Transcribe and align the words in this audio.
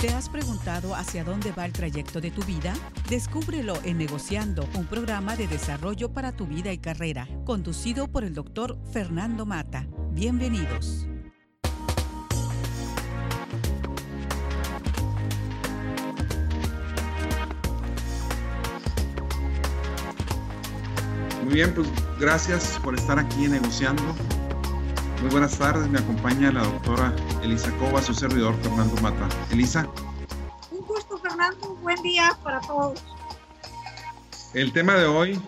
¿Te 0.00 0.10
has 0.10 0.28
preguntado 0.28 0.94
hacia 0.94 1.24
dónde 1.24 1.50
va 1.50 1.66
el 1.66 1.72
trayecto 1.72 2.20
de 2.20 2.30
tu 2.30 2.44
vida? 2.44 2.72
Descúbrelo 3.10 3.74
en 3.82 3.98
Negociando, 3.98 4.68
un 4.76 4.86
programa 4.86 5.34
de 5.34 5.48
desarrollo 5.48 6.12
para 6.12 6.30
tu 6.30 6.46
vida 6.46 6.72
y 6.72 6.78
carrera, 6.78 7.26
conducido 7.44 8.06
por 8.06 8.22
el 8.22 8.32
doctor 8.32 8.78
Fernando 8.92 9.44
Mata. 9.44 9.88
Bienvenidos. 10.12 11.08
Muy 21.42 21.54
bien, 21.54 21.74
pues 21.74 21.88
gracias 22.20 22.78
por 22.84 22.94
estar 22.94 23.18
aquí 23.18 23.48
negociando. 23.48 24.04
Muy 25.20 25.30
buenas 25.30 25.58
tardes, 25.58 25.90
me 25.90 25.98
acompaña 25.98 26.52
la 26.52 26.62
doctora 26.62 27.14
Elisa 27.42 27.72
Cova, 27.78 28.00
su 28.00 28.14
servidor 28.14 28.54
Fernando 28.62 28.94
Mata. 29.02 29.28
Elisa. 29.50 29.88
Un 30.70 30.86
gusto, 30.86 31.18
Fernando. 31.18 31.72
Un 31.72 31.82
buen 31.82 32.00
día 32.02 32.38
para 32.44 32.60
todos. 32.60 33.02
El 34.54 34.72
tema 34.72 34.94
de 34.94 35.06
hoy, 35.06 35.40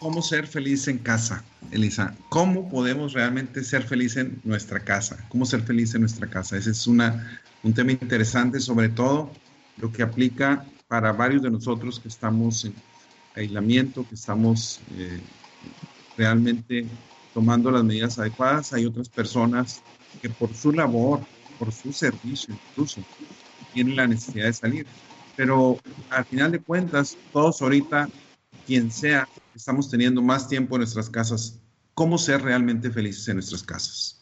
cómo 0.00 0.20
ser 0.20 0.48
feliz 0.48 0.88
en 0.88 0.98
casa. 0.98 1.44
Elisa, 1.70 2.12
¿cómo 2.28 2.68
podemos 2.68 3.12
realmente 3.12 3.62
ser 3.62 3.84
felices 3.84 4.24
en 4.24 4.40
nuestra 4.42 4.80
casa? 4.80 5.24
¿Cómo 5.28 5.46
ser 5.46 5.62
feliz 5.62 5.94
en 5.94 6.00
nuestra 6.00 6.28
casa? 6.28 6.56
Ese 6.56 6.72
es 6.72 6.88
una, 6.88 7.40
un 7.62 7.72
tema 7.72 7.92
interesante, 7.92 8.58
sobre 8.58 8.88
todo 8.88 9.30
lo 9.76 9.92
que 9.92 10.02
aplica 10.02 10.64
para 10.88 11.12
varios 11.12 11.42
de 11.42 11.52
nosotros 11.52 12.00
que 12.00 12.08
estamos 12.08 12.64
en 12.64 12.74
aislamiento, 13.36 14.04
que 14.08 14.16
estamos 14.16 14.80
eh, 14.96 15.20
realmente 16.16 16.84
tomando 17.34 17.70
las 17.70 17.84
medidas 17.84 18.18
adecuadas. 18.18 18.72
Hay 18.72 18.86
otras 18.86 19.08
personas 19.08 19.82
que 20.20 20.30
por 20.30 20.54
su 20.54 20.72
labor, 20.72 21.20
por 21.58 21.72
su 21.72 21.92
servicio 21.92 22.54
incluso, 22.54 23.02
tienen 23.72 23.96
la 23.96 24.06
necesidad 24.06 24.46
de 24.46 24.52
salir. 24.52 24.86
Pero 25.36 25.78
al 26.10 26.24
final 26.24 26.52
de 26.52 26.60
cuentas, 26.60 27.16
todos 27.32 27.62
ahorita, 27.62 28.08
quien 28.66 28.90
sea, 28.90 29.28
estamos 29.54 29.88
teniendo 29.88 30.20
más 30.20 30.48
tiempo 30.48 30.76
en 30.76 30.80
nuestras 30.80 31.08
casas. 31.08 31.58
¿Cómo 31.94 32.18
ser 32.18 32.42
realmente 32.42 32.90
felices 32.90 33.26
en 33.28 33.34
nuestras 33.34 33.62
casas? 33.62 34.18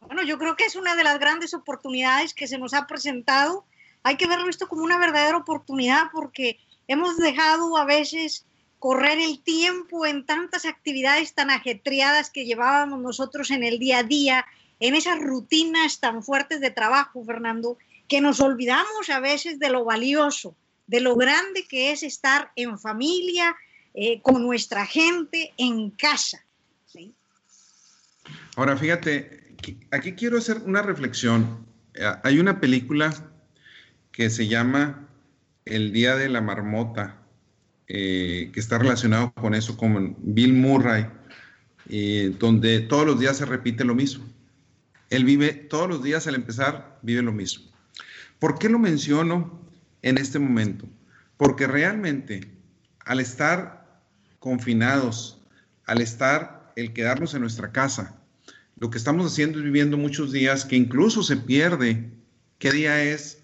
Bueno, 0.00 0.22
yo 0.22 0.38
creo 0.38 0.56
que 0.56 0.64
es 0.64 0.76
una 0.76 0.94
de 0.94 1.04
las 1.04 1.18
grandes 1.18 1.54
oportunidades 1.54 2.34
que 2.34 2.46
se 2.46 2.58
nos 2.58 2.74
ha 2.74 2.86
presentado. 2.86 3.64
Hay 4.02 4.16
que 4.16 4.28
verlo 4.28 4.48
esto 4.48 4.68
como 4.68 4.82
una 4.82 4.98
verdadera 4.98 5.36
oportunidad 5.36 6.04
porque 6.12 6.58
hemos 6.86 7.16
dejado 7.16 7.76
a 7.76 7.84
veces 7.84 8.44
correr 8.86 9.18
el 9.18 9.40
tiempo 9.40 10.06
en 10.06 10.24
tantas 10.24 10.64
actividades 10.64 11.34
tan 11.34 11.50
ajetreadas 11.50 12.30
que 12.30 12.44
llevábamos 12.44 13.00
nosotros 13.00 13.50
en 13.50 13.64
el 13.64 13.80
día 13.80 13.98
a 13.98 14.02
día, 14.04 14.46
en 14.78 14.94
esas 14.94 15.18
rutinas 15.18 15.98
tan 15.98 16.22
fuertes 16.22 16.60
de 16.60 16.70
trabajo, 16.70 17.24
Fernando, 17.24 17.78
que 18.06 18.20
nos 18.20 18.38
olvidamos 18.38 19.10
a 19.10 19.18
veces 19.18 19.58
de 19.58 19.70
lo 19.70 19.84
valioso, 19.84 20.54
de 20.86 21.00
lo 21.00 21.16
grande 21.16 21.66
que 21.68 21.90
es 21.90 22.04
estar 22.04 22.52
en 22.54 22.78
familia, 22.78 23.56
eh, 23.92 24.20
con 24.22 24.44
nuestra 24.44 24.86
gente, 24.86 25.52
en 25.56 25.90
casa. 25.90 26.44
Ahora, 28.54 28.76
fíjate, 28.76 29.56
aquí 29.90 30.12
quiero 30.12 30.38
hacer 30.38 30.58
una 30.58 30.82
reflexión. 30.82 31.66
Eh, 31.92 32.04
hay 32.22 32.38
una 32.38 32.60
película 32.60 33.12
que 34.12 34.30
se 34.30 34.46
llama 34.46 35.08
El 35.64 35.92
Día 35.92 36.14
de 36.14 36.28
la 36.28 36.40
Marmota 36.40 37.25
eh, 37.88 38.50
que 38.52 38.60
está 38.60 38.78
relacionado 38.78 39.32
con 39.34 39.54
eso, 39.54 39.76
como 39.76 40.16
Bill 40.18 40.54
Murray, 40.54 41.06
eh, 41.88 42.34
donde 42.38 42.80
todos 42.80 43.06
los 43.06 43.20
días 43.20 43.36
se 43.36 43.44
repite 43.44 43.84
lo 43.84 43.94
mismo. 43.94 44.24
Él 45.10 45.24
vive 45.24 45.52
todos 45.52 45.88
los 45.88 46.02
días 46.02 46.26
al 46.26 46.34
empezar, 46.34 46.98
vive 47.02 47.22
lo 47.22 47.32
mismo. 47.32 47.66
¿Por 48.38 48.58
qué 48.58 48.68
lo 48.68 48.78
menciono 48.78 49.60
en 50.02 50.18
este 50.18 50.38
momento? 50.38 50.86
Porque 51.36 51.66
realmente 51.66 52.50
al 53.04 53.20
estar 53.20 54.00
confinados, 54.40 55.40
al 55.86 56.00
estar 56.00 56.72
el 56.76 56.92
quedarnos 56.92 57.34
en 57.34 57.42
nuestra 57.42 57.70
casa, 57.70 58.16
lo 58.78 58.90
que 58.90 58.98
estamos 58.98 59.32
haciendo 59.32 59.58
es 59.58 59.64
viviendo 59.64 59.96
muchos 59.96 60.32
días 60.32 60.64
que 60.64 60.76
incluso 60.76 61.22
se 61.22 61.36
pierde 61.36 62.10
qué 62.58 62.72
día 62.72 63.02
es. 63.02 63.42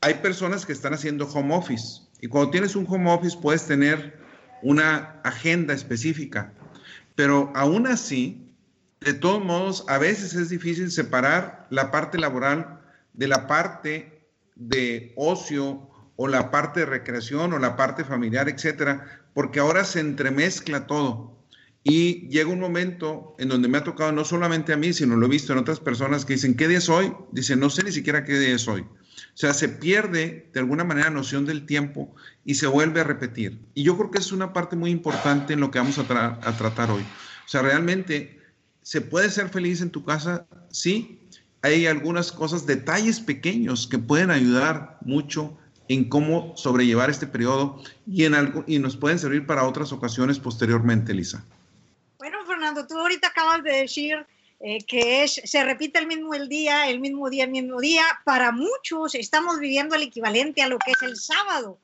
Hay 0.00 0.14
personas 0.14 0.66
que 0.66 0.72
están 0.72 0.92
haciendo 0.92 1.26
home 1.26 1.54
office, 1.54 2.02
y 2.20 2.28
cuando 2.28 2.50
tienes 2.50 2.76
un 2.76 2.86
home 2.88 3.10
office 3.10 3.36
puedes 3.40 3.66
tener 3.66 4.18
una 4.62 5.20
agenda 5.22 5.74
específica, 5.74 6.52
pero 7.14 7.52
aún 7.54 7.86
así, 7.86 8.52
de 9.00 9.14
todos 9.14 9.44
modos, 9.44 9.84
a 9.88 9.98
veces 9.98 10.34
es 10.34 10.48
difícil 10.48 10.90
separar 10.90 11.66
la 11.70 11.90
parte 11.90 12.18
laboral 12.18 12.80
de 13.12 13.28
la 13.28 13.46
parte 13.46 14.30
de 14.54 15.12
ocio 15.16 15.90
o 16.16 16.28
la 16.28 16.50
parte 16.50 16.80
de 16.80 16.86
recreación 16.86 17.52
o 17.52 17.58
la 17.58 17.76
parte 17.76 18.04
familiar, 18.04 18.48
etcétera, 18.48 19.24
porque 19.34 19.60
ahora 19.60 19.84
se 19.84 20.00
entremezcla 20.00 20.86
todo. 20.86 21.36
Y 21.84 22.28
llega 22.28 22.50
un 22.50 22.58
momento 22.58 23.36
en 23.38 23.48
donde 23.48 23.68
me 23.68 23.78
ha 23.78 23.84
tocado 23.84 24.10
no 24.10 24.24
solamente 24.24 24.72
a 24.72 24.76
mí, 24.76 24.92
sino 24.92 25.14
lo 25.14 25.26
he 25.26 25.30
visto 25.30 25.52
en 25.52 25.60
otras 25.60 25.78
personas 25.78 26.24
que 26.24 26.32
dicen, 26.32 26.56
¿qué 26.56 26.66
día 26.66 26.78
es 26.78 26.88
hoy? 26.88 27.12
Dicen, 27.30 27.60
no 27.60 27.70
sé 27.70 27.84
ni 27.84 27.92
siquiera 27.92 28.24
qué 28.24 28.38
día 28.38 28.56
es 28.56 28.66
hoy. 28.66 28.84
O 29.36 29.38
sea, 29.38 29.52
se 29.52 29.68
pierde 29.68 30.48
de 30.54 30.60
alguna 30.60 30.82
manera 30.82 31.10
noción 31.10 31.44
del 31.44 31.66
tiempo 31.66 32.14
y 32.46 32.54
se 32.54 32.66
vuelve 32.66 33.02
a 33.02 33.04
repetir. 33.04 33.60
Y 33.74 33.82
yo 33.82 33.94
creo 33.98 34.10
que 34.10 34.16
es 34.18 34.32
una 34.32 34.54
parte 34.54 34.76
muy 34.76 34.90
importante 34.90 35.52
en 35.52 35.60
lo 35.60 35.70
que 35.70 35.78
vamos 35.78 35.98
a, 35.98 36.04
tratar 36.56 36.90
hoy. 36.90 37.02
O 37.02 37.48
sea, 37.48 37.60
realmente, 37.60 38.40
¿se 38.80 39.02
puede 39.02 39.28
ser 39.28 39.50
feliz 39.50 39.82
en 39.82 39.90
tu 39.90 40.06
casa? 40.06 40.46
Sí. 40.70 41.20
Hay 41.60 41.86
algunas 41.86 42.32
cosas, 42.32 42.64
detalles 42.64 43.20
pequeños 43.20 43.86
que 43.86 43.98
pueden 43.98 44.30
ayudar 44.30 44.96
mucho 45.02 45.58
en 45.88 46.08
cómo 46.08 46.54
sobrellevar 46.56 47.10
este 47.10 47.26
periodo 47.26 47.82
y, 48.06 48.24
en 48.24 48.34
algo, 48.34 48.64
y 48.66 48.78
nos 48.78 48.96
pueden 48.96 49.18
servir 49.18 49.44
para 49.44 49.64
otras 49.64 49.92
ocasiones 49.92 50.38
posteriormente, 50.38 51.12
Lisa. 51.12 51.44
Bueno, 52.16 52.38
Fernando, 52.46 52.86
tú 52.86 52.98
ahorita 52.98 53.28
acabas 53.28 53.62
de 53.62 53.82
decir 53.82 54.16
eh, 54.60 54.84
que 54.84 55.22
es, 55.22 55.40
se 55.44 55.64
repite 55.64 55.98
el 55.98 56.06
mismo 56.06 56.34
el 56.34 56.48
día, 56.48 56.88
el 56.88 57.00
mismo 57.00 57.28
día, 57.28 57.44
el 57.44 57.50
mismo 57.50 57.80
día. 57.80 58.04
Para 58.24 58.52
muchos 58.52 59.14
estamos 59.14 59.58
viviendo 59.58 59.94
el 59.94 60.02
equivalente 60.02 60.62
a 60.62 60.68
lo 60.68 60.78
que 60.78 60.92
es 60.92 61.02
el 61.02 61.16
sábado. 61.16 61.78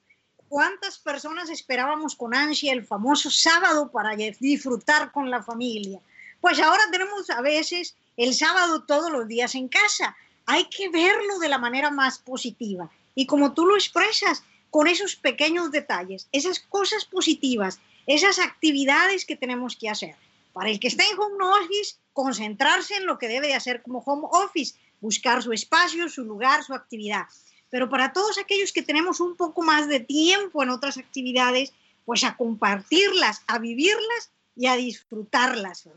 ¿Cuántas 0.49 0.99
personas 0.99 1.51
esperábamos 1.51 2.15
con 2.15 2.35
ansia 2.35 2.73
el 2.73 2.85
famoso 2.85 3.31
sábado 3.31 3.91
para 3.91 4.17
disfrutar 4.17 5.13
con 5.13 5.31
la 5.31 5.43
familia? 5.43 6.01
Pues 6.41 6.61
ahora 6.61 6.83
tenemos 6.91 7.31
a 7.31 7.41
veces 7.41 7.97
el 8.17 8.35
sábado 8.35 8.85
todos 8.85 9.11
los 9.11 9.29
días 9.29 9.55
en 9.55 9.69
casa. 9.69 10.17
Hay 10.47 10.65
que 10.65 10.89
verlo 10.89 11.39
de 11.39 11.49
la 11.49 11.59
manera 11.59 11.91
más 11.91 12.19
positiva. 12.19 12.91
Y 13.15 13.27
como 13.27 13.55
tú 13.55 13.67
lo 13.67 13.77
expresas, 13.77 14.43
con 14.71 14.89
esos 14.89 15.17
pequeños 15.17 15.71
detalles, 15.71 16.29
esas 16.33 16.59
cosas 16.59 17.05
positivas, 17.05 17.79
esas 18.07 18.39
actividades 18.39 19.25
que 19.25 19.37
tenemos 19.37 19.77
que 19.77 19.91
hacer. 19.91 20.17
Para 20.53 20.71
el 20.71 20.79
que 20.81 20.89
está 20.89 21.05
en 21.05 21.19
home 21.19 21.45
office, 21.63 21.97
concentrarse 22.13 22.97
en 22.97 23.07
lo 23.07 23.19
que 23.19 23.29
debe 23.29 23.49
de 23.49 23.55
hacer 23.55 23.83
como 23.83 24.01
home 24.01 24.29
office, 24.31 24.75
buscar 25.01 25.43
su 25.43 25.53
espacio, 25.53 26.09
su 26.09 26.25
lugar, 26.25 26.63
su 26.63 26.75
actividad. 26.75 27.27
Pero 27.71 27.89
para 27.89 28.13
todos 28.13 28.39
aquellos 28.39 28.73
que 28.73 28.83
tenemos 28.83 29.21
un 29.21 29.37
poco 29.37 29.63
más 29.63 29.89
de 29.89 30.01
tiempo 30.01 30.63
en 30.63 30.71
otras 30.71 30.99
actividades, 30.99 31.73
pues 32.05 32.25
a 32.25 32.37
compartirlas, 32.37 33.43
a 33.47 33.59
vivirlas 33.59 34.31
y 34.55 34.67
a 34.67 34.77
disfrutarlas, 34.77 35.89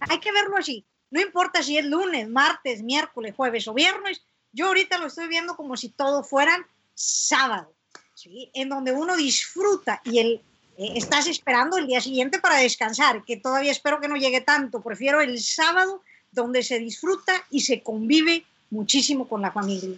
Hay 0.00 0.18
que 0.18 0.32
verlo 0.32 0.56
así. 0.56 0.84
No 1.10 1.20
importa 1.20 1.62
si 1.62 1.78
es 1.78 1.84
lunes, 1.84 2.28
martes, 2.28 2.82
miércoles, 2.82 3.34
jueves 3.36 3.68
o 3.68 3.74
viernes, 3.74 4.22
yo 4.52 4.66
ahorita 4.66 4.98
lo 4.98 5.06
estoy 5.06 5.28
viendo 5.28 5.56
como 5.56 5.76
si 5.76 5.88
todo 5.88 6.24
fueran 6.24 6.66
sábado, 6.94 7.72
en 8.24 8.68
donde 8.68 8.92
uno 8.92 9.16
disfruta 9.16 10.00
y 10.04 10.18
el 10.18 10.42
estás 10.76 11.26
esperando 11.26 11.78
el 11.78 11.86
día 11.86 12.00
siguiente 12.00 12.38
para 12.38 12.58
descansar, 12.58 13.24
que 13.24 13.36
todavía 13.36 13.72
espero 13.72 14.00
que 14.00 14.08
no 14.08 14.16
llegue 14.16 14.40
tanto. 14.40 14.82
Prefiero 14.82 15.20
el 15.20 15.40
sábado 15.40 16.02
donde 16.32 16.62
se 16.62 16.78
disfruta 16.78 17.32
y 17.50 17.60
se 17.60 17.82
convive 17.82 18.44
muchísimo 18.70 19.28
con 19.28 19.40
la 19.40 19.52
familia. 19.52 19.96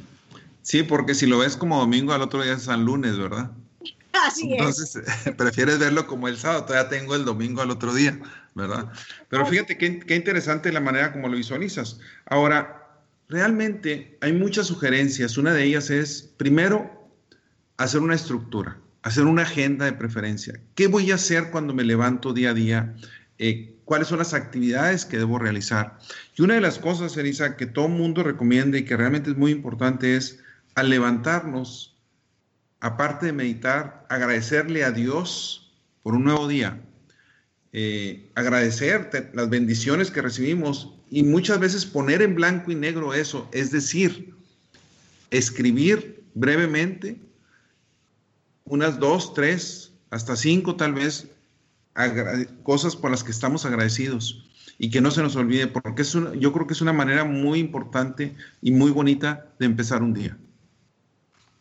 Sí, 0.62 0.82
porque 0.82 1.14
si 1.14 1.26
lo 1.26 1.38
ves 1.38 1.56
como 1.56 1.78
domingo, 1.78 2.12
al 2.12 2.22
otro 2.22 2.42
día 2.42 2.54
es 2.54 2.64
San 2.64 2.84
Lunes, 2.84 3.18
¿verdad? 3.18 3.50
Así 4.12 4.52
Entonces, 4.52 4.98
prefieres 5.36 5.78
verlo 5.78 6.06
como 6.06 6.28
el 6.28 6.36
sábado, 6.36 6.64
todavía 6.64 6.88
tengo 6.88 7.14
el 7.14 7.24
domingo 7.24 7.62
al 7.62 7.70
otro 7.70 7.94
día, 7.94 8.18
¿verdad? 8.54 8.90
Pero 9.28 9.46
fíjate 9.46 9.78
qué, 9.78 10.00
qué 10.00 10.16
interesante 10.16 10.72
la 10.72 10.80
manera 10.80 11.12
como 11.12 11.28
lo 11.28 11.36
visualizas. 11.36 12.00
Ahora, 12.26 12.86
realmente 13.28 14.18
hay 14.20 14.32
muchas 14.32 14.66
sugerencias. 14.66 15.38
Una 15.38 15.52
de 15.52 15.64
ellas 15.64 15.90
es, 15.90 16.30
primero, 16.36 17.08
hacer 17.76 18.00
una 18.00 18.14
estructura 18.14 18.78
hacer 19.06 19.22
una 19.22 19.42
agenda 19.42 19.84
de 19.84 19.92
preferencia. 19.92 20.60
¿Qué 20.74 20.88
voy 20.88 21.12
a 21.12 21.14
hacer 21.14 21.52
cuando 21.52 21.72
me 21.72 21.84
levanto 21.84 22.32
día 22.32 22.50
a 22.50 22.54
día? 22.54 22.96
Eh, 23.38 23.76
¿Cuáles 23.84 24.08
son 24.08 24.18
las 24.18 24.34
actividades 24.34 25.04
que 25.04 25.16
debo 25.16 25.38
realizar? 25.38 25.96
Y 26.36 26.42
una 26.42 26.54
de 26.54 26.60
las 26.60 26.80
cosas, 26.80 27.16
Elisa, 27.16 27.56
que 27.56 27.66
todo 27.66 27.86
mundo 27.86 28.24
recomienda 28.24 28.78
y 28.78 28.84
que 28.84 28.96
realmente 28.96 29.30
es 29.30 29.36
muy 29.36 29.52
importante 29.52 30.16
es 30.16 30.40
al 30.74 30.90
levantarnos, 30.90 31.96
aparte 32.80 33.26
de 33.26 33.32
meditar, 33.32 34.04
agradecerle 34.08 34.82
a 34.82 34.90
Dios 34.90 35.72
por 36.02 36.16
un 36.16 36.24
nuevo 36.24 36.48
día. 36.48 36.82
Eh, 37.72 38.28
agradecer 38.34 39.30
las 39.34 39.48
bendiciones 39.48 40.10
que 40.10 40.20
recibimos 40.20 40.94
y 41.12 41.22
muchas 41.22 41.60
veces 41.60 41.86
poner 41.86 42.22
en 42.22 42.34
blanco 42.34 42.72
y 42.72 42.74
negro 42.74 43.14
eso, 43.14 43.48
es 43.52 43.70
decir, 43.70 44.34
escribir 45.30 46.24
brevemente 46.34 47.20
unas 48.66 48.98
dos, 48.98 49.34
tres, 49.34 49.92
hasta 50.10 50.36
cinco 50.36 50.76
tal 50.76 50.92
vez 50.92 51.28
cosas 52.62 52.94
por 52.94 53.10
las 53.10 53.24
que 53.24 53.30
estamos 53.30 53.64
agradecidos 53.64 54.44
y 54.78 54.90
que 54.90 55.00
no 55.00 55.10
se 55.10 55.22
nos 55.22 55.36
olvide, 55.36 55.66
porque 55.66 56.02
es 56.02 56.12
yo 56.12 56.52
creo 56.52 56.66
que 56.66 56.74
es 56.74 56.82
una 56.82 56.92
manera 56.92 57.24
muy 57.24 57.58
importante 57.58 58.34
y 58.60 58.70
muy 58.70 58.90
bonita 58.90 59.46
de 59.58 59.66
empezar 59.66 60.02
un 60.02 60.12
día. 60.12 60.36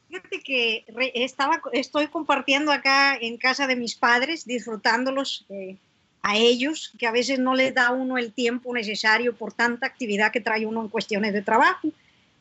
Fíjate 0.10 0.42
que 0.42 0.86
estaba, 1.14 1.62
estoy 1.72 2.08
compartiendo 2.08 2.72
acá 2.72 3.16
en 3.16 3.38
casa 3.38 3.68
de 3.68 3.76
mis 3.76 3.96
padres, 3.96 4.46
disfrutándolos 4.46 5.46
eh, 5.50 5.78
a 6.22 6.38
ellos, 6.38 6.94
que 6.98 7.08
a 7.08 7.12
veces 7.12 7.40
no 7.40 7.56
les 7.56 7.74
da 7.74 7.92
uno 7.92 8.18
el 8.18 8.34
tiempo 8.34 8.74
necesario 8.74 9.36
por 9.36 9.54
tanta 9.54 9.88
actividad 9.88 10.32
que 10.32 10.42
trae 10.42 10.66
uno 10.66 10.82
en 10.82 10.90
cuestiones 10.90 11.34
de 11.34 11.42
trabajo. 11.42 11.90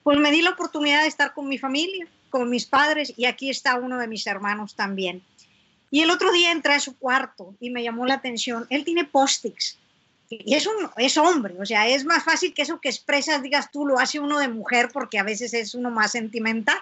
Pues 0.03 0.19
me 0.19 0.31
di 0.33 0.43
la 0.43 0.51
oportunidad 0.51 1.03
de 1.03 1.09
estar 1.09 1.35
con 1.35 1.49
mi 1.49 1.59
familia, 1.59 2.07
con 2.35 2.51
mis 2.51 2.67
padres, 2.67 3.15
y 3.17 3.27
aquí 3.27 3.49
está 3.49 3.77
uno 3.77 3.97
de 3.97 4.09
mis 4.09 4.27
hermanos 4.27 4.75
también. 4.75 5.23
Y 5.93 6.01
el 6.01 6.11
otro 6.11 6.33
día 6.33 6.51
entré 6.51 6.75
a 6.75 6.81
su 6.81 6.99
cuarto 6.99 7.55
y 7.61 7.71
me 7.71 7.85
llamó 7.85 8.07
la 8.07 8.15
atención. 8.15 8.67
Él 8.71 8.85
tiene 8.85 9.05
post-its. 9.05 9.79
Y 10.29 10.53
es, 10.55 10.67
un, 10.67 10.91
es 10.97 11.17
hombre, 11.17 11.55
o 11.61 11.65
sea, 11.65 11.87
es 11.87 12.05
más 12.05 12.25
fácil 12.25 12.53
que 12.53 12.63
eso 12.63 12.81
que 12.81 12.89
expresas, 12.89 13.41
digas 13.41 13.71
tú, 13.71 13.87
lo 13.87 14.01
hace 14.01 14.19
uno 14.19 14.41
de 14.41 14.49
mujer 14.49 14.89
porque 14.93 15.21
a 15.21 15.23
veces 15.23 15.55
es 15.55 15.77
uno 15.77 15.93
más 15.93 16.11
sentimental. 16.11 16.77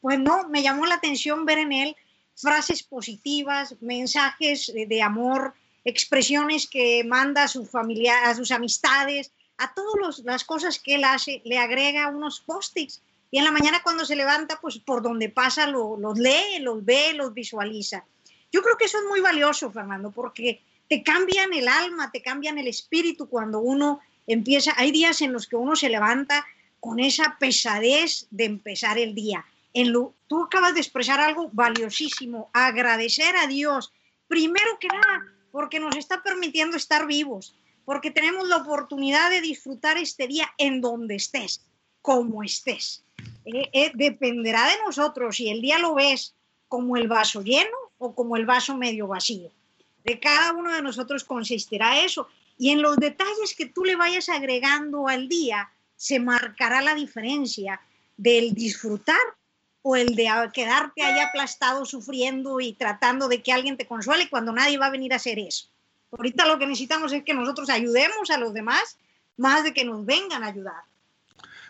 Pues 0.00 0.18
no, 0.18 0.48
me 0.48 0.62
llamó 0.62 0.86
la 0.86 0.94
atención 0.94 1.44
ver 1.44 1.58
en 1.58 1.72
él 1.72 1.96
frases 2.34 2.82
positivas, 2.82 3.76
mensajes 3.82 4.72
de, 4.74 5.02
amor, 5.02 5.52
expresiones 5.84 6.66
que 6.66 7.04
manda 7.04 7.42
a 7.42 7.48
su 7.48 7.66
familia, 7.66 8.30
a 8.30 8.34
sus 8.34 8.50
amistades, 8.50 9.32
a 9.58 9.74
todas 9.74 10.20
las 10.20 10.44
cosas 10.44 10.78
que 10.78 10.94
él 10.94 11.04
hace, 11.04 11.42
le 11.44 11.58
agrega 11.58 12.08
unos 12.08 12.40
post-its. 12.40 13.02
Y 13.34 13.38
en 13.38 13.44
la 13.46 13.50
mañana 13.50 13.82
cuando 13.82 14.04
se 14.04 14.14
levanta, 14.14 14.60
pues 14.60 14.78
por 14.78 15.02
donde 15.02 15.28
pasa 15.28 15.66
los 15.66 16.16
lee, 16.16 16.60
los 16.60 16.84
ve, 16.84 17.14
los 17.14 17.34
visualiza. 17.34 18.04
Yo 18.52 18.62
creo 18.62 18.76
que 18.76 18.84
eso 18.84 18.98
es 18.98 19.04
muy 19.08 19.20
valioso, 19.20 19.72
Fernando, 19.72 20.12
porque 20.12 20.62
te 20.88 21.02
cambian 21.02 21.52
el 21.52 21.66
alma, 21.66 22.12
te 22.12 22.22
cambian 22.22 22.58
el 22.58 22.68
espíritu 22.68 23.28
cuando 23.28 23.58
uno 23.58 23.98
empieza. 24.28 24.72
Hay 24.76 24.92
días 24.92 25.20
en 25.20 25.32
los 25.32 25.48
que 25.48 25.56
uno 25.56 25.74
se 25.74 25.88
levanta 25.88 26.46
con 26.78 27.00
esa 27.00 27.36
pesadez 27.40 28.28
de 28.30 28.44
empezar 28.44 28.98
el 28.98 29.16
día. 29.16 29.44
En 29.72 29.90
lo, 29.90 30.14
tú 30.28 30.44
acabas 30.44 30.74
de 30.74 30.80
expresar 30.82 31.18
algo 31.18 31.50
valiosísimo, 31.52 32.50
agradecer 32.52 33.34
a 33.36 33.48
Dios, 33.48 33.92
primero 34.28 34.78
que 34.78 34.86
nada, 34.86 35.26
porque 35.50 35.80
nos 35.80 35.96
está 35.96 36.22
permitiendo 36.22 36.76
estar 36.76 37.04
vivos, 37.08 37.56
porque 37.84 38.12
tenemos 38.12 38.46
la 38.46 38.58
oportunidad 38.58 39.28
de 39.30 39.40
disfrutar 39.40 39.98
este 39.98 40.28
día 40.28 40.48
en 40.56 40.80
donde 40.80 41.16
estés, 41.16 41.66
como 42.00 42.44
estés. 42.44 43.03
Eh, 43.44 43.68
eh, 43.72 43.92
dependerá 43.94 44.68
de 44.68 44.78
nosotros 44.84 45.36
si 45.36 45.50
el 45.50 45.60
día 45.60 45.78
lo 45.78 45.94
ves 45.94 46.34
como 46.68 46.96
el 46.96 47.08
vaso 47.08 47.42
lleno 47.42 47.76
o 47.98 48.14
como 48.14 48.36
el 48.36 48.46
vaso 48.46 48.76
medio 48.76 49.06
vacío. 49.06 49.50
De 50.02 50.18
cada 50.18 50.52
uno 50.52 50.72
de 50.72 50.82
nosotros 50.82 51.24
consistirá 51.24 52.00
eso. 52.00 52.28
Y 52.58 52.70
en 52.70 52.82
los 52.82 52.96
detalles 52.96 53.54
que 53.56 53.66
tú 53.66 53.84
le 53.84 53.96
vayas 53.96 54.28
agregando 54.28 55.08
al 55.08 55.28
día, 55.28 55.70
se 55.96 56.20
marcará 56.20 56.82
la 56.82 56.94
diferencia 56.94 57.80
del 58.16 58.54
disfrutar 58.54 59.20
o 59.82 59.96
el 59.96 60.14
de 60.14 60.30
quedarte 60.52 61.02
ahí 61.02 61.20
aplastado 61.20 61.84
sufriendo 61.84 62.60
y 62.60 62.72
tratando 62.72 63.28
de 63.28 63.42
que 63.42 63.52
alguien 63.52 63.76
te 63.76 63.86
consuele 63.86 64.30
cuando 64.30 64.52
nadie 64.52 64.78
va 64.78 64.86
a 64.86 64.90
venir 64.90 65.12
a 65.12 65.16
hacer 65.16 65.38
eso. 65.38 65.68
Ahorita 66.10 66.46
lo 66.46 66.58
que 66.58 66.66
necesitamos 66.66 67.12
es 67.12 67.24
que 67.24 67.34
nosotros 67.34 67.68
ayudemos 67.68 68.30
a 68.30 68.38
los 68.38 68.54
demás 68.54 68.98
más 69.36 69.64
de 69.64 69.74
que 69.74 69.84
nos 69.84 70.06
vengan 70.06 70.44
a 70.44 70.48
ayudar. 70.48 70.84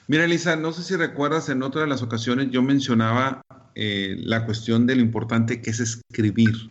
Mira, 0.06 0.24
Elisa, 0.24 0.56
no 0.56 0.72
sé 0.72 0.82
si 0.82 0.96
recuerdas, 0.96 1.48
en 1.48 1.62
otra 1.62 1.82
de 1.82 1.86
las 1.86 2.02
ocasiones 2.02 2.50
yo 2.50 2.62
mencionaba 2.62 3.42
eh, 3.74 4.16
la 4.18 4.44
cuestión 4.44 4.86
de 4.86 4.96
lo 4.96 5.02
importante 5.02 5.62
que 5.62 5.70
es 5.70 5.80
escribir 5.80 6.70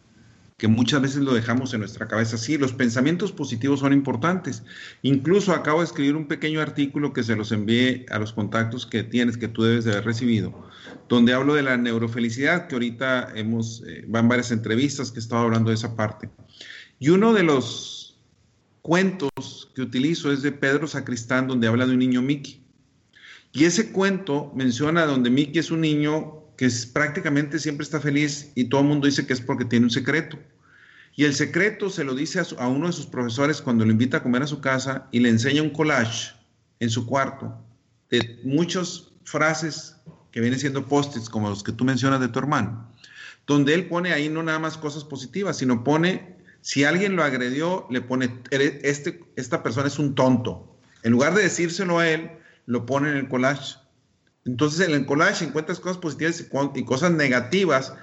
que 0.64 0.70
muchas 0.70 1.02
veces 1.02 1.24
lo 1.24 1.34
dejamos 1.34 1.74
en 1.74 1.82
nuestra 1.82 2.08
cabeza. 2.08 2.38
Sí, 2.38 2.58
los 2.58 2.72
pensamientos 2.72 3.34
positivos 3.34 3.82
son 3.82 3.92
importantes. 3.92 4.64
Incluso 5.02 5.52
acabo 5.52 5.80
de 5.80 5.86
escribir 5.88 6.16
un 6.16 6.26
pequeño 6.26 6.62
artículo 6.62 7.12
que 7.12 7.22
se 7.24 7.36
los 7.36 7.52
envié 7.52 8.06
a 8.10 8.18
los 8.18 8.32
contactos 8.32 8.86
que 8.86 9.04
tienes, 9.04 9.38
que 9.38 9.50
tú 9.50 9.64
debes 9.64 9.84
de 9.84 9.92
haber 9.92 10.06
recibido, 10.06 10.54
donde 11.10 11.34
hablo 11.34 11.56
de 11.56 11.64
la 11.64 11.76
neurofelicidad, 11.76 12.68
que 12.68 12.76
ahorita 12.76 13.34
hemos, 13.36 13.84
eh, 13.86 14.06
van 14.08 14.30
varias 14.30 14.52
entrevistas 14.52 15.12
que 15.12 15.20
he 15.20 15.22
estado 15.22 15.42
hablando 15.42 15.70
de 15.70 15.76
esa 15.76 15.98
parte. 15.98 16.30
Y 16.98 17.10
uno 17.10 17.34
de 17.34 17.44
los 17.44 18.22
cuentos 18.82 19.70
que 19.76 19.82
utilizo 19.82 20.32
es 20.32 20.44
de 20.44 20.54
Pedro 20.54 20.88
Sacristán, 20.88 21.48
donde 21.48 21.68
habla 21.68 21.86
de 21.86 21.92
un 21.92 22.00
niño 22.00 22.22
Mickey. 22.22 22.63
Y 23.54 23.66
ese 23.66 23.92
cuento 23.92 24.52
menciona 24.56 25.06
donde 25.06 25.30
Mickey 25.30 25.60
es 25.60 25.70
un 25.70 25.82
niño 25.82 26.44
que 26.58 26.66
es, 26.66 26.88
prácticamente 26.88 27.60
siempre 27.60 27.84
está 27.84 28.00
feliz 28.00 28.52
y 28.56 28.66
todo 28.66 28.82
el 28.82 28.88
mundo 28.88 29.06
dice 29.06 29.28
que 29.28 29.34
es 29.34 29.42
porque 29.42 29.64
tiene 29.64 29.86
un 29.86 29.92
secreto. 29.92 30.40
Y 31.16 31.26
el 31.26 31.36
secreto 31.36 31.92
se 31.92 32.04
lo 32.04 32.16
dice 32.16 32.42
a, 32.58 32.68
uno 32.68 32.88
de 32.88 32.94
sus 32.94 33.06
profesores 33.06 33.62
cuando 33.62 33.86
lo 33.86 33.92
invita 33.92 34.18
a 34.18 34.24
comer 34.24 34.42
a 34.42 34.48
su 34.48 34.60
casa 34.60 35.08
y 35.12 35.20
le 35.20 35.30
enseña 35.30 35.62
un 35.62 35.70
collage 35.70 36.34
en 36.80 36.90
su 36.90 37.06
cuarto 37.06 37.56
de 38.10 38.40
muchas 38.44 39.12
frases 39.24 39.98
que 40.32 40.42
vienen 40.42 40.60
siendo 40.60 40.88
post-its 40.88 41.30
como 41.30 41.50
los 41.50 41.62
que 41.62 41.72
tú 41.72 41.86
mencionas 41.86 42.20
de 42.20 42.30
tu 42.30 42.40
hermano, 42.40 42.92
donde 43.46 43.76
él 43.76 43.86
pone 43.86 44.14
ahí 44.14 44.30
no 44.30 44.42
nada 44.42 44.58
más 44.58 44.80
cosas 44.80 45.04
positivas, 45.04 45.58
sino 45.58 45.84
pone, 45.84 46.38
si 46.62 46.84
alguien 46.86 47.16
lo 47.16 47.24
agredió, 47.24 47.86
le 47.92 48.02
pone, 48.02 48.40
este, 48.50 49.24
esta 49.36 49.62
persona 49.62 49.88
es 49.88 50.00
un 50.00 50.16
tonto. 50.16 50.76
En 51.04 51.12
lugar 51.12 51.36
de 51.36 51.44
decírselo 51.44 52.00
a 52.00 52.10
él, 52.10 52.32
lo 52.66 52.86
pone 52.86 53.10
en 53.10 53.18
el 53.18 53.28
collage. 53.28 53.76
Entonces 54.46 54.88
en 54.88 54.94
el 54.94 55.06
collage 55.06 55.46
encuentras 55.46 55.80
cosas 55.80 55.98
positivas 55.98 56.46
y 56.76 56.84
cosas 56.84 57.12
negativas 57.12 57.94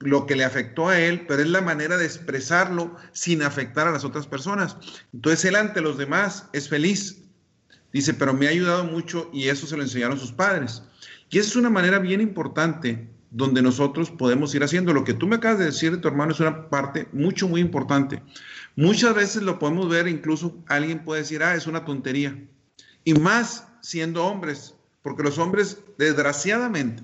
lo 0.00 0.26
que 0.26 0.36
le 0.36 0.44
afectó 0.44 0.88
a 0.88 1.00
él, 1.00 1.26
pero 1.26 1.42
es 1.42 1.48
la 1.48 1.60
manera 1.60 1.96
de 1.96 2.04
expresarlo 2.04 2.94
sin 3.12 3.42
afectar 3.42 3.88
a 3.88 3.92
las 3.92 4.04
otras 4.04 4.26
personas. 4.26 4.76
Entonces 5.12 5.44
él 5.44 5.56
ante 5.56 5.80
los 5.80 5.98
demás 5.98 6.48
es 6.52 6.68
feliz. 6.68 7.24
Dice, 7.92 8.14
pero 8.14 8.34
me 8.34 8.46
ha 8.46 8.50
ayudado 8.50 8.84
mucho 8.84 9.30
y 9.32 9.48
eso 9.48 9.66
se 9.66 9.76
lo 9.76 9.82
enseñaron 9.82 10.18
sus 10.18 10.32
padres. 10.32 10.82
Y 11.30 11.38
esa 11.38 11.50
es 11.50 11.56
una 11.56 11.70
manera 11.70 11.98
bien 11.98 12.20
importante 12.20 13.08
donde 13.30 13.60
nosotros 13.60 14.10
podemos 14.10 14.54
ir 14.54 14.62
haciendo. 14.62 14.92
Lo 14.92 15.04
que 15.04 15.14
tú 15.14 15.26
me 15.26 15.36
acabas 15.36 15.58
de 15.58 15.66
decir 15.66 15.90
de 15.92 15.98
tu 15.98 16.08
hermano 16.08 16.32
es 16.32 16.40
una 16.40 16.68
parte 16.68 17.08
mucho, 17.12 17.48
muy 17.48 17.60
importante. 17.60 18.22
Muchas 18.76 19.14
veces 19.14 19.42
lo 19.42 19.58
podemos 19.58 19.88
ver, 19.88 20.06
incluso 20.06 20.62
alguien 20.68 21.04
puede 21.04 21.22
decir, 21.22 21.42
ah, 21.42 21.54
es 21.54 21.66
una 21.66 21.84
tontería. 21.84 22.38
Y 23.04 23.14
más 23.14 23.67
siendo 23.80 24.24
hombres, 24.24 24.74
porque 25.02 25.22
los 25.22 25.38
hombres, 25.38 25.78
desgraciadamente, 25.96 27.02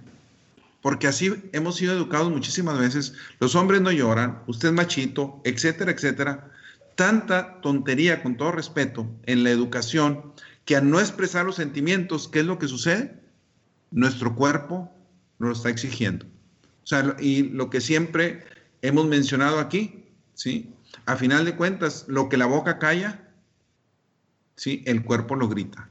porque 0.82 1.06
así 1.06 1.32
hemos 1.52 1.76
sido 1.76 1.94
educados 1.94 2.30
muchísimas 2.30 2.78
veces. 2.78 3.14
Los 3.40 3.54
hombres 3.54 3.80
no 3.80 3.90
lloran, 3.90 4.42
usted 4.46 4.68
es 4.68 4.74
machito, 4.74 5.40
etcétera, 5.44 5.92
etcétera. 5.92 6.50
Tanta 6.94 7.60
tontería, 7.62 8.22
con 8.22 8.36
todo 8.36 8.52
respeto, 8.52 9.08
en 9.24 9.44
la 9.44 9.50
educación, 9.50 10.34
que 10.64 10.76
al 10.76 10.90
no 10.90 11.00
expresar 11.00 11.46
los 11.46 11.56
sentimientos, 11.56 12.28
¿qué 12.28 12.40
es 12.40 12.46
lo 12.46 12.58
que 12.58 12.68
sucede? 12.68 13.18
Nuestro 13.90 14.34
cuerpo 14.34 14.92
nos 15.38 15.48
lo 15.48 15.54
está 15.54 15.70
exigiendo. 15.70 16.26
O 16.82 16.86
sea, 16.86 17.16
y 17.18 17.44
lo 17.44 17.70
que 17.70 17.80
siempre 17.80 18.44
hemos 18.82 19.06
mencionado 19.06 19.58
aquí, 19.58 20.04
¿sí? 20.34 20.74
A 21.06 21.16
final 21.16 21.46
de 21.46 21.56
cuentas, 21.56 22.04
lo 22.08 22.28
que 22.28 22.36
la 22.36 22.46
boca 22.46 22.78
calla, 22.78 23.26
¿sí? 24.56 24.82
El 24.86 25.02
cuerpo 25.02 25.34
lo 25.34 25.48
grita. 25.48 25.88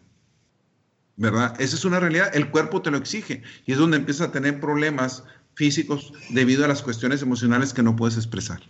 ¿Verdad? 1.16 1.60
Esa 1.60 1.76
es 1.76 1.86
una 1.86 2.00
realidad, 2.00 2.36
el 2.36 2.50
cuerpo 2.50 2.82
te 2.82 2.92
lo 2.92 2.98
exige 2.98 3.44
y 3.66 3.74
es 3.74 3.78
donde 3.78 3.98
empiezas 3.98 4.30
a 4.30 4.32
tener 4.32 4.60
problemas 4.60 5.24
físicos 5.56 6.14
debido 6.30 6.66
a 6.66 6.68
las 6.68 6.82
cuestiones 6.82 7.22
emocionales 7.22 7.74
que 7.74 7.84
no 7.84 7.96
puedes 7.96 8.18
expresar. 8.18 8.62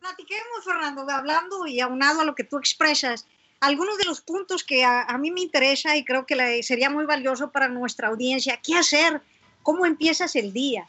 Platiquemos, 0.00 0.64
Fernando, 0.64 1.06
hablando 1.10 1.66
y 1.66 1.80
aunado 1.80 2.20
a 2.20 2.24
lo 2.24 2.34
que 2.34 2.44
tú 2.44 2.58
expresas, 2.58 3.26
algunos 3.60 3.98
de 3.98 4.04
los 4.04 4.20
puntos 4.20 4.64
que 4.64 4.84
a, 4.84 5.16
mí 5.18 5.30
me 5.30 5.40
interesa 5.40 5.96
y 5.96 6.04
creo 6.04 6.26
que 6.26 6.62
sería 6.62 6.90
muy 6.90 7.04
valioso 7.04 7.50
para 7.50 7.68
nuestra 7.68 8.08
audiencia, 8.08 8.58
¿qué 8.62 8.74
hacer? 8.76 9.20
¿Cómo 9.62 9.86
empiezas 9.86 10.34
el 10.34 10.52
día? 10.52 10.86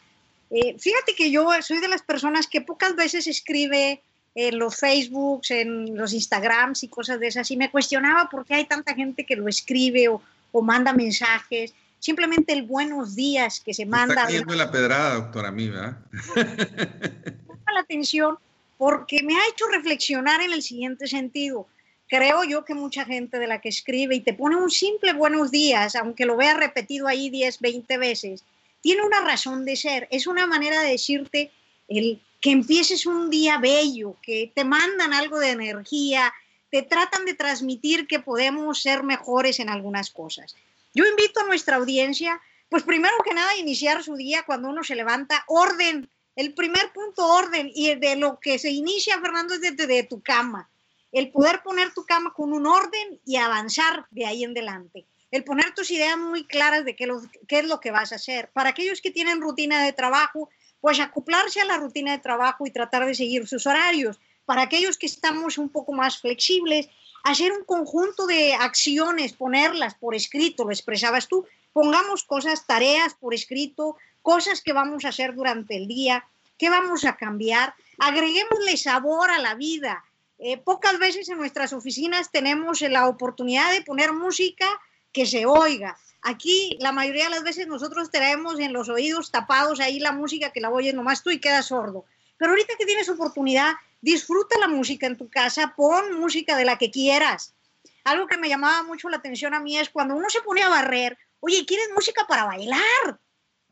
Eh, 0.50 0.76
fíjate 0.80 1.16
que 1.16 1.30
yo 1.30 1.48
soy 1.62 1.80
de 1.80 1.88
las 1.88 2.02
personas 2.02 2.48
que 2.48 2.62
pocas 2.62 2.96
veces 2.96 3.28
escribe 3.28 4.02
en 4.36 4.58
los 4.58 4.78
Facebooks, 4.78 5.52
en 5.52 5.96
los 5.96 6.14
Instagrams 6.14 6.84
y 6.84 6.88
cosas 6.88 7.20
de 7.20 7.28
esas, 7.28 7.50
y 7.52 7.58
me 7.58 7.70
cuestionaba 7.70 8.30
por 8.30 8.46
qué 8.46 8.56
hay 8.56 8.66
tanta 8.66 8.96
gente 8.96 9.26
que 9.26 9.36
lo 9.36 9.48
escribe 9.48 10.08
o, 10.08 10.22
o 10.54 10.62
manda 10.62 10.94
mensajes, 10.94 11.74
simplemente 12.00 12.54
el 12.54 12.64
buenos 12.64 13.16
días 13.16 13.60
que 13.60 13.74
se 13.74 13.86
manda. 13.86 14.14
Está 14.14 14.26
cayendo 14.28 14.56
la 14.56 14.72
pedrada, 14.72 15.16
doctora, 15.16 15.50
a 15.50 15.52
mí, 15.52 15.68
¿verdad? 15.68 15.98
la 17.74 17.82
atención 17.82 18.38
porque 18.78 19.24
me 19.24 19.36
ha 19.36 19.48
hecho 19.50 19.66
reflexionar 19.68 20.42
en 20.42 20.54
el 20.54 20.62
siguiente 20.62 21.08
sentido. 21.08 21.68
Creo 22.08 22.44
yo 22.44 22.64
que 22.64 22.76
mucha 22.76 23.06
gente 23.06 23.40
de 23.40 23.48
la 23.48 23.60
que 23.60 23.70
escribe 23.70 24.16
y 24.16 24.20
te 24.22 24.34
pone 24.34 24.56
un 24.56 24.70
simple 24.70 25.14
buenos 25.14 25.52
días, 25.52 25.96
aunque 25.96 26.26
lo 26.26 26.38
vea 26.38 26.54
repetido 26.54 27.08
ahí 27.08 27.30
10, 27.30 27.60
20 27.60 27.98
veces, 27.98 28.44
tiene 28.82 29.02
una 29.02 29.22
razón 29.22 29.66
de 29.66 29.76
ser. 29.76 30.08
Es 30.12 30.28
una 30.28 30.46
manera 30.46 30.82
de 30.82 30.92
decirte 30.92 31.52
el, 31.88 32.22
que 32.44 32.52
empieces 32.52 33.06
un 33.06 33.30
día 33.30 33.58
bello, 33.58 34.18
que 34.22 34.52
te 34.54 34.66
mandan 34.66 35.14
algo 35.14 35.40
de 35.40 35.52
energía, 35.52 36.34
te 36.74 36.82
tratan 36.82 37.24
de 37.26 37.36
transmitir 37.36 38.08
que 38.08 38.20
podemos 38.20 38.82
ser 38.82 39.04
mejores 39.04 39.60
en 39.60 39.70
algunas 39.70 40.10
cosas. 40.10 40.56
Yo 40.96 41.06
invito 41.06 41.42
a 41.42 41.44
nuestra 41.44 41.76
audiencia 41.76 42.42
Pues 42.68 42.82
primero 42.82 43.14
que 43.24 43.36
nada, 43.36 43.56
iniciar 43.58 44.04
su 44.04 44.16
día 44.16 44.42
cuando 44.44 44.70
uno 44.70 44.84
se 44.84 44.96
levanta, 44.96 45.44
orden. 45.48 46.10
El 46.36 46.56
primer 46.56 46.92
punto, 46.92 47.28
orden. 47.28 47.70
Y 47.76 47.94
de 47.94 48.16
lo 48.16 48.40
que 48.40 48.58
se 48.58 48.72
inicia, 48.72 49.22
Fernando, 49.22 49.54
es 49.54 49.62
desde 49.62 50.02
tu 50.02 50.24
cama. 50.24 50.68
El 51.12 51.30
poder 51.30 51.62
poner 51.62 51.94
tu 51.94 52.08
cama 52.08 52.34
con 52.34 52.52
un 52.52 52.66
orden 52.66 53.20
y 53.24 53.36
avanzar 53.36 54.08
de 54.10 54.26
ahí 54.26 54.44
en 54.44 54.58
adelante. 54.58 55.06
El 55.30 55.44
poner 55.44 55.76
tus 55.76 55.92
ideas 55.92 56.18
muy 56.18 56.48
claras 56.48 56.86
de 56.86 56.96
qué 56.96 57.08
es 57.50 57.66
lo 57.66 57.80
que 57.80 57.92
vas 57.92 58.12
a 58.12 58.16
hacer. 58.16 58.50
Para 58.52 58.70
aquellos 58.70 59.00
que 59.00 59.12
tienen 59.12 59.42
rutina 59.42 59.84
de 59.84 59.94
trabajo, 59.94 60.50
pues 60.82 61.00
acoplarse 61.00 61.62
a 61.62 61.66
la 61.66 61.78
rutina 61.78 62.14
de 62.14 62.18
trabajo 62.18 62.66
y 62.66 62.72
tratar 62.72 63.06
de 63.06 63.14
seguir 63.14 63.48
sus 63.48 63.68
horarios. 63.68 64.20
Para 64.46 64.64
aquellos 64.64 64.98
que 64.98 65.06
estamos 65.06 65.58
un 65.58 65.70
poco 65.70 65.94
más 65.94 66.20
flexibles, 66.20 66.90
hacer 67.24 67.52
un 67.52 67.64
conjunto 67.64 68.28
de 68.28 68.54
acciones, 68.54 69.34
ponerlas 69.34 69.96
por 69.96 70.16
escrito, 70.16 70.66
lo 70.66 70.72
expresabas 70.72 71.28
tú, 71.28 71.46
pongamos 71.72 72.24
cosas, 72.24 72.68
tareas 72.68 73.14
por 73.16 73.34
escrito, 73.34 73.98
cosas 74.22 74.62
que 74.62 74.74
vamos 74.74 75.06
a 75.06 75.10
hacer 75.10 75.34
durante 75.34 75.76
el 75.78 75.88
día, 75.88 76.26
que 76.58 76.70
vamos 76.70 77.06
a 77.06 77.16
cambiar, 77.16 77.74
agreguémosle 77.98 78.78
sabor 78.78 79.32
a 79.32 79.40
la 79.40 79.56
vida. 79.56 80.04
Eh, 80.40 80.58
pocas 80.58 81.00
veces 81.00 81.30
en 81.30 81.38
nuestras 81.38 81.74
oficinas 81.74 82.32
tenemos 82.32 82.82
la 82.82 83.08
oportunidad 83.08 83.72
de 83.72 83.82
poner 83.82 84.12
música 84.14 84.68
que 85.12 85.26
se 85.26 85.46
oiga. 85.46 85.98
Aquí 86.22 86.78
la 86.80 86.92
mayoría 86.92 87.26
de 87.26 87.32
las 87.32 87.44
veces 87.44 87.68
nosotros 87.68 88.12
traemos 88.12 88.60
en 88.60 88.74
los 88.74 88.90
oídos 88.90 89.32
tapados 89.32 89.80
ahí 89.80 90.00
la 90.00 90.12
música 90.12 90.52
que 90.52 90.62
la 90.62 90.70
oyes 90.70 90.94
nomás 90.94 91.24
tú 91.24 91.30
y 91.30 91.40
quedas 91.40 91.68
sordo. 91.68 92.06
Pero 92.38 92.52
ahorita 92.52 92.74
que 92.78 92.86
tienes 92.86 93.10
oportunidad, 93.10 93.74
disfruta 94.04 94.60
la 94.60 94.68
música 94.68 95.08
en 95.08 95.18
tu 95.18 95.30
casa, 95.30 95.74
pon 95.78 96.20
música 96.20 96.58
de 96.58 96.66
la 96.66 96.78
que 96.78 96.92
quieras. 96.92 97.56
Algo 98.04 98.28
que 98.28 98.38
me 98.38 98.50
llamaba 98.50 98.84
mucho 98.84 99.10
la 99.10 99.18
atención 99.18 99.54
a 99.54 99.62
mí 99.62 99.78
es 99.78 99.90
cuando 99.90 100.14
uno 100.14 100.30
se 100.30 100.42
pone 100.42 100.62
a 100.62 100.68
barrer, 100.68 101.18
oye, 101.40 101.66
¿quieres 101.66 101.88
música 101.96 102.26
para 102.28 102.44
bailar? 102.44 103.20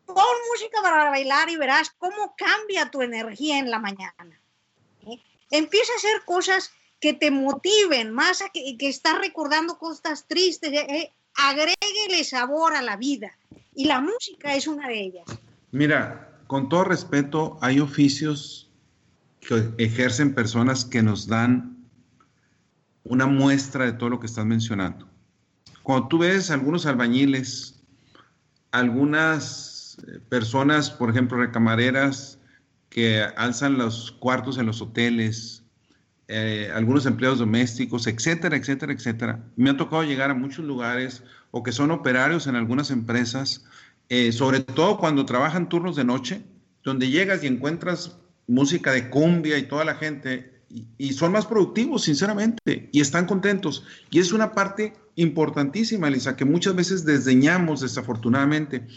Pon 0.06 0.38
música 0.50 0.82
para 0.82 1.10
bailar 1.10 1.50
y 1.50 1.58
verás 1.58 1.92
cómo 1.98 2.34
cambia 2.38 2.90
tu 2.90 3.02
energía 3.02 3.60
en 3.60 3.70
la 3.70 3.80
mañana. 3.80 4.42
¿eh? 5.06 5.20
Empieza 5.50 5.92
a 5.92 5.98
hacer 5.98 6.24
cosas 6.24 6.72
que 7.02 7.12
te 7.12 7.30
motiven, 7.30 8.14
más 8.14 8.42
a 8.42 8.48
que, 8.50 8.78
que 8.78 8.88
estás 8.88 9.20
recordando 9.20 9.78
cosas 9.78 10.28
tristes. 10.28 10.72
¿eh? 10.72 11.12
agréguele 11.36 12.24
sabor 12.24 12.74
a 12.74 12.82
la 12.82 12.96
vida. 12.96 13.38
Y 13.76 13.84
la 13.84 14.00
música 14.00 14.56
es 14.56 14.66
una 14.66 14.88
de 14.88 15.02
ellas. 15.02 15.26
Mira, 15.72 16.40
con 16.48 16.70
todo 16.70 16.86
respeto, 16.86 17.58
hay 17.62 17.82
oficios 17.82 18.71
que 19.42 19.74
ejercen 19.78 20.34
personas 20.34 20.86
que 20.86 21.04
nos 21.04 21.28
dan 21.28 21.78
una 23.04 23.26
muestra 23.26 23.86
de 23.86 23.94
todo 23.94 24.10
lo 24.10 24.20
que 24.20 24.28
estás 24.28 24.46
mencionando. 24.46 25.08
Cuando 25.84 26.08
tú 26.08 26.20
ves 26.20 26.52
algunos 26.52 26.86
albañiles, 26.86 27.82
algunas 28.72 29.98
eh, 30.08 30.20
personas, 30.30 30.92
por 30.92 31.10
ejemplo, 31.10 31.38
recamareras, 31.38 32.40
que 32.90 33.24
alzan 33.38 33.78
los 33.78 34.12
cuartos 34.12 34.58
en 34.58 34.66
los 34.66 34.82
hoteles, 34.82 35.64
eh, 36.28 36.72
algunos 36.74 37.06
empleados 37.06 37.40
domésticos, 37.40 38.06
etcétera, 38.06 38.56
etcétera, 38.56 38.94
etcétera. 38.94 39.44
Me 39.56 39.70
ha 39.70 39.78
tocado 39.78 40.04
llegar 40.04 40.30
a 40.30 40.36
muchos 40.36 40.64
lugares 40.64 41.24
o 41.52 41.64
que 41.64 41.72
son 41.72 41.92
operarios 41.92 42.48
en 42.48 42.56
algunas 42.56 42.92
empresas, 42.92 43.66
eh, 44.10 44.32
sobre 44.32 44.60
todo 44.60 44.98
cuando 44.98 45.26
trabajan 45.26 45.68
turnos 45.68 45.96
de 45.96 46.04
noche, 46.04 46.44
donde 46.84 47.10
llegas 47.10 47.44
y 47.44 47.48
encuentras 47.48 48.18
música 48.52 48.92
de 48.92 49.10
cumbia 49.10 49.58
y 49.58 49.64
toda 49.64 49.86
la 49.86 49.96
gente, 49.96 50.62
y, 50.70 50.88
y 50.98 51.14
son 51.14 51.32
más 51.32 51.46
productivos, 51.46 52.04
sinceramente, 52.04 52.90
y 52.92 53.02
están 53.02 53.26
contentos. 53.26 53.84
Y 54.10 54.20
es 54.20 54.32
una 54.32 54.52
parte 54.54 54.94
importantísima, 55.16 56.10
Lisa, 56.10 56.36
que 56.36 56.46
muchas 56.46 56.76
veces 56.76 57.06
desdeñamos 57.06 57.82
desafortunadamente. 57.82 58.88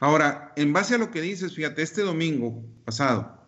Ahora, 0.00 0.52
en 0.56 0.72
base 0.72 0.94
a 0.94 0.98
lo 0.98 1.10
que 1.10 1.20
dices, 1.20 1.54
fíjate, 1.54 1.82
este 1.82 2.02
domingo 2.02 2.64
pasado, 2.84 3.38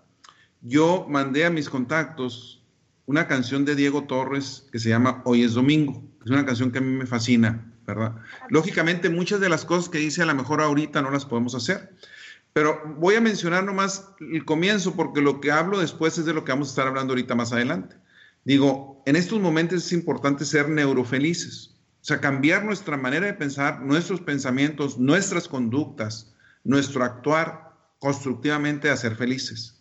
yo 0.61 1.07
mandé 1.09 1.45
a 1.45 1.51
mis 1.51 1.69
contactos 1.69 2.63
una 3.07 3.27
canción 3.27 3.65
de 3.65 3.75
Diego 3.75 4.05
Torres 4.05 4.67
que 4.71 4.79
se 4.79 4.89
llama 4.89 5.23
Hoy 5.25 5.43
es 5.43 5.55
Domingo. 5.55 6.03
Es 6.25 6.31
una 6.31 6.47
canción 6.47 6.71
que 6.71 6.79
a 6.79 6.83
mí 6.83 6.97
me 6.97 7.07
fascina, 7.07 7.73
¿verdad? 7.87 8.15
Lógicamente 8.49 9.11
muchas 9.11 9.41
de 9.41 9.49
las 9.49 9.65
cosas 9.65 9.89
que 9.89 9.99
dice 9.99 10.23
a 10.23 10.27
lo 10.27 10.35
mejor 10.35 10.61
ahorita 10.61 11.03
no 11.03 11.11
las 11.11 11.25
podemos 11.25 11.55
hacer, 11.55 11.95
pero 12.53 12.83
voy 12.99 13.15
a 13.15 13.21
mencionar 13.21 13.65
nomás 13.65 14.11
el 14.21 14.45
comienzo 14.45 14.95
porque 14.95 15.23
lo 15.23 15.41
que 15.41 15.51
hablo 15.51 15.79
después 15.79 16.19
es 16.19 16.27
de 16.27 16.35
lo 16.35 16.45
que 16.45 16.53
vamos 16.53 16.69
a 16.69 16.73
estar 16.73 16.87
hablando 16.87 17.13
ahorita 17.13 17.35
más 17.35 17.53
adelante. 17.53 17.97
Digo, 18.45 19.03
en 19.07 19.17
estos 19.17 19.41
momentos 19.41 19.87
es 19.87 19.93
importante 19.93 20.45
ser 20.45 20.69
neurofelices, 20.69 21.77
o 22.03 22.05
sea, 22.05 22.21
cambiar 22.21 22.65
nuestra 22.65 22.97
manera 22.97 23.27
de 23.27 23.35
pensar, 23.35 23.81
nuestros 23.81 24.21
pensamientos, 24.21 24.99
nuestras 24.99 25.49
conductas, 25.49 26.35
nuestro 26.65 27.05
actuar 27.05 27.73
constructivamente 28.01 28.91
a 28.91 28.97
ser 28.97 29.17
felices. 29.17 29.81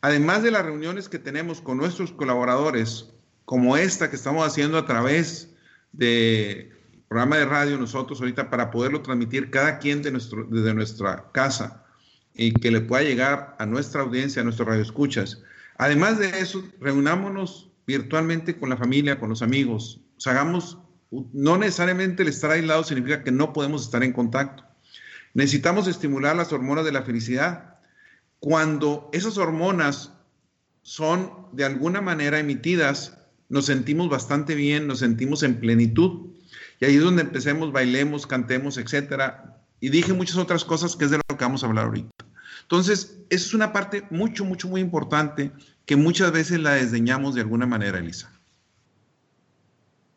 Además 0.00 0.42
de 0.42 0.50
las 0.50 0.64
reuniones 0.64 1.08
que 1.08 1.18
tenemos 1.18 1.60
con 1.60 1.76
nuestros 1.76 2.12
colaboradores, 2.12 3.10
como 3.44 3.76
esta 3.76 4.10
que 4.10 4.16
estamos 4.16 4.46
haciendo 4.46 4.78
a 4.78 4.86
través 4.86 5.54
de 5.92 6.72
programa 7.08 7.36
de 7.36 7.44
radio 7.44 7.78
nosotros 7.78 8.20
ahorita 8.20 8.50
para 8.50 8.70
poderlo 8.70 9.02
transmitir 9.02 9.50
cada 9.50 9.78
quien 9.78 10.02
de 10.02 10.10
nuestro, 10.10 10.44
desde 10.44 10.74
nuestra 10.74 11.30
casa 11.32 11.83
y 12.34 12.52
que 12.52 12.70
le 12.70 12.80
pueda 12.80 13.02
llegar 13.02 13.56
a 13.58 13.66
nuestra 13.66 14.02
audiencia, 14.02 14.42
a 14.42 14.44
nuestros 14.44 14.68
radioescuchas. 14.68 15.42
Además 15.78 16.18
de 16.18 16.40
eso, 16.40 16.64
reunámonos 16.80 17.70
virtualmente 17.86 18.58
con 18.58 18.70
la 18.70 18.76
familia, 18.76 19.18
con 19.18 19.30
los 19.30 19.42
amigos. 19.42 20.00
Hagamos, 20.26 20.78
no 21.10 21.58
necesariamente 21.58 22.22
el 22.22 22.28
estar 22.28 22.50
aislado 22.50 22.84
significa 22.84 23.22
que 23.22 23.32
no 23.32 23.52
podemos 23.52 23.84
estar 23.84 24.02
en 24.02 24.12
contacto. 24.12 24.64
Necesitamos 25.32 25.88
estimular 25.88 26.36
las 26.36 26.52
hormonas 26.52 26.84
de 26.84 26.92
la 26.92 27.02
felicidad 27.02 27.74
cuando 28.44 29.08
esas 29.14 29.38
hormonas 29.38 30.12
son 30.82 31.32
de 31.52 31.64
alguna 31.64 32.02
manera 32.02 32.38
emitidas, 32.38 33.16
nos 33.48 33.64
sentimos 33.64 34.10
bastante 34.10 34.54
bien, 34.54 34.86
nos 34.86 34.98
sentimos 34.98 35.42
en 35.42 35.60
plenitud. 35.60 36.26
Y 36.78 36.84
ahí 36.84 36.96
es 36.96 37.02
donde 37.02 37.22
empecemos, 37.22 37.72
bailemos, 37.72 38.26
cantemos, 38.26 38.76
etcétera. 38.76 39.53
Y 39.84 39.90
dije 39.90 40.14
muchas 40.14 40.38
otras 40.38 40.64
cosas 40.64 40.96
que 40.96 41.04
es 41.04 41.10
de 41.10 41.18
lo 41.18 41.36
que 41.36 41.44
vamos 41.44 41.62
a 41.62 41.66
hablar 41.66 41.84
ahorita. 41.84 42.24
Entonces, 42.62 43.18
esa 43.28 43.44
es 43.44 43.52
una 43.52 43.70
parte 43.70 44.02
mucho, 44.08 44.42
mucho, 44.46 44.66
muy 44.66 44.80
importante 44.80 45.52
que 45.84 45.94
muchas 45.94 46.32
veces 46.32 46.58
la 46.58 46.72
desdeñamos 46.72 47.34
de 47.34 47.42
alguna 47.42 47.66
manera, 47.66 47.98
Elisa. 47.98 48.32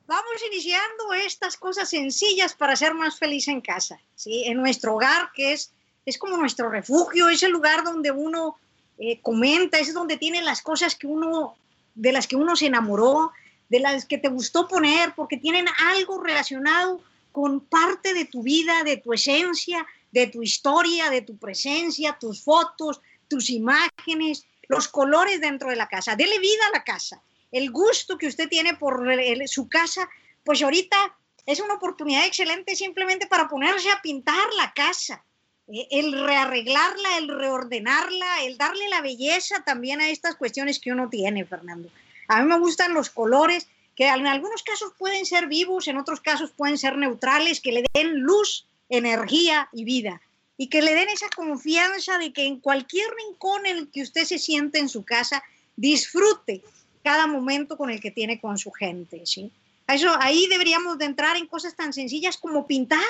Vamos 0.07 0.41
iniciando 0.49 1.13
estas 1.15 1.57
cosas 1.57 1.89
sencillas 1.89 2.53
para 2.53 2.77
ser 2.77 2.93
más 2.93 3.19
feliz 3.19 3.49
en 3.49 3.59
casa, 3.59 3.99
¿sí? 4.15 4.45
en 4.45 4.55
nuestro 4.55 4.95
hogar, 4.95 5.31
que 5.35 5.51
es 5.51 5.73
es 6.05 6.17
como 6.17 6.37
nuestro 6.37 6.69
refugio, 6.69 7.27
es 7.27 7.43
el 7.43 7.51
lugar 7.51 7.83
donde 7.83 8.11
uno 8.11 8.55
eh, 8.97 9.19
comenta, 9.19 9.79
es 9.79 9.93
donde 9.93 10.15
tiene 10.15 10.41
las 10.43 10.61
cosas 10.61 10.95
que 10.95 11.07
uno, 11.07 11.57
de 11.93 12.13
las 12.13 12.25
que 12.25 12.37
uno 12.37 12.55
se 12.55 12.67
enamoró, 12.67 13.33
de 13.67 13.81
las 13.81 14.05
que 14.05 14.17
te 14.17 14.29
gustó 14.29 14.69
poner, 14.69 15.13
porque 15.13 15.35
tienen 15.35 15.65
algo 15.89 16.23
relacionado 16.23 17.01
con 17.37 17.67
parte 17.67 18.15
de 18.15 18.25
tu 18.25 18.41
vida, 18.41 18.83
de 18.83 18.97
tu 18.97 19.13
esencia, 19.13 19.85
de 20.09 20.25
tu 20.25 20.41
historia, 20.41 21.11
de 21.11 21.21
tu 21.21 21.37
presencia, 21.37 22.17
tus 22.19 22.43
fotos, 22.43 22.99
tus 23.27 23.51
imágenes, 23.51 24.47
los 24.67 24.87
colores 24.87 25.39
dentro 25.39 25.69
de 25.69 25.75
la 25.75 25.87
casa. 25.87 26.15
Dele 26.15 26.39
vida 26.39 26.65
a 26.67 26.77
la 26.79 26.83
casa. 26.83 27.21
El 27.51 27.69
gusto 27.69 28.17
que 28.17 28.25
usted 28.25 28.49
tiene 28.49 28.73
por 28.73 29.05
su 29.45 29.69
casa, 29.69 30.09
pues 30.43 30.63
ahorita 30.63 30.97
es 31.45 31.59
una 31.59 31.75
oportunidad 31.75 32.25
excelente 32.25 32.75
simplemente 32.75 33.27
para 33.27 33.47
ponerse 33.47 33.91
a 33.91 34.01
pintar 34.01 34.51
la 34.57 34.73
casa 34.73 35.23
eh, 35.67 35.87
el 35.91 36.19
rearreglarla, 36.19 37.19
el 37.19 37.27
reordenarla, 37.27 38.45
el 38.45 38.57
darle 38.57 38.89
la 38.89 39.01
belleza 39.01 39.63
también 39.63 40.01
a 40.01 40.09
estas 40.09 40.37
cuestiones 40.37 40.79
que 40.79 40.91
uno 40.91 41.07
tiene, 41.07 41.45
Fernando. 41.45 41.91
A 42.29 42.41
mí 42.41 42.47
me 42.47 42.57
gustan 42.57 42.95
los 42.95 43.11
colores 43.11 43.67
que 43.97 44.07
en 44.07 44.27
algunos 44.27 44.63
casos 44.63 44.93
pueden 44.97 45.25
ser 45.25 45.47
vivos, 45.47 45.87
en 45.87 45.97
otros 45.97 46.21
casos 46.21 46.51
pueden 46.51 46.77
ser 46.77 46.97
neutrales, 46.97 47.59
que 47.59 47.71
le 47.71 47.83
den 47.93 48.19
luz, 48.19 48.67
energía 48.87 49.67
y 49.73 49.83
vida. 49.83 50.21
Y 50.55 50.67
que 50.67 50.81
le 50.81 50.93
den 50.93 51.09
esa 51.09 51.27
confianza 51.35 52.17
de 52.17 52.31
que 52.31 52.45
en 52.45 52.59
cualquier 52.59 53.09
rincón 53.25 53.65
en 53.65 53.77
el 53.77 53.91
que 53.91 54.03
usted 54.03 54.23
se 54.23 54.39
siente 54.39 54.79
en 54.79 54.87
su 54.87 55.03
casa, 55.03 55.43
disfrute 55.75 56.63
cada 57.03 57.27
momento 57.27 57.75
con 57.75 57.89
el 57.89 57.99
que 57.99 58.11
tiene 58.11 58.39
con 58.39 58.57
su 58.57 58.71
gente. 58.71 59.23
¿sí? 59.25 59.51
Eso, 59.87 60.15
ahí 60.19 60.47
deberíamos 60.47 60.97
de 60.97 61.05
entrar 61.05 61.35
en 61.35 61.47
cosas 61.47 61.75
tan 61.75 61.91
sencillas 61.91 62.37
como 62.37 62.65
pintar 62.65 63.03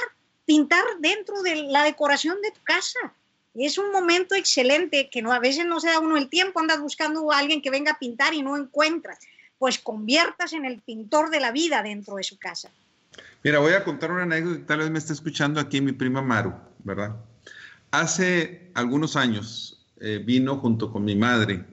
pintar 0.48 0.86
dentro 1.00 1.42
de 1.44 1.56
la 1.64 1.84
decoración 1.84 2.42
de 2.42 2.52
tu 2.52 2.62
casa. 2.64 3.14
Es 3.54 3.78
un 3.78 3.92
momento 3.92 4.34
excelente 4.34 5.10
que 5.10 5.22
no, 5.22 5.34
a 5.34 5.40
veces 5.40 5.66
no 5.66 5.80
se 5.82 5.90
da 5.90 6.00
uno 6.00 6.16
el 6.16 6.30
tiempo, 6.30 6.60
andas 6.60 6.80
buscando 6.80 7.32
a 7.32 7.38
alguien 7.38 7.62
que 7.62 7.70
venga 7.70 7.92
a 7.92 8.00
pintar 8.00 8.34
y 8.34 8.42
no 8.42 8.56
encuentras. 8.56 9.20
Pues 9.60 9.80
conviertas 9.80 10.54
en 10.54 10.66
el 10.66 10.82
pintor 10.82 11.30
de 11.30 11.40
la 11.40 11.52
vida 11.52 11.82
dentro 11.84 12.16
de 12.16 12.24
su 12.24 12.38
casa. 12.38 12.70
Mira, 13.44 13.60
voy 13.60 13.74
a 13.74 13.84
contar 13.84 14.12
una 14.12 14.24
anécdota, 14.24 14.66
tal 14.66 14.80
vez 14.80 14.90
me 14.90 15.00
está 15.00 15.14
escuchando 15.14 15.60
aquí 15.60 15.82
mi 15.82 15.92
prima 15.92 16.22
Maru, 16.22 16.54
¿verdad? 16.84 17.16
Hace 17.92 18.72
algunos 18.74 19.16
años 19.16 19.86
eh, 20.00 20.22
vino 20.24 20.58
junto 20.58 20.92
con 20.92 21.06
mi 21.06 21.16
madre 21.16 21.64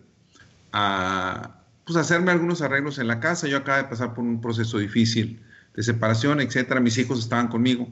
a 0.73 1.61
pues, 1.85 1.97
hacerme 1.97 2.31
algunos 2.31 2.63
arreglos 2.63 2.99
en 2.99 3.09
la 3.09 3.21
casa. 3.21 3.49
Yo 3.49 3.59
acaba 3.59 3.79
de 3.79 3.89
pasar 3.89 4.15
por 4.15 4.25
un 4.25 4.41
proceso 4.41 4.79
difícil 4.79 5.43
de 5.75 5.83
separación, 5.83 6.41
etcétera. 6.41 6.81
Mis 6.81 6.99
hijos 6.99 7.19
estaban 7.19 7.49
conmigo 7.49 7.89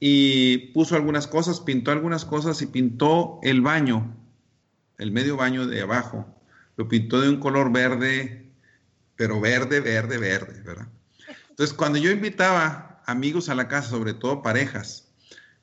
y 0.00 0.58
puso 0.72 0.96
algunas 0.96 1.26
cosas, 1.26 1.60
pintó 1.60 1.90
algunas 1.90 2.24
cosas 2.24 2.60
y 2.62 2.66
pintó 2.66 3.40
el 3.42 3.62
baño, 3.62 4.14
el 4.98 5.12
medio 5.12 5.36
baño 5.36 5.66
de 5.66 5.80
abajo, 5.80 6.26
lo 6.76 6.88
pintó 6.88 7.20
de 7.20 7.28
un 7.28 7.38
color 7.38 7.72
verde, 7.72 8.43
pero 9.16 9.40
verde, 9.40 9.80
verde, 9.80 10.18
verde, 10.18 10.60
¿verdad? 10.64 10.88
Entonces, 11.50 11.74
cuando 11.76 11.98
yo 11.98 12.10
invitaba 12.10 13.02
amigos 13.06 13.48
a 13.48 13.54
la 13.54 13.68
casa, 13.68 13.90
sobre 13.90 14.14
todo 14.14 14.42
parejas, 14.42 15.08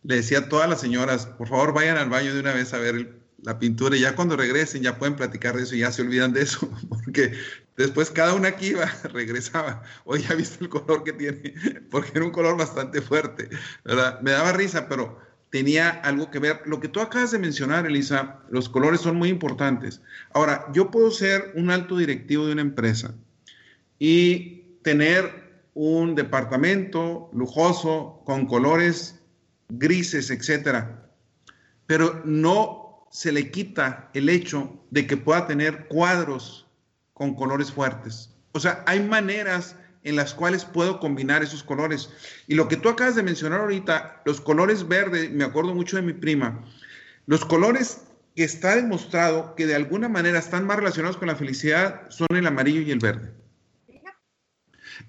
le 0.03 0.15
decía 0.15 0.39
a 0.39 0.49
todas 0.49 0.69
las 0.69 0.81
señoras, 0.81 1.25
por 1.25 1.47
favor 1.47 1.73
vayan 1.73 1.97
al 1.97 2.09
baño 2.09 2.33
de 2.33 2.39
una 2.39 2.53
vez 2.53 2.73
a 2.73 2.77
ver 2.77 3.21
la 3.43 3.59
pintura 3.59 3.95
y 3.95 4.01
ya 4.01 4.15
cuando 4.15 4.37
regresen 4.37 4.83
ya 4.83 4.97
pueden 4.97 5.15
platicar 5.15 5.55
de 5.55 5.63
eso 5.63 5.75
y 5.75 5.79
ya 5.79 5.91
se 5.91 6.01
olvidan 6.01 6.33
de 6.33 6.41
eso, 6.41 6.69
porque 6.89 7.33
después 7.77 8.11
cada 8.11 8.33
una 8.33 8.55
que 8.55 8.67
iba 8.67 8.85
regresaba, 9.13 9.83
oye, 10.05 10.25
¿ya 10.27 10.35
viste 10.35 10.63
el 10.63 10.69
color 10.69 11.03
que 11.03 11.13
tiene? 11.13 11.53
Porque 11.91 12.11
era 12.15 12.25
un 12.25 12.31
color 12.31 12.57
bastante 12.57 13.01
fuerte, 13.01 13.49
¿verdad? 13.83 14.21
Me 14.21 14.31
daba 14.31 14.53
risa, 14.53 14.87
pero 14.87 15.19
tenía 15.49 15.89
algo 15.89 16.31
que 16.31 16.39
ver. 16.39 16.61
Lo 16.65 16.79
que 16.79 16.87
tú 16.87 17.01
acabas 17.01 17.31
de 17.31 17.39
mencionar, 17.39 17.85
Elisa, 17.85 18.39
los 18.49 18.69
colores 18.69 19.01
son 19.01 19.17
muy 19.17 19.29
importantes. 19.29 20.01
Ahora, 20.33 20.67
yo 20.73 20.89
puedo 20.89 21.11
ser 21.11 21.51
un 21.55 21.69
alto 21.69 21.97
directivo 21.97 22.45
de 22.45 22.53
una 22.53 22.61
empresa 22.61 23.13
y 24.03 24.79
tener 24.81 25.31
un 25.75 26.15
departamento 26.15 27.29
lujoso 27.33 28.23
con 28.25 28.47
colores 28.47 29.21
grises, 29.69 30.31
etcétera, 30.31 31.07
pero 31.85 32.19
no 32.25 33.05
se 33.11 33.31
le 33.31 33.51
quita 33.51 34.09
el 34.15 34.29
hecho 34.29 34.83
de 34.89 35.05
que 35.05 35.17
pueda 35.17 35.45
tener 35.45 35.87
cuadros 35.87 36.65
con 37.13 37.35
colores 37.35 37.71
fuertes. 37.71 38.33
O 38.53 38.59
sea, 38.59 38.83
hay 38.87 39.01
maneras 39.01 39.75
en 40.03 40.15
las 40.15 40.33
cuales 40.33 40.65
puedo 40.65 40.99
combinar 40.99 41.43
esos 41.43 41.61
colores. 41.61 42.09
Y 42.47 42.55
lo 42.55 42.67
que 42.67 42.77
tú 42.77 42.89
acabas 42.89 43.13
de 43.13 43.21
mencionar 43.21 43.59
ahorita, 43.59 44.23
los 44.25 44.41
colores 44.41 44.87
verdes, 44.87 45.29
me 45.29 45.43
acuerdo 45.43 45.75
mucho 45.75 45.97
de 45.97 46.01
mi 46.01 46.13
prima, 46.13 46.65
los 47.27 47.45
colores 47.45 48.01
que 48.35 48.45
está 48.45 48.75
demostrado 48.75 49.53
que 49.53 49.67
de 49.67 49.75
alguna 49.75 50.09
manera 50.09 50.39
están 50.39 50.65
más 50.65 50.77
relacionados 50.77 51.17
con 51.17 51.27
la 51.27 51.35
felicidad 51.35 52.09
son 52.09 52.29
el 52.31 52.47
amarillo 52.47 52.81
y 52.81 52.89
el 52.89 52.97
verde. 52.97 53.40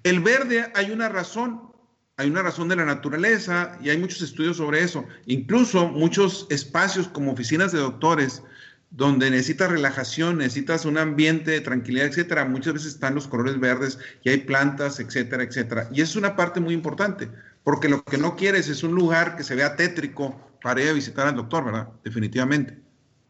El 0.03 0.19
verde 0.19 0.71
hay 0.75 0.91
una 0.91 1.09
razón, 1.09 1.61
hay 2.17 2.29
una 2.29 2.41
razón 2.41 2.67
de 2.69 2.75
la 2.75 2.85
naturaleza 2.85 3.77
y 3.81 3.89
hay 3.89 3.97
muchos 3.97 4.21
estudios 4.21 4.57
sobre 4.57 4.81
eso. 4.81 5.05
Incluso 5.25 5.87
muchos 5.87 6.47
espacios 6.49 7.07
como 7.07 7.31
oficinas 7.31 7.71
de 7.71 7.79
doctores, 7.79 8.41
donde 8.89 9.31
necesitas 9.31 9.71
relajación, 9.71 10.37
necesitas 10.37 10.85
un 10.85 10.97
ambiente 10.97 11.51
de 11.51 11.61
tranquilidad, 11.61 12.07
etcétera. 12.07 12.45
Muchas 12.45 12.73
veces 12.73 12.93
están 12.93 13.15
los 13.15 13.27
colores 13.27 13.59
verdes 13.59 13.97
y 14.23 14.29
hay 14.29 14.37
plantas, 14.37 14.99
etcétera, 14.99 15.43
etcétera. 15.43 15.89
Y 15.91 16.01
es 16.01 16.15
una 16.15 16.35
parte 16.35 16.59
muy 16.59 16.73
importante, 16.73 17.29
porque 17.63 17.89
lo 17.89 18.03
que 18.03 18.17
no 18.17 18.35
quieres 18.35 18.69
es 18.69 18.83
un 18.83 18.93
lugar 18.93 19.35
que 19.35 19.43
se 19.43 19.55
vea 19.55 19.75
tétrico 19.75 20.39
para 20.61 20.81
ir 20.81 20.89
a 20.89 20.93
visitar 20.93 21.27
al 21.27 21.35
doctor, 21.35 21.65
¿verdad? 21.65 21.89
Definitivamente. 22.03 22.79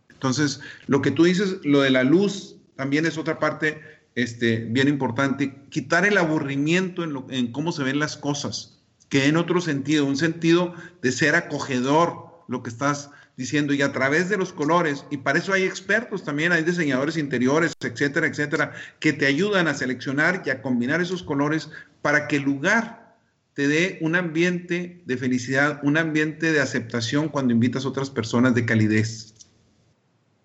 Entonces, 0.09 0.59
lo 0.87 1.01
que 1.01 1.11
tú 1.11 1.23
dices, 1.23 1.57
lo 1.63 1.81
de 1.81 1.91
la 1.91 2.03
luz, 2.03 2.57
también 2.75 3.05
es 3.05 3.17
otra 3.17 3.39
parte 3.39 3.81
este, 4.15 4.57
bien 4.57 4.87
importante, 4.87 5.55
quitar 5.69 6.05
el 6.05 6.17
aburrimiento 6.17 7.03
en, 7.03 7.23
en 7.29 7.51
cómo 7.51 7.71
se 7.71 7.83
ven 7.83 7.99
las 7.99 8.17
cosas, 8.17 8.79
que 9.09 9.27
en 9.27 9.37
otro 9.37 9.61
sentido, 9.61 10.05
un 10.05 10.17
sentido 10.17 10.73
de 11.01 11.11
ser 11.11 11.35
acogedor, 11.35 12.43
lo 12.47 12.63
que 12.63 12.69
estás 12.69 13.09
diciendo, 13.35 13.73
y 13.73 13.81
a 13.81 13.91
través 13.91 14.29
de 14.29 14.37
los 14.37 14.53
colores, 14.53 15.05
y 15.09 15.17
para 15.17 15.39
eso 15.39 15.53
hay 15.53 15.63
expertos 15.63 16.23
también, 16.23 16.51
hay 16.51 16.63
diseñadores 16.63 17.17
interiores, 17.17 17.73
etcétera, 17.79 18.27
etcétera, 18.27 18.73
que 18.99 19.13
te 19.13 19.25
ayudan 19.25 19.67
a 19.67 19.73
seleccionar 19.73 20.43
y 20.45 20.51
a 20.51 20.61
combinar 20.61 21.01
esos 21.01 21.23
colores 21.23 21.69
para 22.01 22.27
que 22.27 22.35
el 22.35 22.43
lugar 22.43 23.17
te 23.53 23.67
dé 23.67 23.99
un 24.01 24.15
ambiente 24.15 25.01
de 25.05 25.17
felicidad, 25.17 25.79
un 25.83 25.97
ambiente 25.97 26.51
de 26.51 26.59
aceptación 26.59 27.29
cuando 27.29 27.53
invitas 27.53 27.85
a 27.85 27.89
otras 27.89 28.09
personas 28.09 28.55
de 28.55 28.65
calidez. 28.65 29.33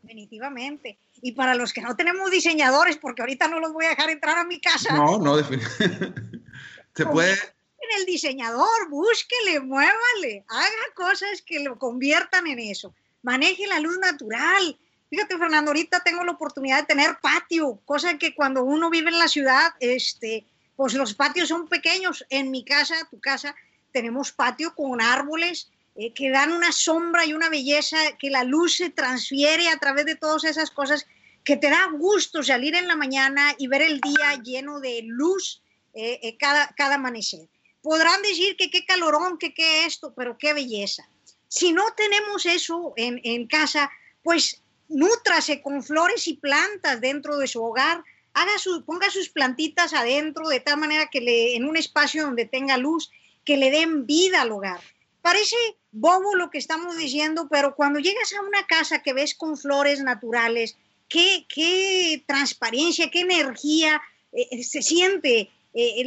Definitivamente. 0.02 0.98
Y 1.22 1.32
para 1.32 1.54
los 1.54 1.72
que 1.72 1.80
no 1.80 1.96
tenemos 1.96 2.30
diseñadores, 2.30 2.96
porque 2.96 3.22
ahorita 3.22 3.48
no 3.48 3.60
los 3.60 3.72
voy 3.72 3.86
a 3.86 3.90
dejar 3.90 4.10
entrar 4.10 4.38
a 4.38 4.44
mi 4.44 4.60
casa. 4.60 4.94
No, 4.94 5.18
no, 5.18 5.36
definitivamente. 5.36 6.22
Se 6.94 7.06
puede. 7.06 7.32
En 7.32 8.00
el 8.00 8.06
diseñador, 8.06 8.88
búsquele, 8.90 9.60
muévale, 9.60 10.44
haga 10.48 10.94
cosas 10.94 11.42
que 11.42 11.60
lo 11.60 11.78
conviertan 11.78 12.46
en 12.46 12.58
eso. 12.58 12.94
Maneje 13.22 13.66
la 13.66 13.80
luz 13.80 13.98
natural. 13.98 14.78
Fíjate, 15.10 15.38
Fernando, 15.38 15.70
ahorita 15.70 16.02
tengo 16.02 16.24
la 16.24 16.32
oportunidad 16.32 16.80
de 16.80 16.86
tener 16.86 17.18
patio, 17.22 17.80
cosa 17.84 18.18
que 18.18 18.34
cuando 18.34 18.64
uno 18.64 18.90
vive 18.90 19.10
en 19.10 19.18
la 19.18 19.28
ciudad, 19.28 19.72
este, 19.80 20.46
pues 20.76 20.94
los 20.94 21.14
patios 21.14 21.48
son 21.48 21.68
pequeños. 21.68 22.26
En 22.30 22.50
mi 22.50 22.64
casa, 22.64 22.94
tu 23.10 23.20
casa, 23.20 23.54
tenemos 23.92 24.32
patio 24.32 24.74
con 24.74 25.00
árboles 25.00 25.70
eh, 26.00 26.12
que 26.12 26.30
dan 26.30 26.52
una 26.52 26.70
sombra 26.70 27.26
y 27.26 27.32
una 27.32 27.48
belleza, 27.48 27.96
que 28.20 28.30
la 28.30 28.44
luz 28.44 28.76
se 28.76 28.88
transfiere 28.88 29.68
a 29.68 29.78
través 29.78 30.06
de 30.06 30.14
todas 30.14 30.44
esas 30.44 30.70
cosas, 30.70 31.06
que 31.44 31.56
te 31.56 31.70
da 31.70 31.88
gusto 31.92 32.42
salir 32.42 32.74
en 32.74 32.88
la 32.88 32.96
mañana 32.96 33.54
y 33.58 33.68
ver 33.68 33.82
el 33.82 34.00
día 34.00 34.40
lleno 34.42 34.80
de 34.80 35.02
luz 35.04 35.62
eh, 35.94 36.20
eh, 36.22 36.36
cada, 36.36 36.68
cada 36.76 36.96
amanecer. 36.96 37.48
Podrán 37.82 38.20
decir 38.22 38.56
que 38.56 38.70
qué 38.70 38.84
calorón, 38.84 39.38
que 39.38 39.54
qué 39.54 39.86
esto, 39.86 40.12
pero 40.14 40.36
qué 40.36 40.52
belleza. 40.52 41.08
Si 41.48 41.72
no 41.72 41.84
tenemos 41.96 42.44
eso 42.44 42.92
en, 42.96 43.20
en 43.24 43.46
casa, 43.46 43.90
pues 44.22 44.62
nútrase 44.88 45.62
con 45.62 45.82
flores 45.82 46.28
y 46.28 46.34
plantas 46.34 47.00
dentro 47.00 47.38
de 47.38 47.46
su 47.46 47.62
hogar, 47.62 48.04
haga 48.34 48.58
su, 48.58 48.84
ponga 48.84 49.10
sus 49.10 49.28
plantitas 49.28 49.92
adentro 49.94 50.48
de 50.48 50.60
tal 50.60 50.78
manera 50.78 51.08
que 51.10 51.20
le, 51.20 51.56
en 51.56 51.64
un 51.64 51.76
espacio 51.76 52.24
donde 52.24 52.44
tenga 52.44 52.76
luz, 52.76 53.10
que 53.44 53.56
le 53.56 53.70
den 53.70 54.06
vida 54.06 54.42
al 54.42 54.52
hogar. 54.52 54.80
Parece 55.22 55.56
bobo 55.90 56.34
lo 56.36 56.50
que 56.50 56.58
estamos 56.58 56.96
diciendo, 56.96 57.48
pero 57.50 57.74
cuando 57.74 57.98
llegas 57.98 58.32
a 58.34 58.42
una 58.42 58.66
casa 58.66 59.02
que 59.02 59.12
ves 59.12 59.34
con 59.34 59.56
flores 59.56 60.02
naturales, 60.02 60.76
qué, 61.08 62.22
transparencia, 62.26 63.10
qué 63.10 63.20
energía 63.20 64.00
eh, 64.32 64.48
eh, 64.50 64.62
se 64.62 64.82
siente 64.82 65.50
eh, 65.74 66.04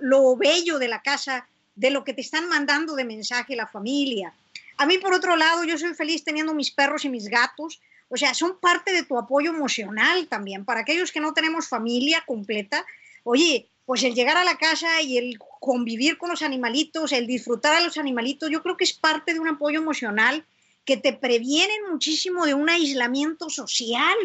lo 0.00 0.36
bello 0.36 0.78
de 0.78 0.88
la 0.88 1.02
casa, 1.02 1.46
de 1.74 1.90
lo 1.90 2.04
que 2.04 2.12
te 2.12 2.20
están 2.20 2.48
mandando 2.48 2.94
de 2.94 3.04
mensaje 3.04 3.56
la 3.56 3.66
familia. 3.66 4.32
A 4.76 4.86
mí, 4.86 4.98
por 4.98 5.14
otro 5.14 5.36
lado, 5.36 5.64
yo 5.64 5.78
soy 5.78 5.94
feliz 5.94 6.24
teniendo 6.24 6.54
mis 6.54 6.70
perros 6.70 7.04
y 7.04 7.08
mis 7.08 7.28
gatos. 7.28 7.80
O 8.08 8.16
sea, 8.16 8.34
son 8.34 8.58
parte 8.58 8.92
de 8.92 9.04
tu 9.04 9.18
apoyo 9.18 9.50
emocional 9.50 10.26
también. 10.28 10.64
Para 10.64 10.80
aquellos 10.80 11.10
que 11.12 11.20
no 11.20 11.32
tenemos 11.32 11.68
familia 11.68 12.22
completa, 12.26 12.84
oye, 13.22 13.68
pues 13.86 14.02
el 14.02 14.14
llegar 14.14 14.36
a 14.36 14.44
la 14.44 14.56
casa 14.56 15.02
y 15.02 15.18
el 15.18 15.38
convivir 15.38 16.18
con 16.18 16.30
los 16.30 16.42
animalitos, 16.42 17.12
el 17.12 17.26
disfrutar 17.26 17.74
a 17.76 17.80
los 17.80 17.98
animalitos, 17.98 18.50
yo 18.50 18.62
creo 18.62 18.76
que 18.76 18.84
es 18.84 18.92
parte 18.92 19.34
de 19.34 19.40
un 19.40 19.48
apoyo 19.48 19.78
emocional 19.80 20.44
que 20.84 20.96
te 20.96 21.12
previenen 21.12 21.90
muchísimo 21.90 22.46
de 22.46 22.54
un 22.54 22.68
aislamiento 22.68 23.48
social 23.50 24.16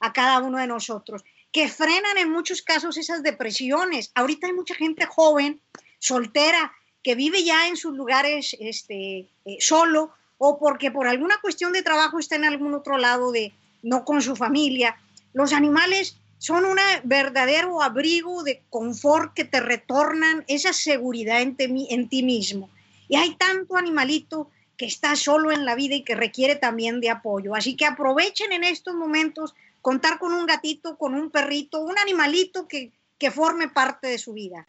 a 0.00 0.12
cada 0.12 0.40
uno 0.40 0.58
de 0.58 0.66
nosotros, 0.66 1.24
que 1.52 1.68
frenan 1.68 2.18
en 2.18 2.30
muchos 2.30 2.62
casos 2.62 2.96
esas 2.96 3.22
depresiones. 3.22 4.10
Ahorita 4.14 4.46
hay 4.46 4.52
mucha 4.52 4.74
gente 4.74 5.06
joven, 5.06 5.60
soltera, 5.98 6.72
que 7.02 7.14
vive 7.14 7.44
ya 7.44 7.68
en 7.68 7.76
sus 7.76 7.94
lugares 7.94 8.56
este, 8.60 9.28
eh, 9.44 9.56
solo 9.60 10.12
o 10.36 10.58
porque 10.58 10.90
por 10.90 11.06
alguna 11.06 11.36
cuestión 11.40 11.72
de 11.72 11.82
trabajo 11.82 12.18
está 12.18 12.36
en 12.36 12.44
algún 12.44 12.74
otro 12.74 12.98
lado 12.98 13.32
de 13.32 13.52
no 13.82 14.04
con 14.04 14.22
su 14.22 14.36
familia. 14.36 14.96
Los 15.32 15.52
animales 15.52 16.16
son 16.38 16.64
un 16.64 16.78
verdadero 17.04 17.82
abrigo 17.82 18.42
de 18.44 18.62
confort 18.70 19.34
que 19.34 19.44
te 19.44 19.60
retornan 19.60 20.44
esa 20.46 20.72
seguridad 20.72 21.40
en, 21.40 21.56
en 21.58 22.08
ti 22.08 22.22
mismo. 22.22 22.70
Y 23.08 23.16
hay 23.16 23.34
tanto 23.34 23.76
animalito 23.76 24.50
que 24.78 24.86
está 24.86 25.16
solo 25.16 25.50
en 25.50 25.64
la 25.64 25.74
vida 25.74 25.96
y 25.96 26.04
que 26.04 26.14
requiere 26.14 26.54
también 26.54 27.00
de 27.00 27.10
apoyo. 27.10 27.54
Así 27.54 27.76
que 27.76 27.84
aprovechen 27.84 28.52
en 28.52 28.62
estos 28.62 28.94
momentos 28.94 29.54
contar 29.82 30.18
con 30.18 30.32
un 30.32 30.46
gatito, 30.46 30.96
con 30.96 31.14
un 31.14 31.30
perrito, 31.30 31.80
un 31.80 31.98
animalito 31.98 32.68
que, 32.68 32.92
que 33.18 33.30
forme 33.32 33.68
parte 33.68 34.06
de 34.06 34.18
su 34.18 34.32
vida. 34.32 34.68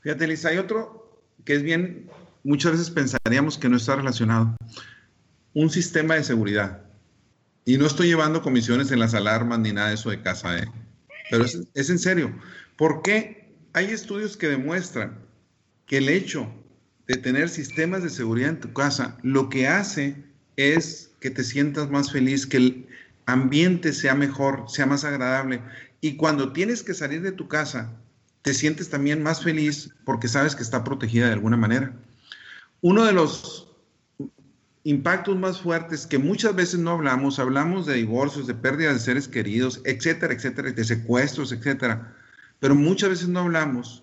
Fíjate, 0.00 0.26
Lisa, 0.28 0.50
hay 0.50 0.58
otro 0.58 1.22
que 1.44 1.54
es 1.54 1.62
bien, 1.62 2.10
muchas 2.44 2.72
veces 2.72 2.90
pensaríamos 2.90 3.56
que 3.56 3.70
no 3.70 3.78
está 3.78 3.96
relacionado. 3.96 4.54
Un 5.54 5.70
sistema 5.70 6.14
de 6.14 6.24
seguridad. 6.24 6.82
Y 7.64 7.78
no 7.78 7.86
estoy 7.86 8.08
llevando 8.08 8.42
comisiones 8.42 8.90
en 8.90 8.98
las 8.98 9.14
alarmas 9.14 9.60
ni 9.60 9.72
nada 9.72 9.88
de 9.88 9.94
eso 9.94 10.10
de 10.10 10.20
casa, 10.20 10.58
¿eh? 10.58 10.70
pero 11.30 11.44
es, 11.44 11.58
es 11.72 11.88
en 11.88 11.98
serio. 11.98 12.38
¿Por 12.76 13.00
qué? 13.00 13.54
Hay 13.72 13.86
estudios 13.86 14.36
que 14.36 14.48
demuestran 14.48 15.24
que 15.86 15.98
el 15.98 16.10
hecho 16.10 16.52
de 17.12 17.18
tener 17.18 17.50
sistemas 17.50 18.02
de 18.02 18.08
seguridad 18.08 18.48
en 18.48 18.60
tu 18.60 18.72
casa 18.72 19.18
lo 19.22 19.50
que 19.50 19.68
hace 19.68 20.16
es 20.56 21.10
que 21.20 21.30
te 21.30 21.44
sientas 21.44 21.90
más 21.90 22.10
feliz, 22.10 22.46
que 22.46 22.56
el 22.56 22.86
ambiente 23.26 23.92
sea 23.92 24.14
mejor, 24.14 24.64
sea 24.68 24.86
más 24.86 25.04
agradable. 25.04 25.60
Y 26.00 26.16
cuando 26.16 26.54
tienes 26.54 26.82
que 26.82 26.94
salir 26.94 27.20
de 27.20 27.32
tu 27.32 27.48
casa, 27.48 27.92
te 28.40 28.54
sientes 28.54 28.88
también 28.88 29.22
más 29.22 29.42
feliz 29.42 29.90
porque 30.06 30.26
sabes 30.26 30.56
que 30.56 30.62
está 30.62 30.84
protegida 30.84 31.26
de 31.26 31.34
alguna 31.34 31.58
manera. 31.58 31.92
Uno 32.80 33.04
de 33.04 33.12
los 33.12 33.68
impactos 34.84 35.36
más 35.36 35.60
fuertes 35.60 36.06
que 36.06 36.16
muchas 36.16 36.56
veces 36.56 36.80
no 36.80 36.92
hablamos, 36.92 37.38
hablamos 37.38 37.84
de 37.84 37.96
divorcios, 37.96 38.46
de 38.46 38.54
pérdida 38.54 38.90
de 38.90 38.98
seres 38.98 39.28
queridos, 39.28 39.82
etcétera, 39.84 40.32
etcétera, 40.32 40.72
de 40.72 40.84
secuestros, 40.84 41.52
etcétera, 41.52 42.16
pero 42.58 42.74
muchas 42.74 43.10
veces 43.10 43.28
no 43.28 43.40
hablamos 43.40 44.02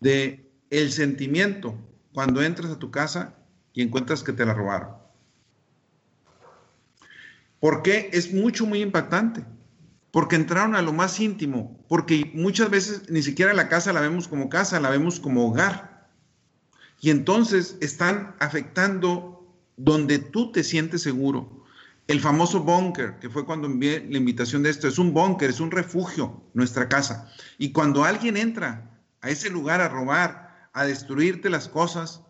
de 0.00 0.44
el 0.68 0.92
sentimiento 0.92 1.74
cuando 2.12 2.42
entras 2.42 2.70
a 2.70 2.78
tu 2.78 2.90
casa 2.90 3.34
y 3.72 3.82
encuentras 3.82 4.22
que 4.22 4.32
te 4.32 4.44
la 4.44 4.54
robaron. 4.54 4.90
¿Por 7.60 7.82
qué? 7.82 8.10
Es 8.12 8.32
mucho, 8.32 8.66
muy 8.66 8.80
impactante. 8.80 9.44
Porque 10.10 10.34
entraron 10.34 10.74
a 10.74 10.82
lo 10.82 10.92
más 10.92 11.20
íntimo, 11.20 11.78
porque 11.88 12.32
muchas 12.34 12.68
veces 12.68 13.08
ni 13.10 13.22
siquiera 13.22 13.54
la 13.54 13.68
casa 13.68 13.92
la 13.92 14.00
vemos 14.00 14.26
como 14.26 14.48
casa, 14.48 14.80
la 14.80 14.90
vemos 14.90 15.20
como 15.20 15.48
hogar. 15.48 16.08
Y 17.00 17.10
entonces 17.10 17.76
están 17.80 18.34
afectando 18.40 19.46
donde 19.76 20.18
tú 20.18 20.50
te 20.50 20.64
sientes 20.64 21.02
seguro. 21.02 21.64
El 22.08 22.20
famoso 22.20 22.60
búnker, 22.60 23.20
que 23.20 23.30
fue 23.30 23.46
cuando 23.46 23.68
envié 23.68 24.04
la 24.10 24.18
invitación 24.18 24.64
de 24.64 24.70
esto, 24.70 24.88
es 24.88 24.98
un 24.98 25.14
búnker, 25.14 25.48
es 25.48 25.60
un 25.60 25.70
refugio, 25.70 26.42
nuestra 26.54 26.88
casa. 26.88 27.32
Y 27.56 27.70
cuando 27.70 28.02
alguien 28.02 28.36
entra 28.36 28.90
a 29.20 29.30
ese 29.30 29.48
lugar 29.48 29.80
a 29.80 29.88
robar, 29.88 30.49
a 30.72 30.84
destruirte 30.84 31.50
las 31.50 31.68
cosas, 31.68 32.22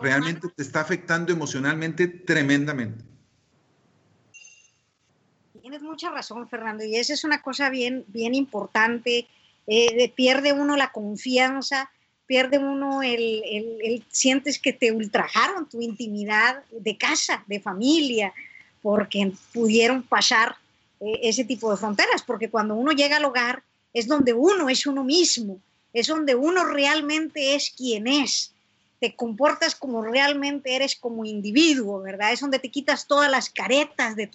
realmente 0.00 0.48
te 0.48 0.62
está 0.62 0.80
afectando 0.80 1.32
emocionalmente 1.32 2.08
tremendamente. 2.08 3.04
Tienes 5.60 5.82
mucha 5.82 6.10
razón, 6.10 6.48
Fernando, 6.48 6.84
y 6.84 6.96
esa 6.96 7.12
es 7.12 7.24
una 7.24 7.42
cosa 7.42 7.70
bien, 7.70 8.04
bien 8.08 8.34
importante. 8.34 9.26
Eh, 9.66 10.12
pierde 10.14 10.52
uno 10.52 10.76
la 10.76 10.92
confianza, 10.92 11.90
pierde 12.26 12.58
uno 12.58 13.02
el, 13.02 13.42
el, 13.82 14.04
sientes 14.08 14.58
que 14.58 14.72
te 14.72 14.92
ultrajaron 14.92 15.68
tu 15.68 15.80
intimidad 15.80 16.62
de 16.70 16.96
casa, 16.96 17.44
de 17.46 17.60
familia, 17.60 18.32
porque 18.80 19.32
pudieron 19.52 20.02
pasar 20.04 20.56
eh, 21.00 21.20
ese 21.22 21.44
tipo 21.44 21.70
de 21.70 21.76
fronteras, 21.76 22.22
porque 22.22 22.48
cuando 22.48 22.74
uno 22.74 22.92
llega 22.92 23.16
al 23.16 23.24
hogar 23.24 23.62
es 23.92 24.06
donde 24.06 24.34
uno 24.34 24.68
es 24.68 24.86
uno 24.86 25.02
mismo, 25.02 25.60
es 26.00 26.08
donde 26.08 26.34
uno 26.34 26.64
realmente 26.64 27.54
es 27.54 27.70
quien 27.70 28.06
es, 28.06 28.52
te 29.00 29.14
comportas 29.14 29.74
como 29.74 30.02
realmente 30.02 30.74
eres 30.74 30.96
como 30.96 31.24
individuo, 31.24 32.02
¿verdad? 32.02 32.32
Es 32.32 32.40
donde 32.40 32.58
te 32.58 32.70
quitas 32.70 33.06
todas 33.06 33.30
las 33.30 33.50
caretas 33.50 34.14
de, 34.16 34.30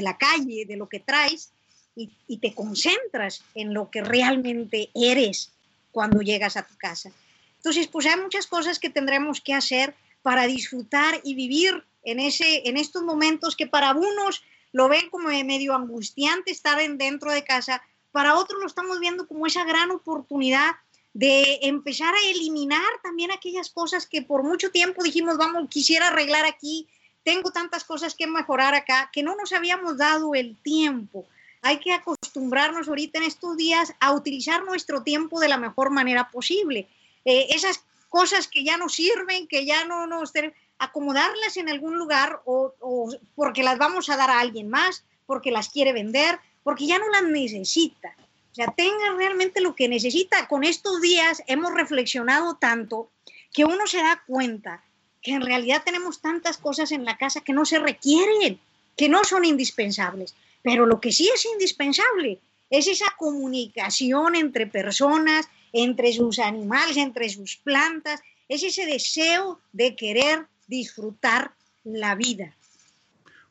la 0.00 0.16
calle, 0.16 0.64
de 0.64 0.76
lo 0.76 0.88
que 0.88 1.00
traes, 1.00 1.50
y, 1.94 2.10
y, 2.26 2.38
te 2.38 2.54
concentras 2.54 3.44
en 3.54 3.74
lo 3.74 3.90
que 3.90 4.02
realmente 4.02 4.90
eres 4.94 5.50
cuando 5.90 6.22
llegas 6.22 6.56
a 6.56 6.62
tu 6.66 6.74
casa. 6.78 7.10
Entonces, 7.56 7.86
pues 7.88 8.06
hay 8.06 8.18
muchas 8.18 8.46
cosas 8.46 8.78
que 8.78 8.88
tendremos 8.88 9.40
que 9.40 9.52
hacer 9.52 9.94
para 10.22 10.46
disfrutar 10.46 11.20
y 11.22 11.34
vivir 11.34 11.84
en, 12.04 12.20
ese, 12.20 12.68
en 12.68 12.76
estos 12.76 13.02
momentos 13.02 13.56
que 13.56 13.66
para 13.66 13.92
unos 13.92 14.42
lo 14.72 14.88
ven 14.88 15.10
como 15.10 15.28
medio 15.28 15.74
angustiante 15.74 16.50
estar 16.50 16.80
en, 16.80 16.96
dentro 16.96 17.30
de 17.30 17.44
casa, 17.44 17.82
para 18.10 18.36
otros 18.36 18.60
lo 18.60 18.66
estamos 18.66 19.00
viendo 19.00 19.26
como 19.26 19.46
esa 19.46 19.64
gran 19.64 19.90
oportunidad 19.90 20.72
de 21.14 21.58
empezar 21.62 22.14
a 22.14 22.30
eliminar 22.30 22.90
también 23.02 23.30
aquellas 23.30 23.70
cosas 23.70 24.06
que 24.06 24.22
por 24.22 24.42
mucho 24.42 24.70
tiempo 24.70 25.02
dijimos, 25.02 25.36
vamos, 25.36 25.68
quisiera 25.68 26.08
arreglar 26.08 26.46
aquí, 26.46 26.88
tengo 27.22 27.50
tantas 27.50 27.84
cosas 27.84 28.14
que 28.14 28.26
mejorar 28.26 28.74
acá, 28.74 29.10
que 29.12 29.22
no 29.22 29.36
nos 29.36 29.52
habíamos 29.52 29.98
dado 29.98 30.34
el 30.34 30.56
tiempo. 30.62 31.26
Hay 31.60 31.78
que 31.78 31.92
acostumbrarnos 31.92 32.88
ahorita 32.88 33.18
en 33.18 33.24
estos 33.24 33.56
días 33.56 33.94
a 34.00 34.12
utilizar 34.12 34.64
nuestro 34.64 35.02
tiempo 35.02 35.38
de 35.38 35.48
la 35.48 35.58
mejor 35.58 35.90
manera 35.90 36.30
posible. 36.30 36.88
Eh, 37.24 37.46
esas 37.50 37.84
cosas 38.08 38.48
que 38.48 38.64
ya 38.64 38.76
no 38.76 38.88
sirven, 38.88 39.46
que 39.46 39.64
ya 39.64 39.84
no 39.84 40.06
nos... 40.06 40.32
acomodarlas 40.78 41.56
en 41.56 41.68
algún 41.68 41.96
lugar 41.98 42.40
o, 42.44 42.74
o 42.80 43.14
porque 43.36 43.62
las 43.62 43.78
vamos 43.78 44.10
a 44.10 44.16
dar 44.16 44.30
a 44.30 44.40
alguien 44.40 44.68
más, 44.68 45.04
porque 45.26 45.52
las 45.52 45.68
quiere 45.68 45.92
vender, 45.92 46.40
porque 46.64 46.86
ya 46.86 46.98
no 46.98 47.08
las 47.10 47.22
necesita. 47.22 48.16
O 48.52 48.54
sea, 48.54 48.66
tenga 48.76 49.14
realmente 49.16 49.60
lo 49.62 49.74
que 49.74 49.88
necesita. 49.88 50.46
Con 50.46 50.62
estos 50.62 51.00
días 51.00 51.42
hemos 51.46 51.72
reflexionado 51.72 52.56
tanto 52.56 53.10
que 53.52 53.64
uno 53.64 53.86
se 53.86 53.98
da 53.98 54.22
cuenta 54.26 54.84
que 55.22 55.32
en 55.32 55.40
realidad 55.40 55.82
tenemos 55.84 56.20
tantas 56.20 56.58
cosas 56.58 56.92
en 56.92 57.04
la 57.04 57.16
casa 57.16 57.40
que 57.40 57.54
no 57.54 57.64
se 57.64 57.78
requieren, 57.78 58.60
que 58.96 59.08
no 59.08 59.24
son 59.24 59.44
indispensables. 59.44 60.34
Pero 60.62 60.84
lo 60.84 61.00
que 61.00 61.12
sí 61.12 61.30
es 61.34 61.46
indispensable 61.46 62.40
es 62.68 62.88
esa 62.88 63.14
comunicación 63.18 64.34
entre 64.34 64.66
personas, 64.66 65.48
entre 65.72 66.12
sus 66.12 66.38
animales, 66.38 66.96
entre 66.96 67.28
sus 67.28 67.56
plantas, 67.56 68.20
es 68.48 68.62
ese 68.62 68.84
deseo 68.84 69.60
de 69.72 69.96
querer 69.96 70.46
disfrutar 70.66 71.52
la 71.84 72.14
vida. 72.14 72.54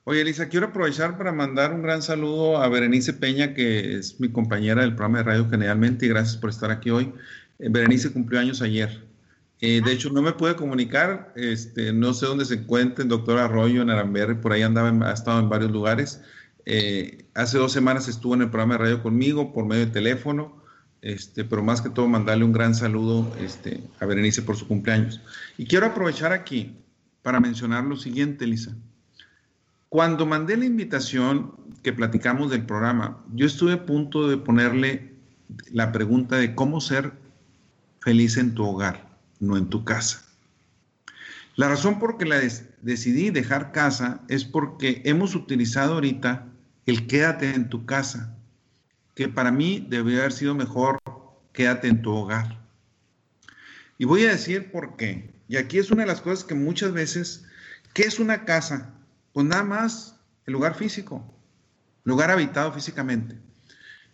Oye, 0.03 0.21
Elisa, 0.21 0.49
quiero 0.49 0.67
aprovechar 0.67 1.15
para 1.15 1.31
mandar 1.31 1.73
un 1.73 1.83
gran 1.83 2.01
saludo 2.01 2.57
a 2.57 2.67
Berenice 2.69 3.13
Peña, 3.13 3.53
que 3.53 3.97
es 3.97 4.19
mi 4.19 4.29
compañera 4.29 4.81
del 4.81 4.95
programa 4.95 5.19
de 5.19 5.25
radio 5.25 5.47
generalmente, 5.47 6.07
y 6.07 6.09
gracias 6.09 6.37
por 6.37 6.49
estar 6.49 6.71
aquí 6.71 6.89
hoy. 6.89 7.13
Eh, 7.59 7.69
Berenice 7.69 8.11
cumplió 8.11 8.39
años 8.39 8.63
ayer. 8.63 9.03
Eh, 9.59 9.79
de 9.85 9.91
hecho, 9.91 10.09
no 10.09 10.23
me 10.23 10.31
pude 10.31 10.55
comunicar, 10.55 11.31
este, 11.35 11.93
no 11.93 12.15
sé 12.15 12.25
dónde 12.25 12.45
se 12.45 12.55
encuentra 12.55 13.03
el 13.03 13.09
doctor 13.09 13.37
Arroyo 13.37 13.83
en 13.83 13.91
Aramberri, 13.91 14.33
por 14.35 14.53
ahí 14.53 14.63
andaba, 14.63 14.89
ha 15.07 15.13
estado 15.13 15.39
en 15.39 15.49
varios 15.49 15.69
lugares. 15.69 16.19
Eh, 16.65 17.25
hace 17.35 17.59
dos 17.59 17.71
semanas 17.71 18.07
estuvo 18.07 18.33
en 18.33 18.41
el 18.41 18.49
programa 18.49 18.75
de 18.75 18.79
radio 18.79 19.03
conmigo 19.03 19.53
por 19.53 19.67
medio 19.67 19.85
de 19.85 19.91
teléfono, 19.91 20.63
este, 21.03 21.45
pero 21.45 21.61
más 21.61 21.79
que 21.79 21.91
todo 21.91 22.07
mandarle 22.07 22.43
un 22.43 22.53
gran 22.53 22.73
saludo 22.73 23.31
este, 23.39 23.83
a 23.99 24.07
Berenice 24.07 24.41
por 24.41 24.55
su 24.57 24.67
cumpleaños. 24.67 25.21
Y 25.59 25.65
quiero 25.65 25.85
aprovechar 25.85 26.33
aquí 26.33 26.75
para 27.21 27.39
mencionar 27.39 27.83
lo 27.83 27.97
siguiente, 27.97 28.45
Elisa. 28.45 28.75
Cuando 29.91 30.25
mandé 30.25 30.55
la 30.55 30.63
invitación 30.63 31.53
que 31.83 31.91
platicamos 31.91 32.49
del 32.49 32.65
programa, 32.65 33.21
yo 33.33 33.45
estuve 33.45 33.73
a 33.73 33.85
punto 33.85 34.29
de 34.29 34.37
ponerle 34.37 35.15
la 35.69 35.91
pregunta 35.91 36.37
de 36.37 36.55
cómo 36.55 36.79
ser 36.79 37.11
feliz 37.99 38.37
en 38.37 38.55
tu 38.55 38.63
hogar, 38.63 39.19
no 39.41 39.57
en 39.57 39.67
tu 39.67 39.83
casa. 39.83 40.23
La 41.57 41.67
razón 41.67 41.99
por 41.99 42.17
que 42.17 42.23
la 42.23 42.39
decidí 42.81 43.31
dejar 43.31 43.73
casa 43.73 44.21
es 44.29 44.45
porque 44.45 45.01
hemos 45.03 45.35
utilizado 45.35 45.95
ahorita 45.95 46.47
el 46.85 47.05
quédate 47.05 47.53
en 47.53 47.67
tu 47.67 47.85
casa, 47.85 48.37
que 49.13 49.27
para 49.27 49.51
mí 49.51 49.85
debería 49.89 50.19
haber 50.19 50.31
sido 50.31 50.55
mejor 50.55 50.99
quédate 51.51 51.89
en 51.89 52.01
tu 52.01 52.13
hogar. 52.13 52.61
Y 53.97 54.05
voy 54.05 54.23
a 54.23 54.31
decir 54.31 54.71
por 54.71 54.95
qué. 54.95 55.33
Y 55.49 55.57
aquí 55.57 55.79
es 55.79 55.91
una 55.91 56.03
de 56.03 56.07
las 56.07 56.21
cosas 56.21 56.45
que 56.45 56.55
muchas 56.55 56.93
veces, 56.93 57.43
¿qué 57.93 58.03
es 58.03 58.21
una 58.21 58.45
casa? 58.45 58.95
Pues 59.33 59.45
nada 59.45 59.63
más 59.63 60.19
el 60.45 60.53
lugar 60.53 60.75
físico, 60.75 61.23
lugar 62.03 62.31
habitado 62.31 62.71
físicamente. 62.71 63.37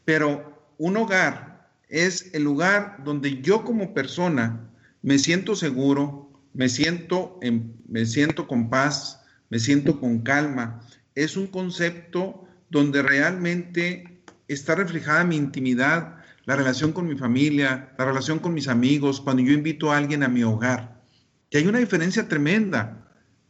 Pero 0.06 0.72
un 0.78 0.98
hogar 0.98 1.70
es 1.90 2.34
el 2.34 2.44
lugar 2.44 3.04
donde 3.04 3.42
yo 3.42 3.64
como 3.64 3.94
persona 3.94 4.70
me 5.02 5.20
siento 5.20 5.56
seguro, 5.56 6.30
me 6.54 6.70
siento, 6.70 7.40
me 7.88 8.06
siento 8.06 8.48
con 8.48 8.70
paz, 8.70 9.22
me 9.50 9.60
siento 9.60 10.00
con 10.00 10.20
calma. 10.20 10.82
Es 11.16 11.38
un 11.38 11.48
concepto 11.48 12.48
donde 12.70 13.02
realmente 13.02 14.22
está 14.48 14.76
reflejada 14.76 15.24
mi 15.24 15.36
intimidad, 15.36 16.18
la 16.46 16.56
relación 16.56 16.94
con 16.94 17.08
mi 17.08 17.16
familia, 17.16 17.94
la 17.98 18.06
relación 18.06 18.40
con 18.40 18.54
mis 18.54 18.68
amigos, 18.68 19.22
cuando 19.22 19.44
yo 19.44 19.52
invito 19.52 19.92
a 19.92 19.98
alguien 19.98 20.24
a 20.24 20.28
mi 20.28 20.44
hogar. 20.44 21.02
Y 21.50 21.58
hay 21.58 21.68
una 21.68 21.80
diferencia 21.80 22.28
tremenda. 22.28 23.07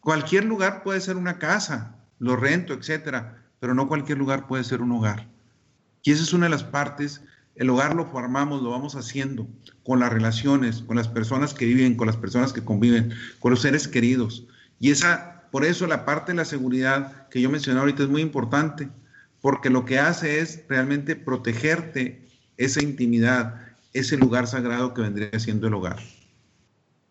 Cualquier 0.08 0.46
lugar 0.46 0.84
puede 0.84 1.02
ser 1.02 1.18
una 1.18 1.38
casa, 1.38 1.98
lo 2.20 2.38
rento, 2.38 2.74
etcétera, 2.74 3.44
pero 3.60 3.74
no 3.74 3.90
cualquier 3.90 4.18
lugar 4.18 4.48
puede 4.48 4.64
ser 4.64 4.80
un 4.80 4.94
hogar. 4.94 5.28
Y 6.02 6.14
esa 6.14 6.24
es 6.24 6.32
una 6.32 6.46
de 6.46 6.52
las 6.52 6.64
partes. 6.64 7.20
El 7.58 7.70
hogar 7.70 7.94
lo 7.94 8.06
formamos, 8.06 8.64
lo 8.64 8.70
vamos 8.70 8.96
haciendo 8.96 9.50
con 9.84 10.00
las 10.00 10.14
relaciones, 10.14 10.82
con 10.84 10.96
las 10.96 11.10
personas 11.10 11.54
que 11.54 11.66
viven, 11.66 11.98
con 11.98 12.08
las 12.08 12.16
personas 12.16 12.54
que 12.54 12.64
conviven, 12.64 13.14
con 13.42 13.52
los 13.52 13.60
seres 13.60 13.86
queridos. 13.86 14.48
Y 14.80 14.92
esa, 14.92 15.42
por 15.52 15.66
eso 15.66 15.86
la 15.88 16.06
parte 16.06 16.32
de 16.32 16.38
la 16.38 16.46
seguridad 16.46 17.28
que 17.28 17.42
yo 17.42 17.50
mencioné 17.50 17.82
ahorita 17.82 18.04
es 18.04 18.10
muy 18.10 18.22
importante, 18.22 18.88
porque 19.42 19.70
lo 19.70 19.84
que 19.84 20.00
hace 20.00 20.40
es 20.40 20.64
realmente 20.70 21.18
protegerte 21.18 22.26
esa 22.56 22.82
intimidad, 22.82 23.56
ese 23.92 24.16
lugar 24.16 24.48
sagrado 24.48 24.94
que 24.94 25.02
vendría 25.02 25.38
siendo 25.38 25.68
el 25.68 25.74
hogar. 25.74 25.98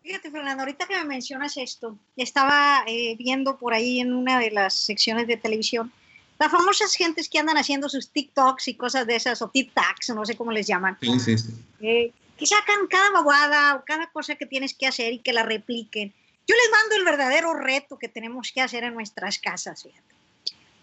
Fíjate, 0.07 0.31
Fernando, 0.31 0.63
ahorita 0.63 0.87
que 0.87 0.95
me 0.95 1.03
mencionas 1.03 1.57
esto, 1.57 1.99
estaba 2.15 2.81
eh, 2.87 3.17
viendo 3.17 3.57
por 3.57 3.73
ahí 3.73 3.99
en 3.99 4.13
una 4.13 4.39
de 4.39 4.51
las 4.51 4.73
secciones 4.73 5.27
de 5.27 5.35
televisión 5.35 5.91
las 6.39 6.49
famosas 6.49 6.95
gentes 6.95 7.27
que 7.27 7.39
andan 7.39 7.57
haciendo 7.57 7.89
sus 7.89 8.09
TikToks 8.11 8.69
y 8.69 8.75
cosas 8.75 9.05
de 9.05 9.17
esas, 9.17 9.41
o 9.41 9.49
TikToks, 9.49 10.11
no 10.15 10.23
sé 10.23 10.37
cómo 10.37 10.53
les 10.53 10.65
llaman. 10.65 10.97
Sí, 11.01 11.19
sí, 11.19 11.37
sí. 11.37 11.49
Eh, 11.81 12.13
que 12.37 12.45
sacan 12.45 12.87
cada 12.87 13.11
babada 13.11 13.75
o 13.75 13.83
cada 13.83 14.09
cosa 14.11 14.35
que 14.35 14.45
tienes 14.45 14.73
que 14.73 14.87
hacer 14.87 15.11
y 15.11 15.19
que 15.19 15.33
la 15.33 15.43
repliquen. 15.43 16.13
Yo 16.47 16.55
les 16.55 16.71
mando 16.71 16.95
el 16.95 17.03
verdadero 17.03 17.53
reto 17.53 17.99
que 17.99 18.07
tenemos 18.07 18.53
que 18.53 18.61
hacer 18.61 18.85
en 18.85 18.93
nuestras 18.93 19.39
casas, 19.39 19.83
fíjate. 19.83 20.15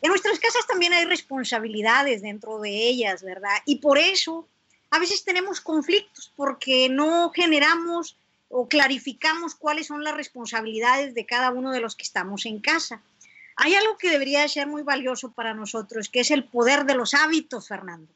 En 0.02 0.10
nuestras 0.10 0.38
casas 0.38 0.66
también 0.66 0.92
hay 0.92 1.06
responsabilidades 1.06 2.20
dentro 2.20 2.58
de 2.58 2.88
ellas, 2.88 3.22
¿verdad? 3.22 3.56
Y 3.64 3.76
por 3.76 3.96
eso 3.96 4.46
a 4.90 4.98
veces 4.98 5.24
tenemos 5.24 5.62
conflictos 5.62 6.30
porque 6.36 6.90
no 6.90 7.30
generamos 7.30 8.18
o 8.56 8.68
clarificamos 8.68 9.56
cuáles 9.56 9.88
son 9.88 10.04
las 10.04 10.14
responsabilidades 10.14 11.12
de 11.12 11.26
cada 11.26 11.50
uno 11.50 11.72
de 11.72 11.80
los 11.80 11.96
que 11.96 12.04
estamos 12.04 12.46
en 12.46 12.60
casa. 12.60 13.02
Hay 13.56 13.74
algo 13.74 13.98
que 13.98 14.10
debería 14.10 14.46
ser 14.46 14.68
muy 14.68 14.82
valioso 14.82 15.32
para 15.32 15.54
nosotros, 15.54 16.08
que 16.08 16.20
es 16.20 16.30
el 16.30 16.44
poder 16.44 16.84
de 16.84 16.94
los 16.94 17.14
hábitos, 17.14 17.66
Fernando. 17.66 18.12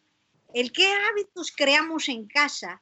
El 0.54 0.70
qué 0.70 0.86
hábitos 1.10 1.50
creamos 1.50 2.08
en 2.08 2.28
casa 2.28 2.80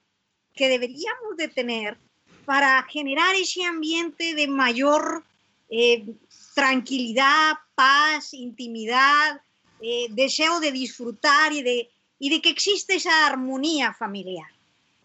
que 0.55 0.69
deberíamos 0.69 1.39
de 1.39 1.49
tener 1.49 1.97
para 2.45 2.83
generar 2.83 3.35
ese 3.35 3.65
ambiente 3.65 4.35
de 4.35 4.49
mayor 4.49 5.25
eh, 5.71 6.15
tranquilidad, 6.55 7.55
paz, 7.75 8.35
intimidad, 8.35 9.41
eh, 9.81 10.09
deseo 10.11 10.61
de 10.61 10.73
disfrutar 10.73 11.55
y 11.55 11.63
de, 11.63 11.91
y 12.19 12.29
de 12.29 12.43
que 12.43 12.51
existe 12.51 12.97
esa 12.97 13.27
armonía 13.27 13.95
familiar. 13.95 14.56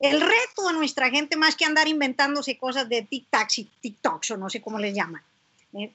El 0.01 0.19
reto 0.19 0.67
de 0.67 0.73
nuestra 0.73 1.09
gente, 1.09 1.37
más 1.37 1.55
que 1.55 1.65
andar 1.65 1.87
inventándose 1.87 2.57
cosas 2.57 2.89
de 2.89 3.07
tic-tacs 3.07 3.59
y 3.59 3.65
TikToks 3.65 4.31
o 4.31 4.37
no 4.37 4.49
sé 4.49 4.59
cómo 4.59 4.79
les 4.79 4.95
llaman, 4.95 5.23
¿eh? 5.73 5.93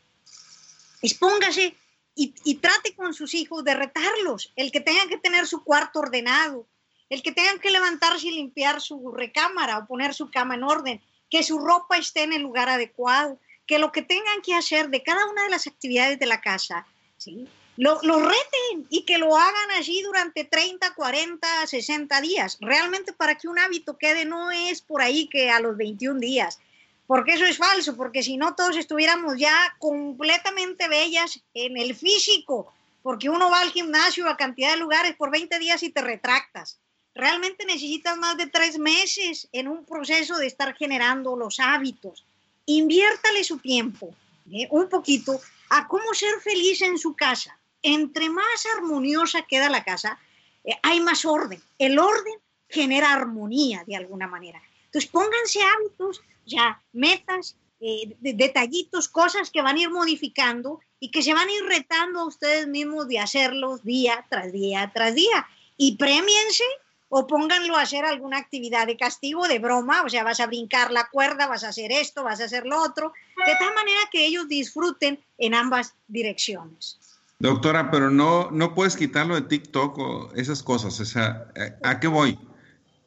expóngase 1.03 1.75
y, 2.15 2.35
y, 2.45 2.55
trate 2.55 2.95
con 2.95 3.13
sus 3.15 3.35
hijos 3.35 3.65
de 3.65 3.75
retarlos. 3.75 4.53
El 4.57 4.71
que 4.71 4.81
tenga 4.81 5.07
que 5.09 5.19
tener 5.19 5.47
su 5.47 5.65
cuarto 5.65 5.99
ordenado, 5.99 6.67
el 7.11 7.23
que 7.23 7.33
tenga 7.33 7.59
que 7.59 7.71
levantarse 7.71 8.29
y 8.29 8.31
limpiar 8.31 8.81
su 8.81 9.13
recámara 9.13 9.79
o 9.79 9.87
poner 9.87 10.15
su 10.15 10.31
cama 10.31 10.55
en 10.55 10.63
orden, 10.63 11.03
que 11.29 11.43
su 11.43 11.59
ropa 11.59 11.99
esté 11.99 12.23
en 12.23 12.33
el 12.33 12.43
lugar 12.43 12.69
adecuado, 12.69 13.39
que 13.67 13.79
lo 13.79 13.93
que 13.93 14.03
tengan 14.03 14.41
que 14.43 14.55
hacer 14.55 14.89
de 14.89 15.03
cada 15.03 15.27
una 15.27 15.43
de 15.43 15.51
las 15.51 15.67
actividades 15.67 16.19
de 16.19 16.27
la 16.27 16.41
casa, 16.41 16.87
¿sí? 17.17 17.49
Lo, 17.77 18.01
reten 18.01 18.87
y 18.89 19.05
que 19.05 19.19
lo 19.19 19.37
hagan 19.37 19.71
allí 19.73 20.01
durante 20.03 20.45
30, 20.45 20.95
40, 20.95 21.67
60 21.67 22.21
días. 22.23 22.57
Realmente 22.61 23.13
para 23.13 23.37
que 23.37 23.49
un 23.49 23.59
hábito 23.59 23.99
quede 23.99 24.25
no 24.25 24.51
es 24.51 24.81
por 24.81 25.03
ahí 25.03 25.29
que 25.29 25.51
a 25.51 25.61
los 25.61 25.77
21 25.77 26.19
días, 26.19 26.59
porque 27.07 27.35
eso 27.35 27.45
es 27.45 27.59
falso, 27.59 27.97
porque 27.97 28.23
si 28.23 28.37
no 28.37 28.55
todos 28.55 28.77
estuviéramos 28.77 29.39
ya 29.39 29.77
completamente 29.79 30.89
bellas 30.89 31.41
en 31.55 31.77
el 31.77 31.95
físico, 31.95 32.73
porque 33.03 33.29
uno 33.29 33.51
va 33.51 33.61
al 33.61 33.71
gimnasio 33.71 34.29
a 34.29 34.37
cantidad 34.37 34.73
de 34.73 34.79
lugares 34.79 35.15
por 35.15 35.31
20 35.31 35.59
días 35.59 35.83
y 35.83 35.91
te 35.91 36.01
retractas. 36.01 36.79
Realmente 37.15 37.65
necesitas 37.65 38.17
más 38.19 38.37
de 38.37 38.47
tres 38.47 38.79
meses 38.79 39.49
en 39.53 39.69
un 39.69 39.85
proceso 39.85 40.37
de 40.39 40.47
estar 40.47 40.75
generando 40.77 41.37
los 41.37 41.61
hábitos. 41.61 42.25
Inviértale 42.67 43.45
su 43.45 43.59
tiempo, 43.59 44.15
¿eh? 44.51 44.67
un 44.71 44.89
poquito, 44.89 45.41
a 45.71 45.87
cómo 45.87 46.13
ser 46.15 46.41
feliz 46.41 46.83
en 46.83 46.99
su 46.99 47.15
casa 47.15 47.57
entre 47.87 48.29
más 48.31 48.67
armoniosa 48.77 49.43
queda 49.43 49.71
la 49.71 49.85
casa, 49.85 50.19
eh, 50.65 50.73
hay 50.83 51.01
más 51.01 51.25
orden. 51.25 51.63
El 51.79 52.01
orden 52.01 52.35
genera 52.69 53.13
armonía 53.13 53.85
de 53.87 53.95
alguna 53.95 54.27
manera. 54.27 54.61
Entonces 54.87 55.09
pónganse 55.09 55.61
hábitos, 55.63 56.21
ya 56.45 56.83
metas, 56.93 57.57
eh, 57.81 58.17
detallitos, 58.19 59.09
cosas 59.09 59.51
que 59.51 59.63
van 59.63 59.77
a 59.77 59.81
ir 59.81 59.91
modificando 59.91 60.81
y 60.99 61.13
que 61.13 61.23
se 61.23 61.33
van 61.33 61.49
a 61.49 61.53
ir 61.53 61.65
retando 61.65 62.21
a 62.21 62.27
ustedes 62.27 62.67
mismos 62.67 63.07
de 63.07 63.21
hacerlos 63.21 63.85
día 63.85 64.27
tras 64.29 64.53
día 64.53 64.91
tras 64.93 65.15
día. 65.15 65.47
Y 65.77 65.97
premiense 65.97 66.65
o 67.09 67.29
pónganlo 67.29 67.77
a 67.77 67.83
hacer 67.83 68.05
alguna 68.05 68.39
actividad 68.39 68.89
de 68.89 68.97
castigo, 68.97 69.47
de 69.47 69.61
broma, 69.61 70.03
o 70.03 70.09
sea, 70.09 70.25
vas 70.25 70.41
a 70.41 70.47
brincar 70.47 70.91
la 70.91 71.09
cuerda, 71.09 71.47
vas 71.47 71.63
a 71.63 71.69
hacer 71.69 71.93
esto, 71.93 72.25
vas 72.25 72.41
a 72.41 72.47
hacer 72.47 72.67
lo 72.67 72.83
otro, 72.83 73.13
de 73.47 73.55
tal 73.61 73.73
manera 73.75 74.01
que 74.11 74.27
ellos 74.27 74.49
disfruten 74.49 75.23
en 75.39 75.55
ambas 75.55 75.95
direcciones. 76.09 76.99
Doctora, 77.39 77.91
pero 77.91 78.11
no, 78.11 78.51
no 78.51 78.75
puedes 78.75 78.97
quitarlo 78.97 79.35
de 79.35 79.43
TikTok 79.43 79.99
o 79.99 80.33
esas 80.35 80.63
cosas. 80.63 80.99
O 81.01 81.05
sea, 81.05 81.49
¿a 81.83 82.01
qué 82.01 82.09
voy? 82.09 82.39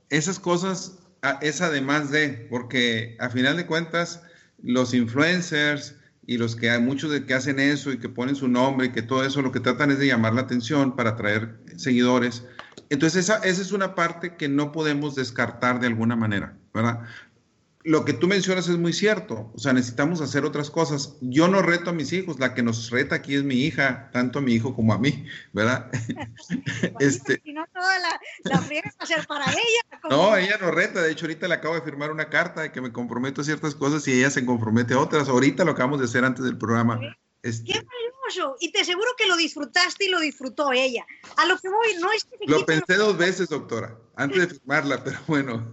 Esas 0.10 0.40
cosas 0.40 1.00
es 1.42 1.62
además 1.62 2.12
de, 2.12 2.48
porque 2.50 3.18
a 3.20 3.30
final 3.30 3.58
de 3.58 3.66
cuentas, 3.66 4.22
los 4.62 4.94
influencers 4.94 5.96
y 6.26 6.38
los 6.38 6.56
que 6.56 6.70
hay 6.70 6.80
muchos 6.80 7.12
de 7.12 7.26
que 7.26 7.34
hacen 7.34 7.60
eso 7.60 7.92
y 7.92 7.98
que 7.98 8.08
ponen 8.08 8.36
su 8.36 8.48
nombre 8.48 8.88
y 8.88 8.92
que 8.92 9.02
todo 9.02 9.26
eso, 9.26 9.42
lo 9.42 9.52
que 9.52 9.60
tratan 9.60 9.90
es 9.90 9.98
de 9.98 10.08
llamar 10.08 10.34
la 10.34 10.42
atención 10.42 10.96
para 10.96 11.12
atraer 11.12 11.60
seguidores. 11.76 12.44
Entonces, 12.90 13.26
esa, 13.26 13.38
esa 13.38 13.62
es 13.62 13.72
una 13.72 13.96
parte 13.96 14.36
que 14.36 14.48
no 14.48 14.72
podemos 14.72 15.16
descartar 15.16 15.80
de 15.80 15.88
alguna 15.88 16.16
manera, 16.16 16.56
¿verdad? 16.74 17.02
Lo 17.90 18.06
que 18.06 18.14
tú 18.14 18.28
mencionas 18.28 18.70
es 18.70 18.78
muy 18.78 18.94
cierto. 18.94 19.52
O 19.56 19.58
sea, 19.58 19.74
necesitamos 19.74 20.22
hacer 20.22 20.46
otras 20.46 20.70
cosas. 20.70 21.18
Yo 21.22 21.48
no 21.48 21.64
reto 21.64 21.90
a 21.90 21.94
mis 21.94 22.14
hijos, 22.14 22.38
la 22.38 22.54
que 22.54 22.62
nos 22.62 22.92
reta 22.92 23.16
aquí 23.16 23.34
es 23.34 23.44
mi 23.44 23.56
hija, 23.64 24.12
tanto 24.14 24.38
a 24.38 24.42
mi 24.44 24.54
hijo 24.54 24.76
como 24.76 24.94
a 24.94 25.00
mí, 25.00 25.26
¿verdad? 25.54 25.90
este, 27.00 27.42
si 27.44 27.52
no, 27.52 27.66
toda 27.74 27.98
la, 27.98 28.22
la 28.44 28.60
va 28.60 28.66
a 29.00 29.06
ser 29.08 29.26
para 29.26 29.46
ella. 29.46 29.82
No, 30.10 30.38
ella 30.38 30.58
no 30.62 30.70
reta. 30.70 31.02
De 31.02 31.12
hecho, 31.12 31.26
ahorita 31.26 31.48
le 31.48 31.56
acabo 31.56 31.74
de 31.74 31.82
firmar 31.82 32.12
una 32.12 32.30
carta 32.30 32.62
de 32.62 32.72
que 32.72 32.80
me 32.80 32.94
comprometo 32.94 33.42
a 33.42 33.44
ciertas 33.44 33.74
cosas 33.74 34.08
y 34.08 34.14
ella 34.14 34.30
se 34.30 34.46
compromete 34.46 34.94
a 34.94 35.00
otras. 35.00 35.28
Ahorita 35.28 35.66
lo 35.66 35.72
acabamos 35.72 36.00
de 36.00 36.06
hacer 36.06 36.24
antes 36.24 36.46
del 36.46 36.60
programa. 36.60 37.00
Este, 37.42 37.74
Qué 37.74 37.80
valioso. 37.80 38.56
Y 38.60 38.72
te 38.72 38.82
aseguro 38.82 39.10
que 39.18 39.28
lo 39.28 39.36
disfrutaste 39.36 40.06
y 40.06 40.10
lo 40.10 40.20
disfrutó 40.20 40.72
ella. 40.72 41.06
A 41.38 41.46
lo 41.48 41.58
que 41.58 41.70
voy, 41.70 41.96
no 42.00 42.12
es 42.12 42.24
que... 42.24 42.38
Lo 42.46 42.66
pensé 42.66 42.96
dos 42.96 43.18
veces, 43.18 43.50
doctora, 43.50 43.98
antes 44.16 44.40
de 44.40 44.56
firmarla, 44.56 45.04
pero 45.04 45.20
bueno. 45.28 45.70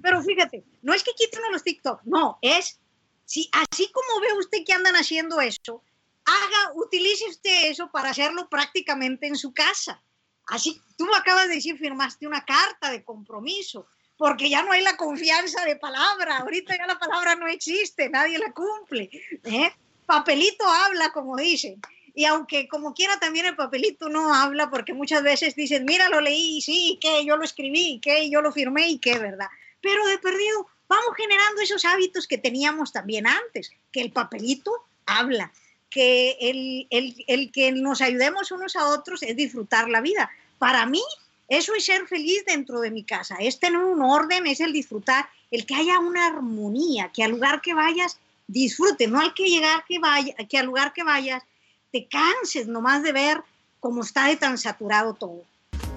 Pero 0.00 0.22
fíjate, 0.22 0.64
no 0.82 0.94
es 0.94 1.02
que 1.02 1.12
quiten 1.12 1.42
los 1.50 1.62
TikTok, 1.62 2.02
no, 2.04 2.38
es, 2.40 2.80
si 3.24 3.50
así 3.52 3.90
como 3.92 4.20
ve 4.20 4.32
usted 4.38 4.64
que 4.64 4.72
andan 4.72 4.94
haciendo 4.94 5.40
eso, 5.40 5.82
haga, 6.24 6.72
utilice 6.74 7.28
usted 7.28 7.70
eso 7.70 7.90
para 7.90 8.10
hacerlo 8.10 8.48
prácticamente 8.48 9.26
en 9.26 9.36
su 9.36 9.52
casa. 9.52 10.02
Así, 10.46 10.80
tú 10.96 11.06
acabas 11.14 11.48
de 11.48 11.54
decir, 11.56 11.78
firmaste 11.78 12.26
una 12.26 12.44
carta 12.44 12.90
de 12.90 13.04
compromiso, 13.04 13.86
porque 14.16 14.50
ya 14.50 14.62
no 14.62 14.72
hay 14.72 14.82
la 14.82 14.96
confianza 14.96 15.64
de 15.64 15.76
palabra, 15.76 16.38
ahorita 16.38 16.76
ya 16.76 16.86
la 16.86 16.98
palabra 16.98 17.34
no 17.36 17.48
existe, 17.48 18.08
nadie 18.08 18.38
la 18.38 18.52
cumple. 18.52 19.10
¿eh? 19.44 19.72
Papelito 20.06 20.64
habla, 20.66 21.10
como 21.12 21.36
dicen. 21.36 21.80
Y 22.14 22.26
aunque 22.26 22.68
como 22.68 22.92
quiera 22.92 23.18
también 23.18 23.46
el 23.46 23.56
papelito 23.56 24.08
no 24.08 24.34
habla, 24.34 24.68
porque 24.68 24.92
muchas 24.92 25.22
veces 25.22 25.54
dicen, 25.54 25.84
mira, 25.84 26.08
lo 26.08 26.20
leí, 26.20 26.60
sí, 26.60 26.98
que 27.00 27.24
yo 27.24 27.36
lo 27.36 27.44
escribí, 27.44 28.00
que 28.00 28.28
yo 28.28 28.42
lo 28.42 28.52
firmé 28.52 28.88
y 28.88 28.98
qué, 28.98 29.18
¿verdad? 29.18 29.48
Pero 29.82 30.06
de 30.06 30.18
perdido 30.18 30.66
vamos 30.88 31.16
generando 31.16 31.60
esos 31.60 31.84
hábitos 31.84 32.26
que 32.26 32.38
teníamos 32.38 32.92
también 32.92 33.26
antes, 33.26 33.72
que 33.92 34.00
el 34.00 34.12
papelito 34.12 34.72
habla, 35.06 35.52
que 35.90 36.36
el, 36.40 36.86
el, 36.90 37.24
el, 37.26 37.52
que 37.52 37.72
nos 37.72 38.00
ayudemos 38.00 38.50
unos 38.50 38.76
a 38.76 38.88
otros 38.88 39.22
es 39.22 39.36
disfrutar 39.36 39.88
la 39.88 40.00
vida. 40.00 40.30
Para 40.58 40.86
mí, 40.86 41.02
eso 41.48 41.74
es 41.74 41.84
ser 41.84 42.06
feliz 42.06 42.44
dentro 42.46 42.80
de 42.80 42.90
mi 42.90 43.04
casa, 43.04 43.36
es 43.40 43.58
tener 43.58 43.80
un 43.80 44.02
orden, 44.02 44.46
es 44.46 44.60
el 44.60 44.72
disfrutar, 44.72 45.28
el 45.50 45.66
que 45.66 45.74
haya 45.74 45.98
una 45.98 46.26
armonía, 46.26 47.10
que 47.12 47.22
al 47.22 47.32
lugar 47.32 47.60
que 47.60 47.74
vayas 47.74 48.18
disfrute, 48.46 49.06
no 49.06 49.20
al 49.20 49.34
que 49.34 49.48
llegar 49.48 49.84
que 49.86 49.98
vaya, 49.98 50.34
que 50.48 50.58
al 50.58 50.66
lugar 50.66 50.92
que 50.92 51.04
vayas 51.04 51.42
te 51.90 52.06
canses 52.06 52.66
nomás 52.66 53.02
de 53.02 53.12
ver 53.12 53.42
cómo 53.80 54.02
está 54.02 54.28
de 54.28 54.36
tan 54.36 54.56
saturado 54.56 55.14
todo. 55.14 55.44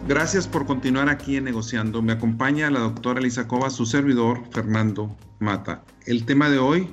Gracias 0.07 0.47
por 0.47 0.67
continuar 0.67 1.09
aquí 1.09 1.35
en 1.35 1.45
Negociando. 1.45 2.03
Me 2.03 2.13
acompaña 2.13 2.69
la 2.69 2.81
doctora 2.81 3.19
Elisa 3.19 3.47
Cova, 3.47 3.71
su 3.71 3.87
servidor, 3.87 4.43
Fernando 4.51 5.17
Mata. 5.39 5.83
El 6.05 6.25
tema 6.25 6.47
de 6.51 6.59
hoy, 6.59 6.87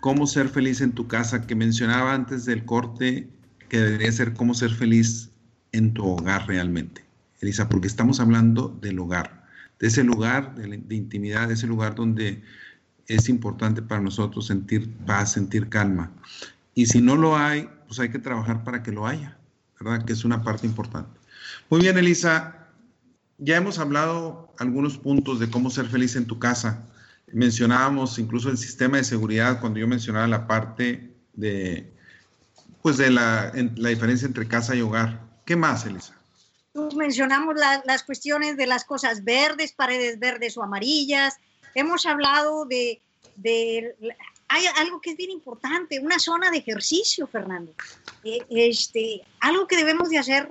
cómo 0.00 0.26
ser 0.26 0.48
feliz 0.48 0.80
en 0.80 0.90
tu 0.90 1.06
casa, 1.06 1.46
que 1.46 1.54
mencionaba 1.54 2.14
antes 2.14 2.44
del 2.44 2.64
corte, 2.64 3.30
que 3.68 3.78
debería 3.78 4.10
ser 4.10 4.34
cómo 4.34 4.54
ser 4.54 4.72
feliz 4.72 5.30
en 5.70 5.94
tu 5.94 6.04
hogar 6.04 6.48
realmente. 6.48 7.04
Elisa, 7.40 7.68
porque 7.68 7.86
estamos 7.86 8.18
hablando 8.18 8.76
del 8.80 8.98
hogar, 8.98 9.44
de 9.78 9.86
ese 9.86 10.02
lugar 10.02 10.56
de, 10.56 10.78
de 10.78 10.94
intimidad, 10.96 11.46
de 11.46 11.54
ese 11.54 11.68
lugar 11.68 11.94
donde 11.94 12.42
es 13.06 13.28
importante 13.28 13.82
para 13.82 14.00
nosotros 14.00 14.48
sentir 14.48 14.90
paz, 15.06 15.30
sentir 15.30 15.68
calma. 15.68 16.10
Y 16.74 16.86
si 16.86 17.00
no 17.00 17.14
lo 17.14 17.36
hay, 17.36 17.68
pues 17.86 18.00
hay 18.00 18.08
que 18.08 18.18
trabajar 18.18 18.64
para 18.64 18.82
que 18.82 18.90
lo 18.90 19.06
haya, 19.06 19.38
¿verdad? 19.78 20.04
Que 20.04 20.12
es 20.12 20.24
una 20.24 20.42
parte 20.42 20.66
importante. 20.66 21.20
Muy 21.68 21.80
bien, 21.80 21.98
Elisa. 21.98 22.68
Ya 23.38 23.56
hemos 23.56 23.78
hablado 23.78 24.54
algunos 24.58 24.98
puntos 24.98 25.40
de 25.40 25.50
cómo 25.50 25.70
ser 25.70 25.86
feliz 25.86 26.16
en 26.16 26.26
tu 26.26 26.38
casa. 26.38 26.86
Mencionábamos 27.32 28.18
incluso 28.18 28.50
el 28.50 28.56
sistema 28.56 28.98
de 28.98 29.04
seguridad 29.04 29.60
cuando 29.60 29.80
yo 29.80 29.88
mencionaba 29.88 30.26
la 30.28 30.46
parte 30.46 31.12
de, 31.34 31.92
pues 32.82 32.96
de 32.96 33.10
la, 33.10 33.52
la 33.74 33.88
diferencia 33.88 34.26
entre 34.26 34.46
casa 34.46 34.74
y 34.76 34.80
hogar. 34.80 35.20
¿Qué 35.44 35.56
más, 35.56 35.84
Elisa? 35.86 36.14
Mencionamos 36.94 37.56
las 37.84 38.02
cuestiones 38.04 38.56
de 38.56 38.66
las 38.66 38.84
cosas 38.84 39.24
verdes, 39.24 39.72
paredes 39.72 40.18
verdes 40.18 40.56
o 40.56 40.62
amarillas. 40.62 41.34
Hemos 41.74 42.06
hablado 42.06 42.64
de, 42.64 43.00
de 43.36 43.96
hay 44.48 44.66
algo 44.76 45.00
que 45.00 45.10
es 45.10 45.16
bien 45.16 45.30
importante, 45.30 45.98
una 45.98 46.18
zona 46.18 46.50
de 46.50 46.58
ejercicio, 46.58 47.26
Fernando. 47.26 47.74
Eh, 48.24 48.44
este, 48.50 49.22
algo 49.40 49.66
que 49.66 49.76
debemos 49.76 50.10
de 50.10 50.18
hacer 50.18 50.48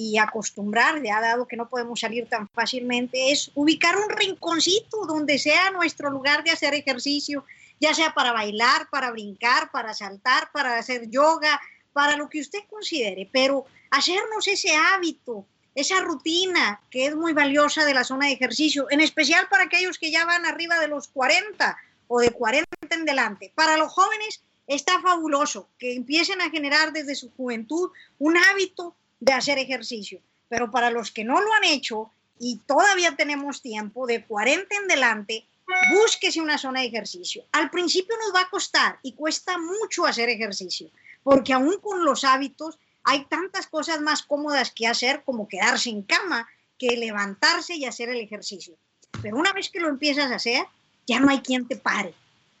y 0.00 0.16
acostumbrar, 0.16 1.02
ya 1.02 1.20
dado 1.20 1.48
que 1.48 1.56
no 1.56 1.68
podemos 1.68 1.98
salir 1.98 2.28
tan 2.28 2.48
fácilmente, 2.50 3.32
es 3.32 3.50
ubicar 3.56 3.96
un 3.96 4.08
rinconcito 4.08 5.06
donde 5.06 5.40
sea 5.40 5.72
nuestro 5.72 6.08
lugar 6.08 6.44
de 6.44 6.52
hacer 6.52 6.72
ejercicio, 6.72 7.44
ya 7.80 7.92
sea 7.94 8.14
para 8.14 8.32
bailar, 8.32 8.88
para 8.90 9.10
brincar, 9.10 9.72
para 9.72 9.92
saltar, 9.94 10.52
para 10.52 10.78
hacer 10.78 11.10
yoga, 11.10 11.60
para 11.92 12.16
lo 12.16 12.28
que 12.28 12.40
usted 12.40 12.60
considere, 12.70 13.28
pero 13.32 13.66
hacernos 13.90 14.46
ese 14.46 14.72
hábito, 14.72 15.44
esa 15.74 16.00
rutina 16.00 16.80
que 16.90 17.06
es 17.06 17.16
muy 17.16 17.32
valiosa 17.32 17.84
de 17.84 17.94
la 17.94 18.04
zona 18.04 18.26
de 18.26 18.34
ejercicio, 18.34 18.86
en 18.90 19.00
especial 19.00 19.48
para 19.48 19.64
aquellos 19.64 19.98
que 19.98 20.12
ya 20.12 20.24
van 20.24 20.46
arriba 20.46 20.78
de 20.78 20.86
los 20.86 21.08
40 21.08 21.76
o 22.06 22.20
de 22.20 22.30
40 22.30 22.68
en 22.90 23.04
delante. 23.04 23.50
Para 23.56 23.76
los 23.76 23.92
jóvenes 23.92 24.44
está 24.68 25.00
fabuloso 25.00 25.68
que 25.76 25.96
empiecen 25.96 26.40
a 26.40 26.50
generar 26.50 26.92
desde 26.92 27.16
su 27.16 27.32
juventud 27.32 27.90
un 28.20 28.36
hábito 28.36 28.94
de 29.20 29.32
hacer 29.32 29.58
ejercicio. 29.58 30.20
Pero 30.48 30.70
para 30.70 30.90
los 30.90 31.10
que 31.10 31.24
no 31.24 31.40
lo 31.40 31.52
han 31.54 31.64
hecho 31.64 32.10
y 32.38 32.56
todavía 32.66 33.16
tenemos 33.16 33.62
tiempo, 33.62 34.06
de 34.06 34.24
40 34.24 34.74
en 34.76 34.88
delante, 34.88 35.46
búsquese 35.92 36.40
una 36.40 36.58
zona 36.58 36.80
de 36.80 36.86
ejercicio. 36.86 37.44
Al 37.52 37.70
principio 37.70 38.16
nos 38.24 38.34
va 38.34 38.42
a 38.42 38.50
costar 38.50 38.98
y 39.02 39.12
cuesta 39.12 39.58
mucho 39.58 40.06
hacer 40.06 40.28
ejercicio, 40.28 40.90
porque 41.22 41.52
aún 41.52 41.78
con 41.80 42.04
los 42.04 42.24
hábitos 42.24 42.78
hay 43.04 43.24
tantas 43.24 43.66
cosas 43.66 44.00
más 44.00 44.22
cómodas 44.22 44.70
que 44.70 44.86
hacer 44.86 45.22
como 45.24 45.48
quedarse 45.48 45.90
en 45.90 46.02
cama 46.02 46.48
que 46.78 46.96
levantarse 46.96 47.74
y 47.74 47.84
hacer 47.84 48.08
el 48.08 48.20
ejercicio. 48.20 48.76
Pero 49.20 49.36
una 49.36 49.52
vez 49.52 49.68
que 49.68 49.80
lo 49.80 49.88
empiezas 49.88 50.30
a 50.30 50.36
hacer, 50.36 50.64
ya 51.06 51.18
no 51.18 51.28
hay 51.28 51.40
quien 51.40 51.66
te 51.66 51.76
pare. 51.76 52.14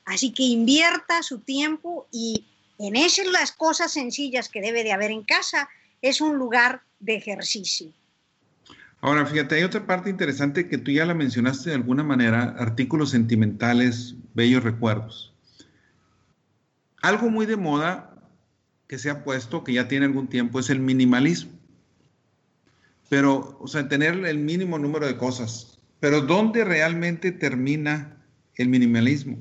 Así 0.04 0.32
que 0.32 0.42
invierta 0.42 1.22
su 1.22 1.38
tiempo 1.40 2.08
y 2.10 2.44
en 2.78 2.96
esas 2.96 3.26
las 3.26 3.52
cosas 3.52 3.92
sencillas 3.92 4.48
que 4.48 4.60
debe 4.60 4.82
de 4.82 4.92
haber 4.92 5.10
en 5.10 5.22
casa 5.22 5.68
es 6.02 6.20
un 6.20 6.36
lugar 6.36 6.82
de 7.00 7.16
ejercicio. 7.16 7.92
Ahora, 9.00 9.24
fíjate, 9.26 9.54
hay 9.54 9.62
otra 9.62 9.86
parte 9.86 10.10
interesante 10.10 10.68
que 10.68 10.78
tú 10.78 10.90
ya 10.90 11.06
la 11.06 11.14
mencionaste 11.14 11.70
de 11.70 11.76
alguna 11.76 12.02
manera, 12.02 12.56
artículos 12.58 13.10
sentimentales, 13.10 14.16
bellos 14.34 14.64
recuerdos. 14.64 15.32
Algo 17.00 17.30
muy 17.30 17.46
de 17.46 17.56
moda 17.56 18.12
que 18.88 18.98
se 18.98 19.10
ha 19.10 19.22
puesto, 19.22 19.62
que 19.62 19.74
ya 19.74 19.86
tiene 19.86 20.06
algún 20.06 20.26
tiempo, 20.26 20.58
es 20.58 20.70
el 20.70 20.80
minimalismo. 20.80 21.52
Pero, 23.08 23.56
o 23.60 23.68
sea, 23.68 23.88
tener 23.88 24.24
el 24.26 24.38
mínimo 24.38 24.78
número 24.78 25.06
de 25.06 25.16
cosas. 25.16 25.78
Pero 26.00 26.22
¿dónde 26.22 26.64
realmente 26.64 27.30
termina 27.30 28.16
el 28.56 28.68
minimalismo? 28.68 29.38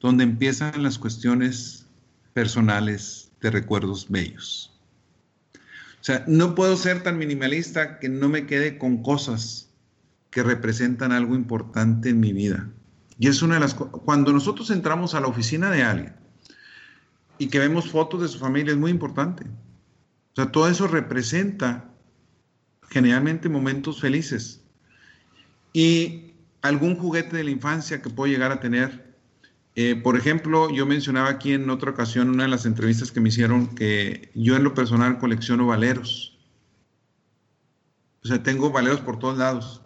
Donde 0.00 0.24
empiezan 0.24 0.82
las 0.82 0.98
cuestiones 0.98 1.86
personales 2.32 3.30
de 3.40 3.50
recuerdos 3.50 4.08
bellos. 4.08 4.73
O 6.04 6.06
sea, 6.06 6.22
no 6.26 6.54
puedo 6.54 6.76
ser 6.76 7.02
tan 7.02 7.16
minimalista 7.16 7.98
que 7.98 8.10
no 8.10 8.28
me 8.28 8.44
quede 8.44 8.76
con 8.76 9.02
cosas 9.02 9.70
que 10.28 10.42
representan 10.42 11.12
algo 11.12 11.34
importante 11.34 12.10
en 12.10 12.20
mi 12.20 12.34
vida. 12.34 12.68
Y 13.18 13.28
es 13.28 13.40
una 13.40 13.54
de 13.54 13.60
las 13.60 13.72
cosas, 13.72 14.02
cuando 14.04 14.30
nosotros 14.30 14.68
entramos 14.68 15.14
a 15.14 15.20
la 15.20 15.28
oficina 15.28 15.70
de 15.70 15.82
alguien 15.82 16.14
y 17.38 17.46
que 17.46 17.58
vemos 17.58 17.88
fotos 17.88 18.20
de 18.20 18.28
su 18.28 18.38
familia, 18.38 18.72
es 18.72 18.78
muy 18.78 18.90
importante. 18.90 19.44
O 19.44 20.34
sea, 20.36 20.52
todo 20.52 20.68
eso 20.68 20.86
representa 20.86 21.90
generalmente 22.90 23.48
momentos 23.48 23.98
felices. 23.98 24.62
Y 25.72 26.34
algún 26.60 26.96
juguete 26.96 27.34
de 27.34 27.44
la 27.44 27.50
infancia 27.50 28.02
que 28.02 28.10
puedo 28.10 28.30
llegar 28.30 28.52
a 28.52 28.60
tener 28.60 29.13
eh, 29.76 29.96
por 29.96 30.16
ejemplo, 30.16 30.70
yo 30.70 30.86
mencionaba 30.86 31.28
aquí 31.28 31.52
en 31.52 31.68
otra 31.68 31.90
ocasión, 31.90 32.30
una 32.30 32.44
de 32.44 32.48
las 32.48 32.64
entrevistas 32.64 33.10
que 33.10 33.20
me 33.20 33.30
hicieron, 33.30 33.74
que 33.74 34.30
yo 34.34 34.54
en 34.54 34.62
lo 34.62 34.74
personal 34.74 35.18
colecciono 35.18 35.66
valeros. 35.66 36.38
O 38.22 38.28
sea, 38.28 38.42
tengo 38.42 38.70
valeros 38.70 39.00
por 39.00 39.18
todos 39.18 39.36
lados. 39.36 39.82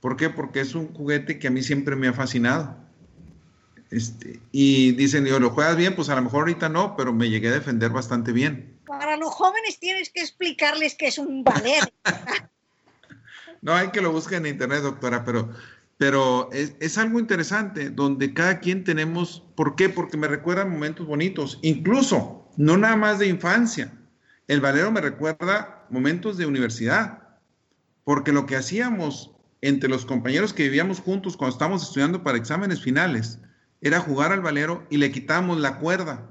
¿Por 0.00 0.16
qué? 0.16 0.30
Porque 0.30 0.60
es 0.60 0.74
un 0.74 0.88
juguete 0.94 1.38
que 1.38 1.48
a 1.48 1.50
mí 1.50 1.62
siempre 1.62 1.94
me 1.94 2.08
ha 2.08 2.12
fascinado. 2.12 2.76
Este, 3.90 4.40
y 4.52 4.92
dicen, 4.92 5.26
yo 5.26 5.38
¿lo 5.40 5.50
juegas 5.50 5.76
bien? 5.76 5.94
Pues 5.94 6.08
a 6.08 6.14
lo 6.14 6.22
mejor 6.22 6.40
ahorita 6.40 6.68
no, 6.68 6.96
pero 6.96 7.12
me 7.12 7.28
llegué 7.28 7.48
a 7.48 7.52
defender 7.52 7.90
bastante 7.90 8.32
bien. 8.32 8.78
Para 8.86 9.16
los 9.16 9.30
jóvenes 9.30 9.78
tienes 9.78 10.10
que 10.10 10.20
explicarles 10.20 10.94
que 10.94 11.08
es 11.08 11.18
un 11.18 11.44
valero. 11.44 11.86
no, 13.62 13.74
hay 13.74 13.88
que 13.88 14.00
lo 14.00 14.10
busquen 14.12 14.46
en 14.46 14.52
internet, 14.52 14.82
doctora, 14.82 15.24
pero 15.24 15.50
pero 15.98 16.48
es, 16.52 16.96
algo 16.96 17.18
interesante 17.18 17.90
donde 17.90 18.32
cada 18.32 18.60
quien 18.60 18.84
tenemos, 18.84 19.44
¿por 19.56 19.74
qué? 19.74 19.88
Porque 19.88 20.16
me 20.16 20.28
recuerda 20.28 20.64
momentos 20.64 21.06
bonitos, 21.06 21.58
incluso, 21.62 22.48
no 22.56 22.76
nada 22.76 22.94
más 22.94 23.18
de 23.18 23.26
infancia. 23.26 23.92
El 24.46 24.60
valero 24.60 24.92
me 24.92 25.00
recuerda 25.00 25.86
momentos 25.90 26.38
de 26.38 26.46
universidad, 26.46 27.38
porque 28.04 28.32
lo 28.32 28.46
que 28.46 28.56
hacíamos 28.56 29.32
entre 29.60 29.90
los 29.90 30.06
compañeros 30.06 30.52
que 30.52 30.62
vivíamos 30.62 31.00
juntos 31.00 31.36
cuando 31.36 31.54
estábamos 31.54 31.82
estudiando 31.82 32.22
para 32.22 32.38
exámenes 32.38 32.80
finales 32.80 33.40
era 33.80 33.98
jugar 33.98 34.32
al 34.32 34.40
valero 34.40 34.86
y 34.90 34.98
le 34.98 35.10
quitábamos 35.10 35.58
la 35.58 35.78
cuerda. 35.78 36.30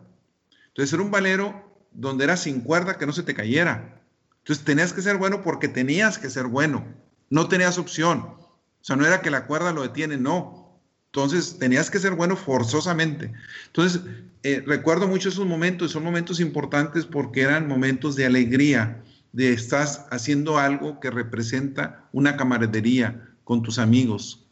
Entonces 0.69 0.93
era 0.93 1.03
un 1.03 1.11
valero 1.11 1.77
donde 1.91 2.23
era 2.23 2.37
sin 2.37 2.61
cuerda 2.61 2.97
que 2.97 3.05
no 3.05 3.11
se 3.11 3.23
te 3.23 3.33
cayera. 3.33 4.01
Entonces 4.39 4.63
tenías 4.63 4.93
que 4.93 5.01
ser 5.01 5.17
bueno 5.17 5.43
porque 5.43 5.67
tenías 5.67 6.17
que 6.17 6.29
ser 6.29 6.45
bueno, 6.45 6.85
no 7.29 7.49
tenías 7.49 7.77
opción. 7.77 8.46
O 8.81 8.83
sea, 8.83 8.95
no 8.95 9.05
era 9.05 9.21
que 9.21 9.31
la 9.31 9.45
cuerda 9.45 9.73
lo 9.73 9.83
detiene, 9.83 10.17
no. 10.17 10.67
Entonces 11.07 11.57
tenías 11.57 11.89
que 11.89 11.99
ser 11.99 12.13
bueno 12.13 12.35
forzosamente. 12.35 13.33
Entonces, 13.67 14.01
eh, 14.43 14.61
recuerdo 14.65 15.07
mucho 15.07 15.29
esos 15.29 15.45
momentos, 15.45 15.91
son 15.91 16.03
momentos 16.03 16.39
importantes 16.39 17.05
porque 17.05 17.41
eran 17.41 17.67
momentos 17.67 18.15
de 18.15 18.25
alegría, 18.25 19.03
de 19.31 19.53
estás 19.53 20.05
haciendo 20.11 20.57
algo 20.57 20.99
que 20.99 21.09
representa 21.09 22.07
una 22.11 22.37
camaradería 22.37 23.29
con 23.43 23.61
tus 23.63 23.79
amigos. 23.79 24.45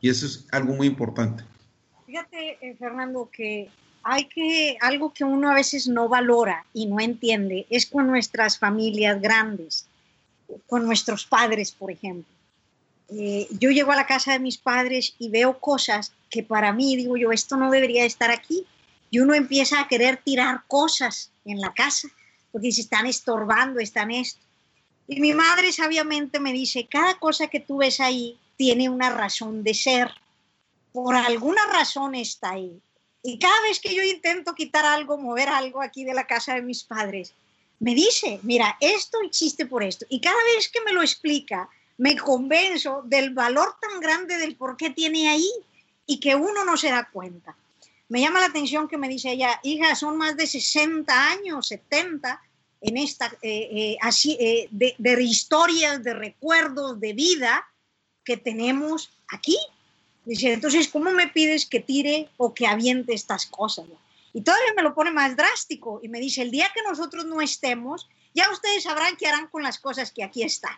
Y 0.00 0.10
eso 0.10 0.26
es 0.26 0.46
algo 0.52 0.74
muy 0.74 0.86
importante. 0.86 1.44
Fíjate, 2.06 2.58
eh, 2.60 2.76
Fernando, 2.78 3.30
que 3.32 3.70
hay 4.02 4.26
que, 4.26 4.76
algo 4.80 5.12
que 5.12 5.24
uno 5.24 5.50
a 5.50 5.54
veces 5.54 5.88
no 5.88 6.08
valora 6.08 6.64
y 6.74 6.86
no 6.86 7.00
entiende, 7.00 7.66
es 7.70 7.86
con 7.86 8.06
nuestras 8.06 8.58
familias 8.58 9.20
grandes, 9.20 9.86
con 10.66 10.84
nuestros 10.84 11.24
padres, 11.24 11.72
por 11.72 11.90
ejemplo. 11.90 12.32
Eh, 13.14 13.46
yo 13.58 13.70
llego 13.70 13.92
a 13.92 13.96
la 13.96 14.06
casa 14.06 14.32
de 14.32 14.38
mis 14.38 14.58
padres 14.58 15.14
y 15.18 15.28
veo 15.28 15.58
cosas 15.58 16.12
que 16.30 16.42
para 16.42 16.72
mí, 16.72 16.96
digo 16.96 17.16
yo, 17.16 17.32
esto 17.32 17.56
no 17.56 17.70
debería 17.70 18.04
estar 18.04 18.30
aquí. 18.30 18.66
Y 19.10 19.18
uno 19.18 19.34
empieza 19.34 19.80
a 19.80 19.88
querer 19.88 20.16
tirar 20.24 20.62
cosas 20.66 21.30
en 21.44 21.60
la 21.60 21.74
casa, 21.74 22.08
porque 22.50 22.72
se 22.72 22.80
están 22.80 23.06
estorbando, 23.06 23.80
están 23.80 24.10
esto. 24.10 24.40
Y 25.06 25.20
mi 25.20 25.34
madre 25.34 25.72
sabiamente 25.72 26.40
me 26.40 26.52
dice, 26.52 26.86
cada 26.90 27.18
cosa 27.18 27.48
que 27.48 27.60
tú 27.60 27.78
ves 27.78 28.00
ahí 28.00 28.38
tiene 28.56 28.88
una 28.88 29.10
razón 29.10 29.62
de 29.62 29.74
ser. 29.74 30.10
Por 30.92 31.14
alguna 31.14 31.66
razón 31.66 32.14
está 32.14 32.52
ahí. 32.52 32.80
Y 33.22 33.38
cada 33.38 33.60
vez 33.62 33.78
que 33.80 33.94
yo 33.94 34.02
intento 34.02 34.54
quitar 34.54 34.84
algo, 34.84 35.18
mover 35.18 35.48
algo 35.48 35.82
aquí 35.82 36.04
de 36.04 36.14
la 36.14 36.26
casa 36.26 36.54
de 36.54 36.62
mis 36.62 36.82
padres, 36.82 37.34
me 37.78 37.94
dice, 37.94 38.40
mira, 38.42 38.76
esto 38.80 39.18
existe 39.22 39.66
por 39.66 39.82
esto. 39.82 40.06
Y 40.08 40.20
cada 40.20 40.42
vez 40.56 40.68
que 40.68 40.80
me 40.80 40.92
lo 40.92 41.02
explica, 41.02 41.68
me 42.02 42.16
convenzo 42.16 43.02
del 43.04 43.30
valor 43.30 43.76
tan 43.80 44.00
grande 44.00 44.36
del 44.36 44.56
por 44.56 44.76
qué 44.76 44.90
tiene 44.90 45.28
ahí 45.28 45.48
y 46.04 46.18
que 46.18 46.34
uno 46.34 46.64
no 46.64 46.76
se 46.76 46.90
da 46.90 47.08
cuenta. 47.08 47.56
Me 48.08 48.20
llama 48.20 48.40
la 48.40 48.46
atención 48.46 48.88
que 48.88 48.98
me 48.98 49.08
dice 49.08 49.30
ella, 49.30 49.60
hija, 49.62 49.94
son 49.94 50.16
más 50.16 50.36
de 50.36 50.48
60 50.48 51.30
años, 51.30 51.68
70, 51.68 52.42
en 52.80 52.96
esta, 52.96 53.26
eh, 53.40 53.68
eh, 53.70 53.96
así, 54.00 54.36
eh, 54.40 54.66
de, 54.72 55.22
historias, 55.22 56.02
de 56.02 56.12
recuerdos, 56.14 56.98
de 56.98 57.12
vida 57.12 57.64
que 58.24 58.36
tenemos 58.36 59.10
aquí. 59.28 59.56
Dice, 60.24 60.54
entonces, 60.54 60.88
¿cómo 60.88 61.12
me 61.12 61.28
pides 61.28 61.66
que 61.66 61.78
tire 61.78 62.30
o 62.36 62.52
que 62.52 62.66
aviente 62.66 63.14
estas 63.14 63.46
cosas? 63.46 63.86
Y 64.32 64.40
todavía 64.40 64.74
me 64.74 64.82
lo 64.82 64.92
pone 64.92 65.12
más 65.12 65.36
drástico 65.36 66.00
y 66.02 66.08
me 66.08 66.18
dice, 66.18 66.42
el 66.42 66.50
día 66.50 66.66
que 66.74 66.82
nosotros 66.82 67.26
no 67.26 67.40
estemos, 67.40 68.08
ya 68.34 68.50
ustedes 68.50 68.82
sabrán 68.82 69.16
qué 69.16 69.28
harán 69.28 69.46
con 69.46 69.62
las 69.62 69.78
cosas 69.78 70.10
que 70.10 70.24
aquí 70.24 70.42
están 70.42 70.76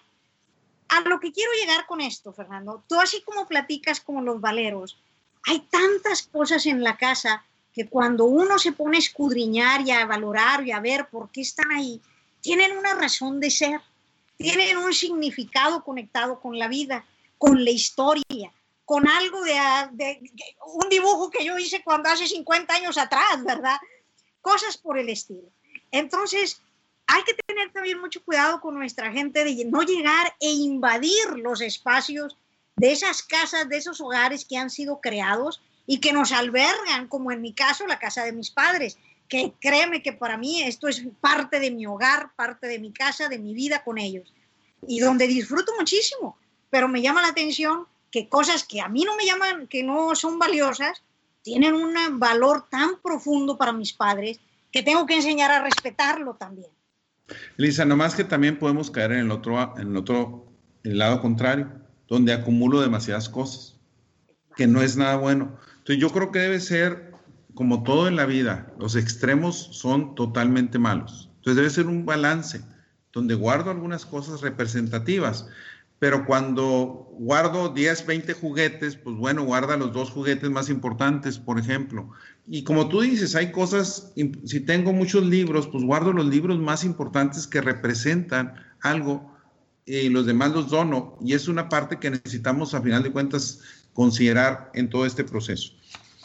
a 0.96 1.08
lo 1.08 1.20
que 1.20 1.32
quiero 1.32 1.50
llegar 1.60 1.86
con 1.86 2.00
esto, 2.00 2.32
Fernando, 2.32 2.82
tú 2.88 3.00
así 3.00 3.22
como 3.22 3.46
platicas 3.46 4.00
como 4.00 4.22
los 4.22 4.40
valeros, 4.40 4.98
hay 5.46 5.60
tantas 5.60 6.22
cosas 6.22 6.66
en 6.66 6.82
la 6.82 6.96
casa 6.96 7.44
que 7.72 7.88
cuando 7.88 8.24
uno 8.24 8.58
se 8.58 8.72
pone 8.72 8.96
a 8.96 9.00
escudriñar 9.00 9.80
y 9.82 9.90
a 9.90 10.06
valorar 10.06 10.66
y 10.66 10.72
a 10.72 10.80
ver 10.80 11.08
por 11.08 11.30
qué 11.30 11.40
están 11.40 11.70
ahí, 11.72 12.00
tienen 12.40 12.76
una 12.76 12.94
razón 12.94 13.40
de 13.40 13.50
ser, 13.50 13.80
tienen 14.36 14.76
un 14.78 14.94
significado 14.94 15.82
conectado 15.82 16.40
con 16.40 16.58
la 16.58 16.68
vida, 16.68 17.04
con 17.36 17.64
la 17.64 17.70
historia, 17.70 18.52
con 18.84 19.08
algo 19.08 19.42
de, 19.42 19.58
de, 19.92 20.30
un 20.66 20.88
dibujo 20.88 21.30
que 21.30 21.44
yo 21.44 21.58
hice 21.58 21.82
cuando 21.82 22.08
hace 22.10 22.28
50 22.28 22.74
años 22.74 22.96
atrás, 22.96 23.42
¿verdad? 23.44 23.76
Cosas 24.40 24.76
por 24.76 24.98
el 24.98 25.08
estilo. 25.08 25.48
Entonces, 25.90 26.60
hay 27.06 27.22
que 27.24 27.34
tener 27.46 27.72
también 27.72 28.00
mucho 28.00 28.24
cuidado 28.24 28.60
con 28.60 28.74
nuestra 28.74 29.12
gente 29.12 29.44
de 29.44 29.64
no 29.64 29.82
llegar 29.82 30.34
e 30.40 30.50
invadir 30.50 31.38
los 31.42 31.60
espacios 31.60 32.36
de 32.76 32.92
esas 32.92 33.22
casas, 33.22 33.68
de 33.68 33.76
esos 33.76 34.00
hogares 34.00 34.44
que 34.44 34.56
han 34.56 34.70
sido 34.70 35.00
creados 35.00 35.62
y 35.86 36.00
que 36.00 36.12
nos 36.12 36.32
albergan, 36.32 37.08
como 37.08 37.30
en 37.30 37.42
mi 37.42 37.52
caso, 37.52 37.86
la 37.86 37.98
casa 37.98 38.24
de 38.24 38.32
mis 38.32 38.50
padres, 38.50 38.98
que 39.28 39.52
créeme 39.60 40.02
que 40.02 40.12
para 40.12 40.36
mí 40.36 40.62
esto 40.62 40.88
es 40.88 41.02
parte 41.20 41.60
de 41.60 41.70
mi 41.70 41.86
hogar, 41.86 42.34
parte 42.36 42.66
de 42.66 42.78
mi 42.78 42.92
casa, 42.92 43.28
de 43.28 43.38
mi 43.38 43.54
vida 43.54 43.84
con 43.84 43.98
ellos, 43.98 44.32
y 44.86 45.00
donde 45.00 45.26
disfruto 45.26 45.72
muchísimo, 45.78 46.38
pero 46.70 46.88
me 46.88 47.02
llama 47.02 47.22
la 47.22 47.28
atención 47.28 47.86
que 48.10 48.28
cosas 48.28 48.64
que 48.64 48.80
a 48.80 48.88
mí 48.88 49.04
no 49.04 49.16
me 49.16 49.26
llaman, 49.26 49.66
que 49.66 49.82
no 49.82 50.14
son 50.14 50.38
valiosas, 50.38 51.02
tienen 51.42 51.74
un 51.74 52.18
valor 52.18 52.68
tan 52.70 53.00
profundo 53.02 53.58
para 53.58 53.72
mis 53.72 53.92
padres 53.92 54.40
que 54.72 54.82
tengo 54.82 55.06
que 55.06 55.16
enseñar 55.16 55.50
a 55.50 55.62
respetarlo 55.62 56.34
también. 56.34 56.70
Elisa, 57.56 57.84
nomás 57.84 58.14
que 58.14 58.24
también 58.24 58.58
podemos 58.58 58.90
caer 58.90 59.12
en 59.12 59.20
el 59.20 59.30
otro, 59.30 59.74
en 59.78 59.88
el 59.88 59.96
otro, 59.96 60.52
el 60.82 60.98
lado 60.98 61.20
contrario, 61.20 61.70
donde 62.08 62.32
acumulo 62.32 62.80
demasiadas 62.80 63.28
cosas, 63.28 63.76
que 64.56 64.66
no 64.66 64.82
es 64.82 64.96
nada 64.96 65.16
bueno. 65.16 65.58
Entonces 65.78 65.98
yo 65.98 66.10
creo 66.10 66.30
que 66.30 66.40
debe 66.40 66.60
ser 66.60 67.12
como 67.54 67.82
todo 67.84 68.08
en 68.08 68.16
la 68.16 68.26
vida, 68.26 68.72
los 68.78 68.96
extremos 68.96 69.68
son 69.72 70.14
totalmente 70.14 70.78
malos. 70.78 71.30
Entonces 71.36 71.56
debe 71.56 71.70
ser 71.70 71.86
un 71.86 72.04
balance 72.04 72.62
donde 73.12 73.34
guardo 73.34 73.70
algunas 73.70 74.04
cosas 74.04 74.40
representativas, 74.40 75.46
pero 76.04 76.26
cuando 76.26 77.08
guardo 77.12 77.70
10, 77.70 78.04
20 78.04 78.34
juguetes, 78.34 78.94
pues 78.94 79.16
bueno, 79.16 79.42
guarda 79.44 79.78
los 79.78 79.94
dos 79.94 80.10
juguetes 80.10 80.50
más 80.50 80.68
importantes, 80.68 81.38
por 81.38 81.58
ejemplo. 81.58 82.10
Y 82.46 82.62
como 82.62 82.90
tú 82.90 83.00
dices, 83.00 83.34
hay 83.34 83.50
cosas, 83.52 84.12
si 84.44 84.60
tengo 84.60 84.92
muchos 84.92 85.24
libros, 85.24 85.66
pues 85.66 85.82
guardo 85.82 86.12
los 86.12 86.26
libros 86.26 86.58
más 86.58 86.84
importantes 86.84 87.46
que 87.46 87.62
representan 87.62 88.54
algo 88.82 89.34
y 89.86 90.10
los 90.10 90.26
demás 90.26 90.52
los 90.52 90.68
dono. 90.68 91.16
Y 91.22 91.32
es 91.32 91.48
una 91.48 91.70
parte 91.70 91.98
que 91.98 92.10
necesitamos, 92.10 92.74
a 92.74 92.82
final 92.82 93.02
de 93.02 93.10
cuentas, 93.10 93.60
considerar 93.94 94.70
en 94.74 94.90
todo 94.90 95.06
este 95.06 95.24
proceso. 95.24 95.72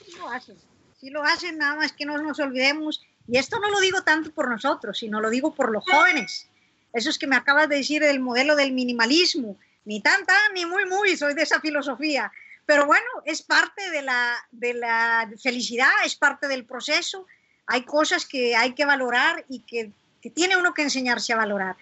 Sí 0.05 0.11
lo 0.17 0.27
hacen, 0.27 0.57
sí 0.99 1.09
lo 1.09 1.23
hacen, 1.23 1.57
nada 1.57 1.77
más 1.77 1.93
que 1.93 2.03
no 2.03 2.21
nos 2.21 2.37
olvidemos. 2.41 3.01
Y 3.29 3.37
esto 3.37 3.61
no 3.61 3.71
lo 3.71 3.79
digo 3.79 4.01
tanto 4.01 4.33
por 4.33 4.49
nosotros, 4.49 4.97
sino 4.97 5.21
lo 5.21 5.29
digo 5.29 5.55
por 5.55 5.71
los 5.71 5.85
jóvenes. 5.85 6.49
Eso 6.91 7.09
es 7.09 7.17
que 7.17 7.27
me 7.27 7.37
acabas 7.37 7.69
de 7.69 7.77
decir 7.77 8.01
del 8.01 8.19
modelo 8.19 8.57
del 8.57 8.73
minimalismo. 8.73 9.57
Ni 9.85 10.01
tan, 10.01 10.25
tan, 10.25 10.53
ni 10.53 10.65
muy, 10.65 10.85
muy, 10.85 11.17
soy 11.17 11.33
de 11.33 11.43
esa 11.43 11.59
filosofía. 11.59 12.31
Pero 12.65 12.85
bueno, 12.85 13.05
es 13.25 13.41
parte 13.41 13.89
de 13.89 14.01
la, 14.01 14.35
de 14.51 14.75
la 14.75 15.29
felicidad, 15.41 15.89
es 16.05 16.15
parte 16.15 16.47
del 16.47 16.65
proceso. 16.65 17.25
Hay 17.65 17.83
cosas 17.83 18.25
que 18.25 18.55
hay 18.55 18.73
que 18.73 18.85
valorar 18.85 19.43
y 19.49 19.61
que, 19.61 19.91
que 20.21 20.29
tiene 20.29 20.57
uno 20.57 20.73
que 20.73 20.83
enseñarse 20.83 21.33
a 21.33 21.37
valorar 21.37 21.77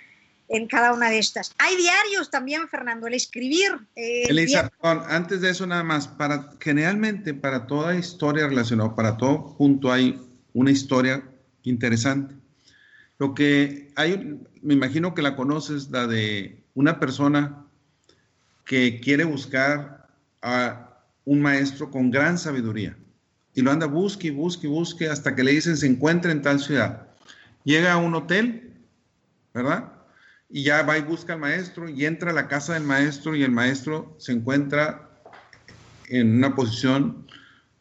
en 0.49 0.67
cada 0.67 0.93
una 0.93 1.09
de 1.09 1.19
estas. 1.19 1.53
Hay 1.57 1.75
diarios 1.75 2.29
también, 2.29 2.67
Fernando, 2.69 3.07
el 3.07 3.13
escribir. 3.13 3.79
Eh, 3.95 4.23
Elisa, 4.29 4.71
antes 4.81 5.41
de 5.41 5.49
eso 5.49 5.67
nada 5.67 5.83
más, 5.83 6.07
para, 6.07 6.51
generalmente 6.59 7.33
para 7.33 7.67
toda 7.67 7.95
historia 7.95 8.47
relacionada, 8.47 8.95
para 8.95 9.17
todo 9.17 9.57
punto 9.57 9.91
hay 9.91 10.21
una 10.53 10.71
historia 10.71 11.23
interesante. 11.63 12.35
Lo 13.19 13.33
que 13.33 13.91
hay, 13.95 14.39
me 14.61 14.73
imagino 14.73 15.13
que 15.13 15.21
la 15.21 15.35
conoces, 15.35 15.89
la 15.89 16.07
de 16.07 16.63
una 16.75 16.99
persona 16.99 17.66
que 18.67 18.99
quiere 18.99 19.23
buscar 19.23 20.07
a 20.41 21.01
un 21.25 21.41
maestro 21.41 21.89
con 21.89 22.11
gran 22.11 22.37
sabiduría 22.37 22.97
y 23.53 23.61
lo 23.61 23.71
anda 23.71 23.87
busque 23.87 24.27
y 24.27 24.31
busque 24.31 24.67
y 24.67 24.69
busque 24.69 25.09
hasta 25.09 25.33
que 25.33 25.43
le 25.43 25.51
dicen 25.51 25.77
se 25.77 25.87
encuentra 25.87 26.31
en 26.31 26.41
tal 26.43 26.59
ciudad. 26.59 27.07
Llega 27.63 27.93
a 27.93 27.97
un 27.97 28.13
hotel, 28.13 28.73
¿verdad? 29.53 29.97
y 30.49 30.63
ya 30.63 30.83
va 30.83 30.97
y 30.97 31.01
busca 31.01 31.33
al 31.33 31.39
maestro 31.39 31.89
y 31.89 32.05
entra 32.05 32.31
a 32.31 32.33
la 32.33 32.47
casa 32.47 32.73
del 32.73 32.83
maestro 32.83 33.35
y 33.35 33.43
el 33.43 33.51
maestro 33.51 34.15
se 34.17 34.31
encuentra 34.31 35.09
en 36.09 36.37
una 36.37 36.55
posición 36.55 37.27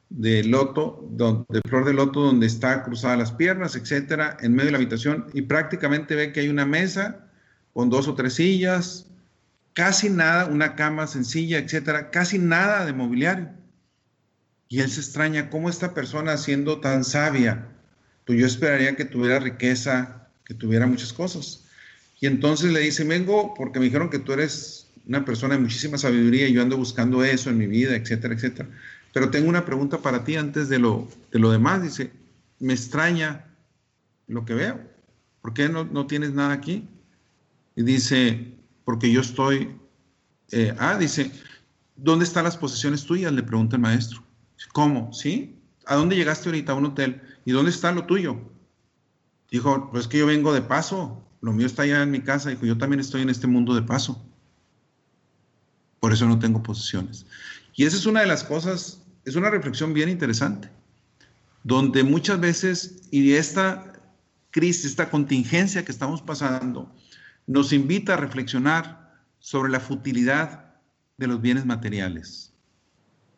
de 0.09 0.45
loto, 0.45 1.09
de 1.11 1.61
flor 1.69 1.85
de 1.85 1.95
loto 1.95 2.21
donde 2.21 2.47
está 2.47 2.83
cruzadas 2.83 3.19
las 3.19 3.33
piernas, 3.33 3.77
etcétera, 3.77 4.37
en 4.41 4.53
medio 4.53 4.67
de 4.67 4.73
la 4.73 4.79
habitación 4.79 5.27
y 5.33 5.43
prácticamente 5.43 6.15
ve 6.15 6.33
que 6.33 6.41
hay 6.41 6.49
una 6.49 6.67
mesa 6.67 7.29
con 7.73 7.91
dos 7.91 8.09
o 8.09 8.15
tres 8.15 8.35
sillas, 8.35 9.07
casi 9.77 10.09
nada, 10.09 10.47
una 10.47 10.75
cama 10.75 11.07
sencilla, 11.07 11.59
etcétera, 11.59 12.11
casi 12.11 12.39
nada 12.39 12.87
de 12.87 12.95
mobiliario. 12.95 13.51
Y 14.69 14.81
él 14.81 14.91
se 14.91 15.01
extraña 15.01 15.51
cómo 15.51 15.69
esta 15.69 15.93
persona 15.93 16.39
siendo 16.39 16.81
tan 16.81 17.05
sabia, 17.05 17.69
pues 18.25 18.41
yo 18.41 18.47
esperaría 18.47 18.97
que 18.97 19.05
tuviera 19.05 19.39
riqueza, 19.39 20.29
que 20.47 20.55
tuviera 20.55 20.87
muchas 20.87 21.13
cosas. 21.13 21.67
Y 22.19 22.27
entonces 22.27 22.73
le 22.73 22.81
dice, 22.81 23.05
vengo 23.05 23.53
porque 23.53 23.79
me 23.79 23.85
dijeron 23.85 24.09
que 24.09 24.19
tú 24.19 24.33
eres 24.33 24.89
una 25.07 25.27
persona 25.27 25.57
de 25.57 25.61
muchísima 25.61 25.99
sabiduría 25.99 26.49
y 26.49 26.55
yo 26.55 26.63
ando 26.63 26.79
buscando 26.79 27.23
eso 27.23 27.51
en 27.51 27.59
mi 27.59 27.67
vida, 27.67 27.97
etcétera, 27.97 28.33
etcétera. 28.33 28.71
Pero 29.13 29.31
tengo 29.31 29.47
una 29.47 29.67
pregunta 29.67 29.99
para 29.99 30.25
ti 30.25 30.37
antes 30.37 30.71
de 30.71 30.79
lo, 30.79 31.07
de 31.31 31.39
lo 31.39 31.53
demás. 31.53 31.83
Dice, 31.83 32.11
me 32.61 32.73
extraña 32.73 33.45
lo 34.27 34.47
que 34.47 34.55
veo. 34.55 34.81
¿Por 35.43 35.53
qué 35.53 35.69
no, 35.69 35.85
no 35.85 36.07
tienes 36.07 36.33
nada 36.33 36.55
aquí? 36.55 36.89
Y 37.77 37.83
dice, 37.83 38.56
porque 38.87 39.13
yo 39.13 39.21
estoy... 39.21 39.77
Eh, 40.53 40.75
ah, 40.79 40.97
dice, 40.97 41.31
¿dónde 41.95 42.25
están 42.25 42.45
las 42.45 42.57
posesiones 42.57 43.05
tuyas? 43.05 43.31
Le 43.31 43.43
pregunta 43.43 43.77
el 43.77 43.83
maestro. 43.83 44.23
¿Cómo? 44.73 45.13
¿Sí? 45.13 45.61
¿A 45.85 45.97
dónde 45.97 46.17
llegaste 46.17 46.49
ahorita? 46.49 46.73
A 46.73 46.77
un 46.77 46.87
hotel. 46.87 47.21
¿Y 47.45 47.53
dónde 47.53 47.71
está 47.71 47.93
lo 47.93 48.07
tuyo? 48.07 48.41
Dijo, 49.51 49.91
pues 49.91 50.09
que 50.09 50.17
yo 50.17 50.27
vengo 50.27 50.55
de 50.55 50.63
paso 50.63 51.23
lo 51.47 51.53
mío 51.53 51.67
está 51.67 51.83
allá 51.83 52.03
en 52.03 52.11
mi 52.11 52.21
casa, 52.21 52.51
dijo, 52.51 52.67
yo 52.67 52.77
también 52.77 52.99
estoy 52.99 53.23
en 53.23 53.31
este 53.31 53.47
mundo 53.47 53.73
de 53.75 53.83
paso. 53.83 54.21
Por 56.01 56.13
eso 56.13 56.27
no 56.27 56.39
tengo 56.39 56.63
posesiones. 56.63 57.25
Y 57.75 57.85
esa 57.85 57.97
es 57.97 58.05
una 58.07 58.21
de 58.21 58.27
las 58.27 58.43
cosas, 58.43 59.01
es 59.25 59.37
una 59.37 59.49
reflexión 59.49 59.95
bien 59.95 60.09
interesante, 60.09 60.69
donde 61.63 62.03
muchas 62.03 62.41
veces, 62.41 63.03
y 63.11 63.33
esta 63.33 63.93
crisis, 64.51 64.87
esta 64.87 65.09
contingencia 65.09 65.85
que 65.85 65.93
estamos 65.93 66.21
pasando, 66.21 66.93
nos 67.47 67.73
invita 67.73 68.15
a 68.15 68.17
reflexionar 68.17 69.15
sobre 69.39 69.71
la 69.71 69.81
futilidad 69.81 70.75
de 71.17 71.27
los 71.27 71.41
bienes 71.41 71.65
materiales. 71.65 72.53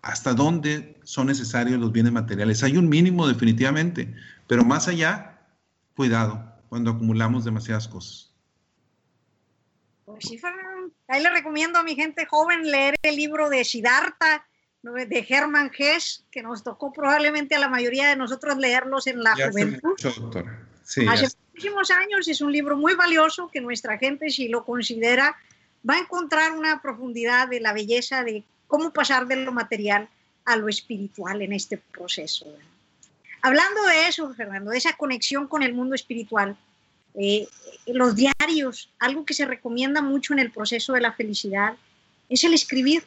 ¿Hasta 0.03 0.33
dónde 0.33 0.99
son 1.03 1.27
necesarios 1.27 1.79
los 1.79 1.93
bienes 1.93 2.13
materiales? 2.13 2.63
Hay 2.63 2.77
un 2.77 2.89
mínimo 2.89 3.29
definitivamente, 3.29 4.15
pero 4.47 4.65
más 4.65 4.89
allá, 4.89 5.41
cuidado 5.95 6.43
cuando 6.69 6.91
acumulamos 6.93 7.45
demasiadas 7.45 7.89
cosas. 7.89 8.33
Pues 10.05 10.25
sí, 10.25 10.41
ahí 11.09 11.23
le 11.23 11.31
recomiendo 11.31 11.79
a 11.79 11.83
mi 11.83 11.95
gente 11.95 12.27
joven 12.27 12.71
leer 12.71 12.95
el 13.03 13.17
libro 13.17 13.51
de 13.51 13.65
Siddhartha, 13.65 14.47
de 14.83 15.27
Hermann 15.29 15.71
Hesse, 15.77 16.25
que 16.31 16.43
nos 16.43 16.63
tocó 16.63 16.93
probablemente 16.93 17.55
a 17.57 17.59
la 17.59 17.69
mayoría 17.69 18.09
de 18.09 18.17
nosotros 18.17 18.57
leerlos 18.57 19.07
en 19.07 19.23
la 19.23 19.35
juventud. 19.35 19.97
Hace, 20.89 21.07
hace 21.09 21.37
muchísimos 21.53 21.91
años 21.91 22.29
es 22.29 22.41
un 22.41 22.51
libro 22.51 22.77
muy 22.77 22.95
valioso 22.95 23.51
que 23.53 23.61
nuestra 23.61 23.99
gente, 23.99 24.31
si 24.31 24.49
lo 24.49 24.65
considera, 24.65 25.37
va 25.89 25.95
a 25.95 25.99
encontrar 25.99 26.53
una 26.53 26.81
profundidad 26.81 27.49
de 27.49 27.61
la 27.61 27.73
belleza 27.73 28.25
de 28.25 28.43
cómo 28.67 28.93
pasar 28.93 29.27
de 29.27 29.37
lo 29.37 29.53
material 29.53 30.09
a 30.45 30.57
lo 30.57 30.69
espiritual 30.69 31.43
en 31.43 31.53
este 31.53 31.77
proceso. 31.77 32.47
Hablando 33.43 33.83
de 33.85 34.09
eso, 34.09 34.33
Fernando, 34.35 34.71
de 34.71 34.79
esa 34.79 34.95
conexión 34.95 35.47
con 35.47 35.63
el 35.63 35.75
mundo 35.75 35.95
espiritual, 35.95 36.57
eh, 37.15 37.47
los 37.87 38.17
diarios, 38.17 38.91
algo 38.99 39.25
que 39.25 39.35
se 39.35 39.45
recomienda 39.45 40.01
mucho 40.01 40.33
en 40.33 40.39
el 40.39 40.51
proceso 40.51 40.93
de 40.95 41.01
la 41.01 41.13
felicidad, 41.13 41.75
es 42.29 42.45
el 42.45 42.55
escribir. 42.55 43.05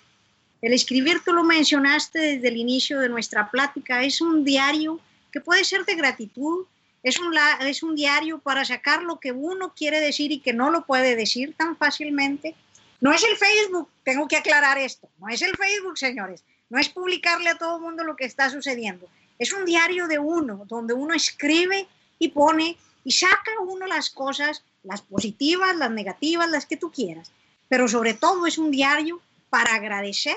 El 0.61 0.73
escribir, 0.73 1.21
tú 1.25 1.34
lo 1.34 1.43
mencionaste 1.43 2.19
desde 2.19 2.47
el 2.47 2.57
inicio 2.57 2.99
de 2.99 3.09
nuestra 3.09 3.49
plática, 3.49 4.03
es 4.03 4.21
un 4.21 4.43
diario 4.43 4.99
que 5.32 5.41
puede 5.41 5.63
ser 5.63 5.86
de 5.86 5.95
gratitud, 5.95 6.65
es 7.04 7.20
un, 7.20 7.34
es 7.62 7.84
un 7.84 7.95
diario 7.95 8.39
para 8.39 8.66
sacar 8.66 9.04
lo 9.04 9.20
que 9.20 9.32
uno 9.32 9.74
quiere 9.76 9.99
decir 9.99 10.32
y 10.32 10.39
que 10.39 10.54
no 10.54 10.70
lo 10.70 10.86
puede 10.86 11.16
decir 11.16 11.56
tan 11.58 11.78
fácilmente. 11.78 12.56
No 12.99 13.12
es 13.12 13.24
el 13.24 13.36
Facebook, 13.38 13.89
tengo 14.04 14.28
que 14.28 14.38
aclarar 14.38 14.78
esto, 14.78 15.10
no 15.20 15.28
es 15.30 15.41
el 15.41 15.56
Facebook, 15.58 15.97
señores, 15.97 16.43
no 16.70 16.80
es 16.80 16.89
publicarle 16.89 17.49
a 17.49 17.58
todo 17.58 17.78
el 17.78 17.82
mundo 17.82 18.04
lo 18.04 18.16
que 18.16 18.26
está 18.26 18.49
sucediendo 18.49 19.10
es 19.41 19.54
un 19.54 19.66
diario 19.66 20.08
de 20.08 20.20
uno, 20.20 20.66
donde 20.68 20.93
uno 20.93 21.16
escribe 21.16 21.88
y 22.20 22.30
pone 22.30 22.78
y 23.04 23.12
saca 23.12 23.52
uno 23.68 23.88
las 23.88 24.12
cosas, 24.12 24.64
las 24.84 25.02
positivas, 25.02 25.76
las 25.76 25.89
negativas, 25.89 26.47
las 26.47 26.68
que 26.68 26.78
tú 26.78 26.91
quieras. 26.91 27.32
Pero 27.68 27.88
sobre 27.88 28.14
todo 28.14 28.45
es 28.45 28.60
un 28.60 28.70
diario 28.70 29.20
para 29.49 29.74
agradecer 29.74 30.36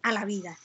a 0.00 0.12
la 0.12 0.24
vida. 0.24 0.56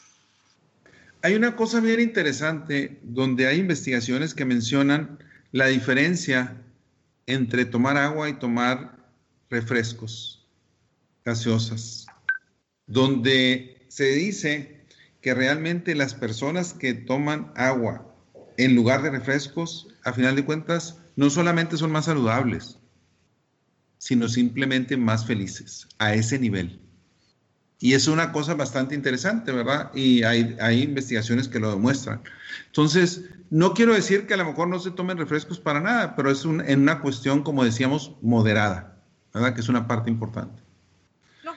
Hay 1.22 1.36
una 1.36 1.58
cosa 1.58 1.82
bien 1.82 2.00
interesante 2.00 2.98
donde 3.04 3.46
hay 3.46 3.60
investigaciones 3.60 4.34
que 4.34 4.46
mencionan 4.46 5.20
la 5.56 5.68
diferencia 5.68 6.62
entre 7.28 7.64
tomar 7.64 7.96
agua 7.96 8.28
y 8.28 8.34
tomar 8.34 8.98
refrescos 9.50 10.46
gaseosas, 11.24 12.08
donde 12.88 13.86
se 13.88 14.04
dice 14.04 14.86
que 15.22 15.34
realmente 15.34 15.96
las 15.96 16.14
personas 16.14 16.74
que 16.74 16.94
toman 16.94 17.54
agua 17.56 18.06
en 18.58 18.76
lugar 18.76 19.02
de 19.02 19.12
refrescos, 19.12 19.88
a 20.04 20.12
final 20.12 20.36
de 20.36 20.44
cuentas, 20.44 20.98
no 21.16 21.30
solamente 21.30 21.78
son 21.78 21.90
más 21.90 22.04
saludables, 22.04 22.78
sino 23.98 24.28
simplemente 24.28 24.98
más 24.98 25.26
felices 25.26 25.88
a 26.00 26.16
ese 26.16 26.38
nivel. 26.38 26.82
Y 27.80 27.94
es 27.94 28.08
una 28.08 28.32
cosa 28.32 28.54
bastante 28.54 28.96
interesante, 28.96 29.52
¿verdad? 29.52 29.92
Y 29.94 30.24
hay, 30.24 30.56
hay, 30.62 30.84
investigaciones 30.84 31.48
que 31.48 31.60
lo 31.60 31.72
demuestran. 31.72 32.24
Entonces, 32.68 33.26
no 33.50 33.74
quiero 33.74 33.94
decir 33.94 34.28
que 34.28 34.34
a 34.34 34.38
lo 34.38 34.46
mejor 34.46 34.68
no 34.68 34.80
se 34.80 34.92
tomen 34.92 35.18
refrescos 35.18 35.60
para 35.60 35.82
nada, 35.82 36.16
pero 36.16 36.32
es 36.32 36.46
en 36.46 36.82
una 36.82 37.02
cuestión, 37.02 37.44
como 37.44 37.64
decíamos, 37.64 38.14
moderada, 38.22 38.98
¿verdad? 39.34 39.54
Que 39.54 39.62
es 39.62 39.70
una 39.70 39.88
parte 39.88 40.10
importante 40.10 40.66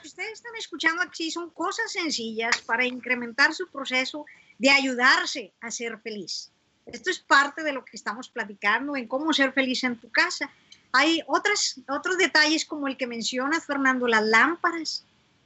que 0.00 0.08
ustedes 0.08 0.32
están 0.32 0.54
escuchando 0.56 1.02
aquí 1.02 1.30
son 1.30 1.50
cosas 1.50 1.92
sencillas 1.92 2.60
para 2.62 2.84
incrementar 2.84 3.54
su 3.54 3.68
proceso 3.68 4.26
de 4.58 4.70
ayudarse 4.70 5.52
a 5.60 5.70
ser 5.70 5.98
feliz. 6.00 6.50
Esto 6.86 7.10
es 7.10 7.18
parte 7.18 7.62
de 7.62 7.72
lo 7.72 7.84
que 7.84 7.96
estamos 7.96 8.28
platicando 8.28 8.96
en 8.96 9.06
cómo 9.06 9.32
ser 9.32 9.52
feliz 9.52 9.84
en 9.84 9.96
tu 9.96 10.10
casa. 10.10 10.50
Hay 10.92 11.22
otras, 11.26 11.80
otros 11.88 12.16
detalles 12.16 12.64
como 12.64 12.88
el 12.88 12.96
que 12.96 13.06
mencionas, 13.06 13.66
Fernando, 13.66 14.06
las 14.06 14.24
lámparas. 14.24 15.04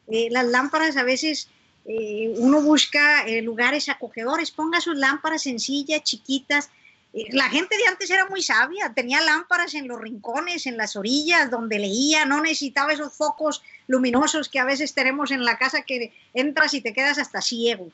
Eh, 0.08 0.28
las 0.30 0.46
lámparas 0.46 0.96
a 0.96 1.04
veces 1.04 1.48
eh, 1.84 2.34
uno 2.36 2.62
busca 2.62 3.22
eh, 3.26 3.42
lugares 3.42 3.88
acogedores, 3.88 4.50
ponga 4.50 4.80
sus 4.80 4.96
lámparas 4.96 5.42
sencillas, 5.42 6.02
chiquitas, 6.02 6.70
Eh, 7.14 7.28
la 7.32 7.48
gente 7.50 7.76
de 7.76 7.86
antes 7.88 8.10
era 8.10 8.26
muy 8.26 8.42
sabia, 8.42 8.92
tenía 8.94 9.20
lámparas 9.20 9.74
en 9.74 9.86
los 9.86 10.00
rincones, 10.00 10.66
en 10.66 10.76
las 10.76 10.96
orillas, 10.96 11.50
donde 11.50 11.78
leía, 11.78 12.24
no 12.24 12.40
necesitaba 12.40 12.92
esos 12.92 13.12
focos 13.12 13.62
luminosos 13.86 14.48
que 14.48 14.58
a 14.58 14.64
veces 14.64 14.94
tenemos 14.94 15.30
en 15.30 15.44
la 15.44 15.58
casa 15.58 15.82
que 15.82 16.12
entras 16.32 16.72
y 16.72 16.80
te 16.80 16.94
quedas 16.94 17.18
hasta 17.18 17.42
ciego. 17.42 17.90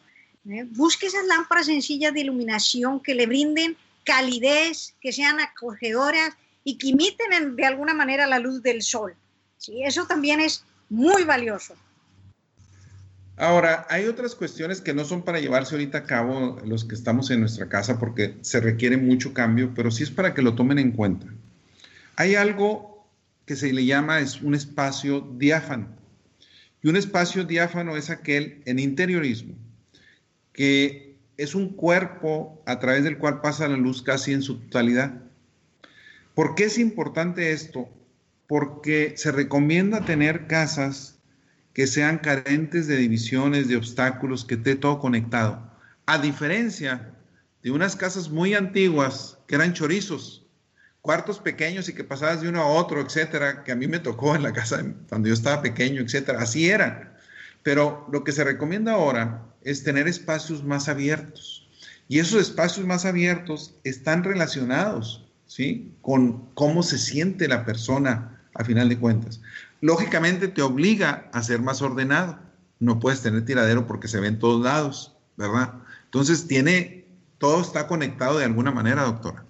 Busque 0.76 1.06
esas 1.06 1.26
lámparas 1.26 1.66
sencillas 1.66 2.12
de 2.14 2.20
iluminación 2.20 3.00
que 3.00 3.14
le 3.14 3.26
brinden 3.26 3.76
calidez, 4.04 4.94
que 5.00 5.12
sean 5.12 5.40
acogedoras 5.40 6.36
y 6.62 6.78
que 6.78 6.88
imiten 6.88 7.56
de 7.56 7.66
alguna 7.66 7.94
manera 7.94 8.26
la 8.26 8.38
luz 8.38 8.62
del 8.62 8.82
sol. 8.82 9.14
¿sí? 9.58 9.82
Eso 9.82 10.06
también 10.06 10.40
es 10.40 10.62
muy 10.88 11.24
valioso. 11.24 11.74
Ahora, 13.38 13.86
hay 13.88 14.06
otras 14.06 14.34
cuestiones 14.34 14.80
que 14.80 14.94
no 14.94 15.04
son 15.04 15.22
para 15.22 15.38
llevarse 15.38 15.76
ahorita 15.76 15.98
a 15.98 16.04
cabo 16.04 16.58
los 16.64 16.84
que 16.84 16.96
estamos 16.96 17.30
en 17.30 17.38
nuestra 17.38 17.68
casa 17.68 18.00
porque 18.00 18.36
se 18.40 18.60
requiere 18.60 18.96
mucho 18.96 19.32
cambio, 19.32 19.72
pero 19.76 19.92
sí 19.92 20.02
es 20.02 20.10
para 20.10 20.34
que 20.34 20.42
lo 20.42 20.56
tomen 20.56 20.80
en 20.80 20.90
cuenta. 20.90 21.28
Hay 22.16 22.34
algo 22.34 23.08
que 23.46 23.54
se 23.54 23.72
le 23.72 23.84
llama 23.84 24.18
es 24.18 24.42
un 24.42 24.56
espacio 24.56 25.20
diáfano. 25.20 25.88
Y 26.82 26.88
un 26.88 26.96
espacio 26.96 27.44
diáfano 27.44 27.96
es 27.96 28.10
aquel 28.10 28.60
en 28.66 28.80
interiorismo, 28.80 29.54
que 30.52 31.16
es 31.36 31.54
un 31.54 31.74
cuerpo 31.74 32.60
a 32.66 32.80
través 32.80 33.04
del 33.04 33.18
cual 33.18 33.40
pasa 33.40 33.68
la 33.68 33.76
luz 33.76 34.02
casi 34.02 34.32
en 34.32 34.42
su 34.42 34.58
totalidad. 34.58 35.14
¿Por 36.34 36.56
qué 36.56 36.64
es 36.64 36.76
importante 36.76 37.52
esto? 37.52 37.88
Porque 38.48 39.14
se 39.16 39.30
recomienda 39.30 40.04
tener 40.04 40.48
casas 40.48 41.17
que 41.78 41.86
sean 41.86 42.18
carentes 42.18 42.88
de 42.88 42.96
divisiones, 42.96 43.68
de 43.68 43.76
obstáculos, 43.76 44.44
que 44.44 44.56
esté 44.56 44.74
todo 44.74 44.98
conectado. 44.98 45.62
A 46.06 46.18
diferencia 46.18 47.12
de 47.62 47.70
unas 47.70 47.94
casas 47.94 48.30
muy 48.30 48.54
antiguas 48.54 49.38
que 49.46 49.54
eran 49.54 49.74
chorizos, 49.74 50.44
cuartos 51.02 51.38
pequeños 51.38 51.88
y 51.88 51.94
que 51.94 52.02
pasabas 52.02 52.40
de 52.40 52.48
uno 52.48 52.62
a 52.62 52.66
otro, 52.66 53.00
etcétera, 53.00 53.62
que 53.62 53.70
a 53.70 53.76
mí 53.76 53.86
me 53.86 54.00
tocó 54.00 54.34
en 54.34 54.42
la 54.42 54.52
casa 54.52 54.84
cuando 55.08 55.28
yo 55.28 55.34
estaba 55.34 55.62
pequeño, 55.62 56.02
etcétera. 56.02 56.40
Así 56.40 56.68
eran. 56.68 57.12
Pero 57.62 58.08
lo 58.10 58.24
que 58.24 58.32
se 58.32 58.42
recomienda 58.42 58.94
ahora 58.94 59.44
es 59.62 59.84
tener 59.84 60.08
espacios 60.08 60.64
más 60.64 60.88
abiertos. 60.88 61.68
Y 62.08 62.18
esos 62.18 62.42
espacios 62.42 62.86
más 62.86 63.04
abiertos 63.04 63.76
están 63.84 64.24
relacionados, 64.24 65.28
¿sí? 65.46 65.94
Con 66.02 66.52
cómo 66.54 66.82
se 66.82 66.98
siente 66.98 67.46
la 67.46 67.64
persona 67.64 68.34
a 68.54 68.64
final 68.64 68.88
de 68.88 68.98
cuentas 68.98 69.40
lógicamente 69.80 70.48
te 70.48 70.62
obliga 70.62 71.28
a 71.32 71.42
ser 71.42 71.60
más 71.60 71.82
ordenado. 71.82 72.38
No 72.80 73.00
puedes 73.00 73.22
tener 73.22 73.44
tiradero 73.44 73.86
porque 73.86 74.08
se 74.08 74.20
ve 74.20 74.28
en 74.28 74.38
todos 74.38 74.62
lados, 74.62 75.16
¿verdad? 75.36 75.74
Entonces 76.04 76.46
tiene, 76.46 77.06
todo 77.38 77.60
está 77.60 77.86
conectado 77.86 78.38
de 78.38 78.44
alguna 78.44 78.70
manera, 78.70 79.02
doctora. 79.02 79.44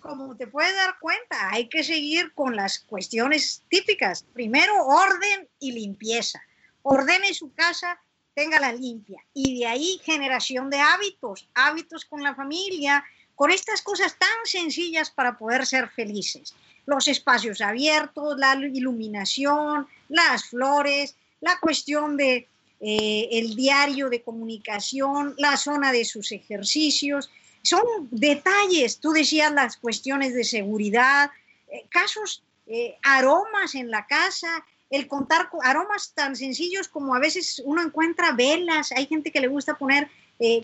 Como 0.00 0.36
te 0.36 0.46
puedes 0.46 0.74
dar 0.74 0.96
cuenta, 1.00 1.50
hay 1.50 1.68
que 1.68 1.84
seguir 1.84 2.32
con 2.34 2.56
las 2.56 2.80
cuestiones 2.80 3.62
típicas. 3.68 4.24
Primero, 4.32 4.74
orden 4.84 5.48
y 5.60 5.72
limpieza. 5.72 6.40
Ordene 6.82 7.32
su 7.34 7.52
casa, 7.52 8.00
téngala 8.34 8.72
limpia. 8.72 9.22
Y 9.32 9.60
de 9.60 9.66
ahí 9.66 10.00
generación 10.02 10.70
de 10.70 10.80
hábitos, 10.80 11.48
hábitos 11.54 12.04
con 12.04 12.22
la 12.22 12.34
familia, 12.34 13.04
con 13.36 13.50
estas 13.50 13.82
cosas 13.82 14.18
tan 14.18 14.28
sencillas 14.44 15.10
para 15.10 15.38
poder 15.38 15.66
ser 15.66 15.88
felices 15.90 16.54
los 16.86 17.08
espacios 17.08 17.60
abiertos, 17.60 18.38
la 18.38 18.54
iluminación, 18.54 19.86
las 20.08 20.44
flores, 20.46 21.16
la 21.40 21.58
cuestión 21.60 22.16
de 22.16 22.48
eh, 22.84 23.28
el 23.30 23.54
diario 23.54 24.10
de 24.10 24.22
comunicación, 24.22 25.34
la 25.38 25.56
zona 25.56 25.92
de 25.92 26.04
sus 26.04 26.32
ejercicios. 26.32 27.30
Son 27.62 27.82
detalles, 28.10 28.98
tú 28.98 29.12
decías 29.12 29.52
las 29.52 29.76
cuestiones 29.76 30.34
de 30.34 30.42
seguridad, 30.42 31.30
eh, 31.70 31.84
casos, 31.88 32.42
eh, 32.66 32.96
aromas 33.04 33.76
en 33.76 33.88
la 33.88 34.04
casa, 34.06 34.64
el 34.90 35.06
contar 35.06 35.48
aromas 35.62 36.12
tan 36.12 36.34
sencillos 36.34 36.88
como 36.88 37.14
a 37.14 37.20
veces 37.20 37.62
uno 37.64 37.82
encuentra 37.82 38.32
velas, 38.32 38.90
hay 38.90 39.06
gente 39.06 39.30
que 39.30 39.40
le 39.40 39.48
gusta 39.48 39.78
poner 39.78 40.08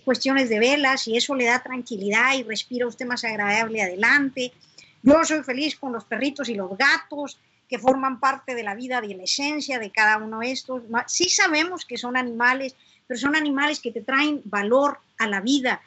cuestiones 0.03 0.49
de 0.49 0.59
velas 0.59 1.07
y 1.07 1.15
eso 1.15 1.35
le 1.35 1.45
da 1.45 1.63
tranquilidad 1.63 2.33
y 2.33 2.43
respira 2.43 2.85
usted 2.85 3.05
más 3.05 3.23
agradable 3.23 3.81
adelante. 3.81 4.51
Yo 5.01 5.23
soy 5.23 5.43
feliz 5.43 5.77
con 5.77 5.93
los 5.93 6.05
perritos 6.05 6.49
y 6.49 6.55
los 6.55 6.77
gatos 6.77 7.39
que 7.69 7.79
forman 7.79 8.19
parte 8.19 8.55
de 8.55 8.63
la 8.63 8.75
vida, 8.75 8.99
de 8.99 9.15
la 9.15 9.23
esencia 9.23 9.79
de 9.79 9.91
cada 9.91 10.17
uno 10.17 10.39
de 10.39 10.51
estos. 10.51 10.81
Sí 11.07 11.29
sabemos 11.29 11.85
que 11.85 11.97
son 11.97 12.17
animales, 12.17 12.75
pero 13.07 13.19
son 13.19 13.35
animales 13.35 13.79
que 13.79 13.91
te 13.91 14.01
traen 14.01 14.41
valor 14.45 14.99
a 15.19 15.27
la 15.27 15.39
vida. 15.39 15.81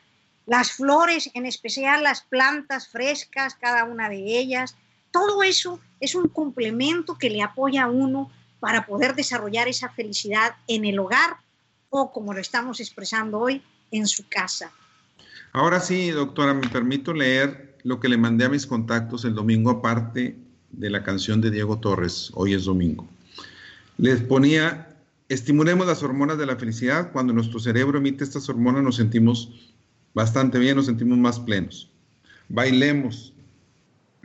Las 0.47 0.73
flores, 0.73 1.31
en 1.35 1.47
especial 1.47 2.03
las 2.03 2.23
plantas 2.23 2.89
frescas, 2.89 3.55
cada 3.57 3.85
una 3.85 4.09
de 4.09 4.39
ellas, 4.39 4.77
todo 5.11 5.43
eso 5.43 5.81
es 6.01 6.15
un 6.15 6.29
complemento 6.29 7.19
que 7.19 7.31
le 7.31 7.43
apoya 7.43 7.85
a 7.85 7.91
uno 7.91 8.31
para 8.61 8.87
poder 8.87 9.15
desarrollar 9.15 9.69
esa 9.69 9.89
felicidad 9.89 10.55
en 10.69 10.85
el 10.85 10.99
hogar 10.99 11.37
o, 11.91 12.13
como 12.13 12.33
lo 12.33 12.41
estamos 12.41 12.81
expresando 12.81 13.39
hoy, 13.39 13.63
en 13.91 14.07
su 14.07 14.29
casa. 14.29 14.73
Ahora 15.53 15.81
sí, 15.81 16.11
doctora, 16.11 16.55
me 16.55 16.69
permito 16.69 17.13
leer 17.13 17.72
lo 17.85 18.01
que 18.01 18.09
le 18.09 18.17
mandé 18.17 18.45
a 18.45 18.49
mis 18.49 18.67
contactos 18.67 19.25
el 19.25 19.35
domingo 19.35 19.71
aparte 19.71 20.37
de 20.71 20.91
la 20.91 21.03
canción 21.03 21.41
de 21.41 21.51
Diego 21.51 21.79
Torres, 21.79 22.31
hoy 22.35 22.55
es 22.55 22.65
domingo. 22.65 23.09
Les 23.99 24.21
ponía, 24.21 24.97
estimulemos 25.29 25.87
las 25.87 26.03
hormonas 26.03 26.39
de 26.39 26.47
la 26.47 26.57
felicidad. 26.57 27.13
Cuando 27.13 27.33
nuestro 27.33 27.59
cerebro 27.59 27.99
emite 27.99 28.25
estas 28.25 28.49
hormonas 28.49 28.83
nos 28.83 28.97
sentimos 28.97 29.73
bastante 30.15 30.59
bien, 30.59 30.77
nos 30.77 30.87
sentimos 30.87 31.19
más 31.19 31.41
plenos. 31.41 31.91
Bailemos, 32.49 33.33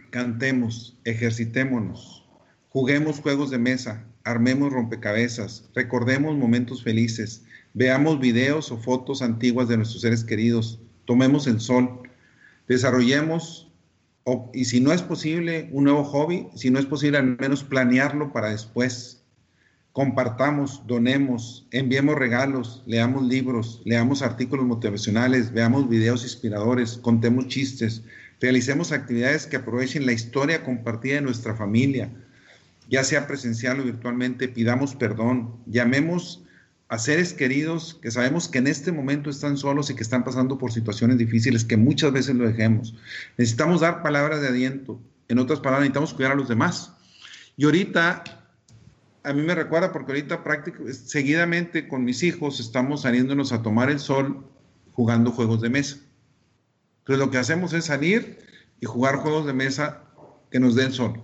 cantemos, 0.09 0.97
ejercitémonos, 1.03 2.25
juguemos 2.69 3.19
juegos 3.19 3.49
de 3.49 3.57
mesa, 3.57 4.05
armemos 4.23 4.71
rompecabezas, 4.71 5.69
recordemos 5.73 6.35
momentos 6.35 6.83
felices, 6.83 7.43
veamos 7.73 8.19
videos 8.19 8.71
o 8.71 8.77
fotos 8.77 9.21
antiguas 9.21 9.67
de 9.67 9.77
nuestros 9.77 10.01
seres 10.01 10.23
queridos, 10.23 10.79
tomemos 11.05 11.47
el 11.47 11.59
sol, 11.59 12.06
desarrollemos, 12.67 13.71
y 14.53 14.65
si 14.65 14.81
no 14.81 14.91
es 14.91 15.01
posible, 15.01 15.69
un 15.71 15.85
nuevo 15.85 16.03
hobby, 16.03 16.47
si 16.55 16.69
no 16.69 16.79
es 16.79 16.85
posible, 16.85 17.17
al 17.17 17.37
menos 17.37 17.63
planearlo 17.63 18.33
para 18.33 18.49
después. 18.49 19.23
Compartamos, 19.93 20.83
donemos, 20.85 21.65
enviemos 21.71 22.15
regalos, 22.15 22.83
leamos 22.85 23.25
libros, 23.25 23.81
leamos 23.85 24.21
artículos 24.21 24.65
motivacionales, 24.65 25.51
veamos 25.53 25.89
videos 25.89 26.23
inspiradores, 26.23 26.97
contemos 26.97 27.47
chistes, 27.47 28.03
realicemos 28.39 28.91
actividades 28.91 29.47
que 29.47 29.55
aprovechen 29.55 30.05
la 30.05 30.11
historia 30.11 30.63
compartida 30.63 31.15
de 31.15 31.21
nuestra 31.21 31.55
familia, 31.55 32.11
ya 32.89 33.03
sea 33.03 33.27
presencial 33.27 33.79
o 33.79 33.83
virtualmente, 33.83 34.47
pidamos 34.49 34.93
perdón, 34.93 35.55
llamemos 35.65 36.43
a 36.89 36.97
seres 36.97 37.33
queridos 37.33 37.99
que 38.01 38.11
sabemos 38.11 38.47
que 38.47 38.59
en 38.59 38.67
este 38.67 38.91
momento 38.91 39.29
están 39.29 39.57
solos 39.57 39.89
y 39.89 39.95
que 39.95 40.03
están 40.03 40.23
pasando 40.23 40.57
por 40.57 40.71
situaciones 40.71 41.17
difíciles 41.17 41.65
que 41.65 41.75
muchas 41.75 42.13
veces 42.13 42.35
lo 42.35 42.47
dejemos. 42.47 42.95
Necesitamos 43.37 43.81
dar 43.81 44.01
palabras 44.01 44.41
de 44.41 44.47
aliento. 44.47 44.99
En 45.27 45.39
otras 45.39 45.59
palabras, 45.59 45.81
necesitamos 45.81 46.13
cuidar 46.13 46.31
a 46.31 46.35
los 46.35 46.47
demás. 46.47 46.93
Y 47.57 47.65
ahorita, 47.65 48.23
a 49.23 49.33
mí 49.33 49.41
me 49.41 49.53
recuerda 49.53 49.91
porque 49.91 50.13
ahorita 50.13 50.43
prácticamente, 50.43 50.93
seguidamente 50.93 51.87
con 51.89 52.05
mis 52.05 52.23
hijos 52.23 52.61
estamos 52.61 53.01
saliéndonos 53.01 53.51
a 53.51 53.61
tomar 53.61 53.89
el 53.89 53.99
sol 53.99 54.47
jugando 54.93 55.31
juegos 55.31 55.61
de 55.61 55.69
mesa. 55.69 55.97
Entonces 56.99 57.25
lo 57.25 57.31
que 57.31 57.37
hacemos 57.37 57.73
es 57.73 57.85
salir 57.85 58.39
y 58.79 58.85
jugar 58.85 59.17
juegos 59.17 59.45
de 59.45 59.53
mesa 59.53 60.03
que 60.49 60.59
nos 60.59 60.75
den 60.75 60.93
sol. 60.93 61.21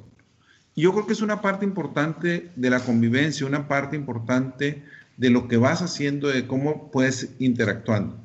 Y 0.76 0.82
yo 0.82 0.92
creo 0.92 1.06
que 1.06 1.14
es 1.14 1.22
una 1.22 1.42
parte 1.42 1.66
importante 1.66 2.52
de 2.56 2.70
la 2.70 2.80
convivencia, 2.80 3.46
una 3.46 3.68
parte 3.68 3.96
importante 3.96 4.84
de 5.24 5.30
lo 5.30 5.48
que 5.48 5.56
vas 5.56 5.82
haciendo, 5.82 6.28
de 6.28 6.48
cómo 6.48 6.92
puedes 6.92 7.30
interactuando. 7.40 8.20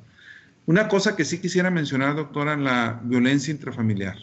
Una 0.67 0.89
cosa 0.89 1.15
que 1.15 1.25
sí 1.25 1.39
quisiera 1.39 1.71
mencionar, 1.71 2.17
doctora, 2.17 2.57
la 2.57 3.01
violencia 3.05 3.53
intrafamiliar. 3.53 4.17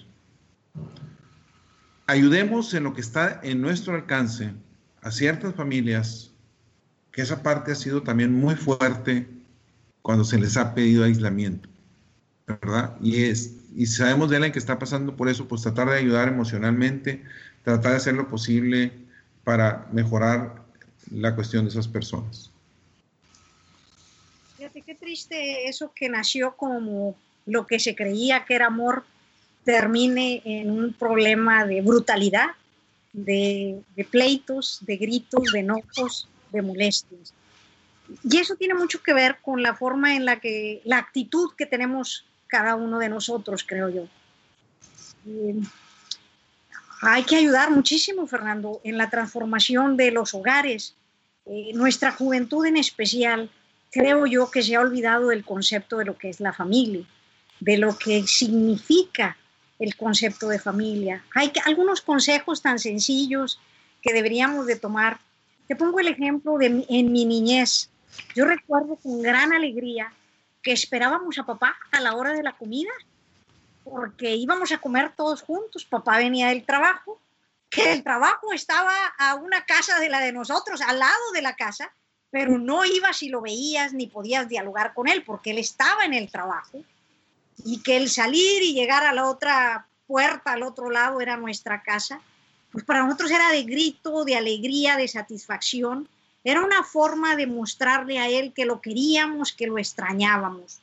Ayudemos 2.05 2.73
en 2.73 2.83
lo 2.83 2.93
que 2.93 2.99
está 2.99 3.39
en 3.43 3.61
nuestro 3.61 3.95
alcance 3.95 4.51
a 5.01 5.09
ciertas 5.09 5.55
familias, 5.55 6.33
que 7.13 7.21
esa 7.21 7.41
parte 7.41 7.71
ha 7.71 7.75
sido 7.75 8.03
también 8.03 8.33
muy 8.33 8.55
fuerte 8.55 9.25
cuando 10.01 10.25
se 10.25 10.37
les 10.37 10.57
ha 10.57 10.75
pedido 10.75 11.05
aislamiento, 11.05 11.69
¿verdad? 12.45 12.97
Y, 12.99 13.23
es, 13.23 13.55
y 13.73 13.85
sabemos 13.85 14.29
de 14.29 14.35
alguien 14.35 14.51
que 14.51 14.59
está 14.59 14.77
pasando 14.77 15.15
por 15.15 15.29
eso, 15.29 15.47
pues 15.47 15.61
tratar 15.61 15.89
de 15.91 15.97
ayudar 15.97 16.27
emocionalmente, 16.27 17.23
tratar 17.63 17.91
de 17.91 17.97
hacer 17.97 18.15
lo 18.15 18.27
posible 18.27 18.91
para 19.45 19.87
mejorar 19.93 20.65
la 21.09 21.35
cuestión 21.35 21.63
de 21.63 21.69
esas 21.69 21.87
personas 21.87 22.51
qué 24.81 24.95
triste 24.95 25.67
eso 25.67 25.91
que 25.93 26.09
nació 26.09 26.55
como 26.55 27.15
lo 27.45 27.67
que 27.67 27.79
se 27.79 27.95
creía 27.95 28.45
que 28.45 28.55
era 28.55 28.67
amor 28.67 29.05
termine 29.63 30.41
en 30.45 30.69
un 30.69 30.93
problema 30.93 31.65
de 31.65 31.81
brutalidad, 31.81 32.51
de, 33.13 33.81
pleitos, 34.11 34.79
de 34.81 34.97
gritos, 34.97 35.51
de 35.51 35.59
enojos, 35.59 36.27
de 36.51 36.61
molestias. 36.61 37.33
Y 38.23 38.37
eso 38.37 38.55
tiene 38.55 38.75
mucho 38.75 39.01
que 39.01 39.13
ver 39.13 39.37
con 39.41 39.63
la 39.63 39.73
forma 39.75 40.15
en 40.15 40.25
la 40.25 40.39
que, 40.39 40.81
la 40.85 40.99
actitud 40.99 41.51
que 41.57 41.65
tenemos 41.65 42.25
cada 42.47 42.75
uno 42.75 42.99
de 42.99 43.09
nosotros, 43.09 43.65
creo 43.67 43.89
yo. 43.89 44.07
Eh, 45.27 45.55
hay 47.01 47.23
que 47.23 47.35
ayudar 47.37 47.71
muchísimo, 47.71 48.27
Fernando, 48.27 48.79
en 48.83 48.97
la 48.97 49.09
transformación 49.09 49.97
de 49.97 50.11
los 50.11 50.35
hogares. 50.35 50.95
Eh, 51.47 51.71
nuestra 51.73 52.11
juventud 52.11 52.65
en 52.65 52.77
especial, 52.77 53.49
creo 53.95 54.25
yo 54.25 54.51
que 54.51 54.61
se 54.61 54.75
ha 54.75 54.81
olvidado 54.81 55.29
del 55.29 55.45
concepto 55.45 55.95
de 55.95 56.03
lo 56.03 56.17
que 56.17 56.27
es 56.29 56.41
la 56.41 56.51
familia, 56.51 57.05
de 57.61 57.77
lo 57.77 57.97
que 57.97 58.27
significa 58.27 59.37
el 59.79 59.95
concepto 59.95 60.49
de 60.49 60.59
familia. 60.59 61.23
Hay 61.33 61.53
algunos 61.63 62.01
consejos 62.01 62.61
tan 62.61 62.77
sencillos 62.77 63.57
que 64.01 64.11
deberíamos 64.11 64.67
de 64.67 64.75
tomar. 64.75 65.21
Te 65.69 65.77
pongo 65.77 66.01
el 66.01 66.09
ejemplo 66.09 66.57
de 66.57 66.85
en 66.89 67.13
mi 67.13 67.23
niñez. 67.23 67.89
Yo 68.35 68.43
recuerdo 68.43 68.97
con 68.97 69.21
gran 69.21 69.53
alegría 69.53 70.11
que 70.61 70.73
esperábamos 70.73 71.39
a 71.39 71.45
papá 71.45 71.77
a 71.93 72.01
la 72.01 72.15
hora 72.15 72.33
de 72.33 72.43
la 72.43 72.57
comida 72.57 72.91
porque 73.85 74.35
íbamos 74.35 74.73
a 74.73 74.79
comer 74.79 75.13
todos 75.15 75.41
juntos. 75.41 75.85
Papá 75.85 76.17
venía 76.17 76.49
del 76.49 76.65
trabajo, 76.65 77.21
que 77.69 77.93
el 77.93 78.03
trabajo 78.03 78.51
estaba 78.51 78.93
a 79.17 79.35
una 79.35 79.65
casa 79.65 80.01
de 80.01 80.09
la 80.09 80.19
de 80.19 80.33
nosotros, 80.33 80.81
al 80.81 80.99
lado 80.99 81.31
de 81.33 81.41
la 81.41 81.55
casa, 81.55 81.93
pero 82.31 82.57
no 82.57 82.85
ibas 82.85 83.23
y 83.23 83.29
lo 83.29 83.41
veías 83.41 83.93
ni 83.93 84.07
podías 84.07 84.49
dialogar 84.49 84.93
con 84.93 85.07
él 85.07 85.23
porque 85.23 85.51
él 85.51 85.57
estaba 85.57 86.03
en 86.03 86.13
el 86.13 86.29
trabajo 86.29 86.83
y 87.63 87.81
que 87.81 87.97
el 87.97 88.09
salir 88.09 88.61
y 88.61 88.73
llegar 88.73 89.05
a 89.05 89.13
la 89.13 89.29
otra 89.29 89.87
puerta, 90.07 90.53
al 90.53 90.63
otro 90.63 90.89
lado, 90.89 91.21
era 91.21 91.37
nuestra 91.37 91.81
casa, 91.81 92.21
pues 92.71 92.83
para 92.83 93.03
nosotros 93.03 93.31
era 93.31 93.49
de 93.51 93.63
grito, 93.63 94.25
de 94.25 94.35
alegría, 94.35 94.97
de 94.97 95.07
satisfacción. 95.07 96.09
Era 96.43 96.61
una 96.61 96.83
forma 96.83 97.35
de 97.35 97.47
mostrarle 97.47 98.19
a 98.19 98.27
él 98.27 98.53
que 98.53 98.65
lo 98.65 98.81
queríamos, 98.81 99.53
que 99.53 99.67
lo 99.67 99.77
extrañábamos. 99.77 100.81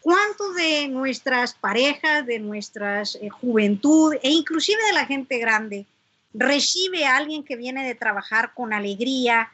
¿Cuánto 0.00 0.52
de 0.52 0.88
nuestras 0.88 1.54
parejas, 1.54 2.26
de 2.26 2.38
nuestra 2.38 3.02
eh, 3.02 3.28
juventud 3.30 4.14
e 4.22 4.30
inclusive 4.30 4.82
de 4.84 4.92
la 4.92 5.06
gente 5.06 5.38
grande 5.38 5.86
recibe 6.34 7.06
a 7.06 7.16
alguien 7.16 7.44
que 7.44 7.56
viene 7.56 7.86
de 7.86 7.94
trabajar 7.94 8.52
con 8.54 8.72
alegría, 8.72 9.50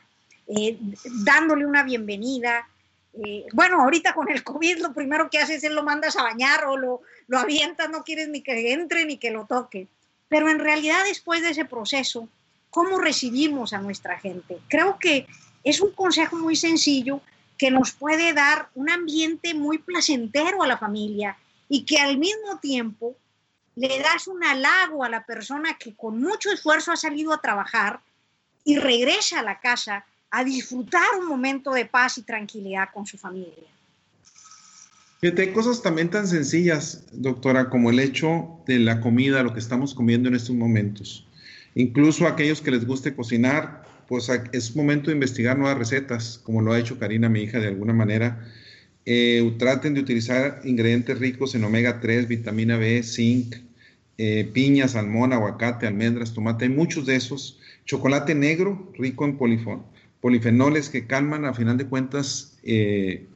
eh, 0.48 0.78
dándole 1.24 1.66
una 1.66 1.82
bienvenida? 1.82 2.68
Eh, 3.12 3.46
bueno, 3.52 3.82
ahorita 3.82 4.14
con 4.14 4.30
el 4.30 4.44
COVID 4.44 4.78
lo 4.78 4.92
primero 4.92 5.28
que 5.30 5.38
haces 5.38 5.64
es 5.64 5.70
lo 5.70 5.82
mandas 5.82 6.16
a 6.16 6.22
bañar 6.22 6.64
o 6.64 6.76
lo, 6.76 7.02
lo 7.26 7.38
avientas, 7.38 7.90
no 7.90 8.04
quieres 8.04 8.28
ni 8.28 8.42
que 8.42 8.72
entre 8.72 9.04
ni 9.04 9.18
que 9.18 9.30
lo 9.30 9.46
toque. 9.46 9.88
Pero 10.28 10.48
en 10.48 10.58
realidad 10.58 11.04
después 11.04 11.42
de 11.42 11.50
ese 11.50 11.64
proceso, 11.64 12.28
¿cómo 12.70 12.98
recibimos 12.98 13.72
a 13.72 13.78
nuestra 13.78 14.18
gente? 14.18 14.58
Creo 14.68 14.98
que 14.98 15.26
es 15.64 15.80
un 15.80 15.92
consejo 15.92 16.36
muy 16.36 16.56
sencillo 16.56 17.20
que 17.56 17.70
nos 17.70 17.92
puede 17.92 18.32
dar 18.32 18.68
un 18.74 18.88
ambiente 18.88 19.52
muy 19.54 19.78
placentero 19.78 20.62
a 20.62 20.66
la 20.66 20.78
familia 20.78 21.36
y 21.68 21.84
que 21.84 21.98
al 21.98 22.16
mismo 22.16 22.58
tiempo 22.60 23.16
le 23.74 23.98
das 24.00 24.28
un 24.28 24.42
halago 24.44 25.04
a 25.04 25.08
la 25.08 25.24
persona 25.24 25.76
que 25.78 25.94
con 25.94 26.20
mucho 26.20 26.50
esfuerzo 26.50 26.92
ha 26.92 26.96
salido 26.96 27.32
a 27.32 27.40
trabajar 27.40 28.00
y 28.64 28.78
regresa 28.78 29.40
a 29.40 29.42
la 29.42 29.60
casa 29.60 30.04
a 30.30 30.44
disfrutar 30.44 31.06
un 31.20 31.28
momento 31.28 31.72
de 31.72 31.86
paz 31.86 32.18
y 32.18 32.22
tranquilidad 32.22 32.88
con 32.92 33.06
su 33.06 33.16
familia. 33.16 33.68
Fíjate, 35.20 35.42
hay 35.42 35.52
cosas 35.52 35.82
también 35.82 36.10
tan 36.10 36.28
sencillas, 36.28 37.04
doctora, 37.12 37.70
como 37.70 37.90
el 37.90 37.98
hecho 37.98 38.60
de 38.66 38.78
la 38.78 39.00
comida, 39.00 39.42
lo 39.42 39.52
que 39.52 39.58
estamos 39.58 39.94
comiendo 39.94 40.28
en 40.28 40.36
estos 40.36 40.54
momentos. 40.54 41.26
Incluso 41.74 42.26
aquellos 42.26 42.60
que 42.60 42.70
les 42.70 42.86
guste 42.86 43.14
cocinar, 43.14 43.84
pues 44.06 44.30
es 44.52 44.76
momento 44.76 45.10
de 45.10 45.14
investigar 45.14 45.58
nuevas 45.58 45.76
recetas, 45.76 46.40
como 46.44 46.62
lo 46.62 46.72
ha 46.72 46.78
hecho 46.78 46.98
Karina, 46.98 47.28
mi 47.28 47.42
hija, 47.42 47.58
de 47.58 47.66
alguna 47.66 47.92
manera. 47.92 48.46
Eh, 49.06 49.54
traten 49.58 49.94
de 49.94 50.00
utilizar 50.00 50.60
ingredientes 50.64 51.18
ricos 51.18 51.54
en 51.54 51.64
omega 51.64 52.00
3, 52.00 52.28
vitamina 52.28 52.76
B, 52.76 53.02
zinc, 53.02 53.56
eh, 54.18 54.48
piña, 54.52 54.86
salmón, 54.86 55.32
aguacate, 55.32 55.86
almendras, 55.86 56.32
tomate, 56.32 56.66
hay 56.66 56.70
muchos 56.70 57.06
de 57.06 57.16
esos. 57.16 57.58
Chocolate 57.86 58.34
negro, 58.34 58.92
rico 58.98 59.24
en 59.24 59.36
polifenoles 60.20 60.88
que 60.88 61.06
calman, 61.06 61.44
a 61.44 61.54
final 61.54 61.76
de 61.76 61.86
cuentas, 61.86 62.58
eh, 62.62 63.26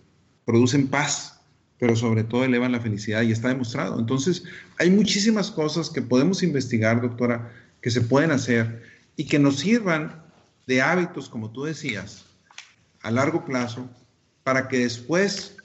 producen 0.45 0.89
paz, 0.89 1.41
pero 1.79 1.97
sobre 1.97 2.25
todo 2.25 2.45
elevan 2.45 2.73
la 2.73 2.81
felicidad 2.81 3.23
y 3.23 3.33
está 3.33 3.49
demostrado. 3.49 3.99
Entonces, 3.99 4.45
hay 4.79 4.91
muchísimas 4.91 5.51
cosas 5.51 5.91
que 5.91 6.03
podemos 6.03 6.43
investigar, 6.43 7.01
doctora, 7.01 7.53
que 7.81 7.91
se 7.91 8.01
pueden 8.01 8.31
hacer 8.31 8.83
y 9.17 9.27
que 9.27 9.39
nos 9.39 9.59
sirvan 9.59 10.23
de 10.67 10.81
hábitos, 10.81 11.29
como 11.29 11.51
tú 11.51 11.65
decías, 11.65 12.25
a 13.03 13.11
largo 13.11 13.45
plazo, 13.45 13.89
para 14.45 14.69
que 14.69 14.79
después 14.79 15.57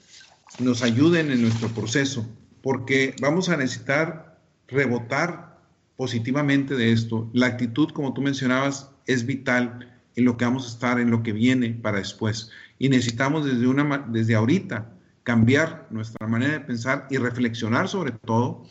nos 0.58 0.82
ayuden 0.82 1.30
en 1.30 1.42
nuestro 1.42 1.68
proceso, 1.68 2.28
porque 2.62 3.14
vamos 3.20 3.48
a 3.48 3.56
necesitar 3.56 4.40
rebotar 4.66 5.58
positivamente 5.96 6.74
de 6.74 6.92
esto. 6.92 7.30
La 7.32 7.46
actitud, 7.46 7.90
como 7.90 8.12
tú 8.12 8.22
mencionabas, 8.22 8.90
es 9.06 9.24
vital 9.24 9.97
en 10.18 10.24
lo 10.24 10.36
que 10.36 10.44
vamos 10.44 10.64
a 10.66 10.68
estar, 10.70 10.98
en 10.98 11.12
lo 11.12 11.22
que 11.22 11.32
viene 11.32 11.70
para 11.70 11.98
después. 11.98 12.50
Y 12.76 12.88
necesitamos 12.88 13.46
desde, 13.46 13.68
una, 13.68 14.04
desde 14.08 14.34
ahorita 14.34 14.90
cambiar 15.22 15.86
nuestra 15.90 16.26
manera 16.26 16.54
de 16.54 16.60
pensar 16.60 17.06
y 17.08 17.18
reflexionar 17.18 17.88
sobre 17.88 18.10
todo 18.10 18.64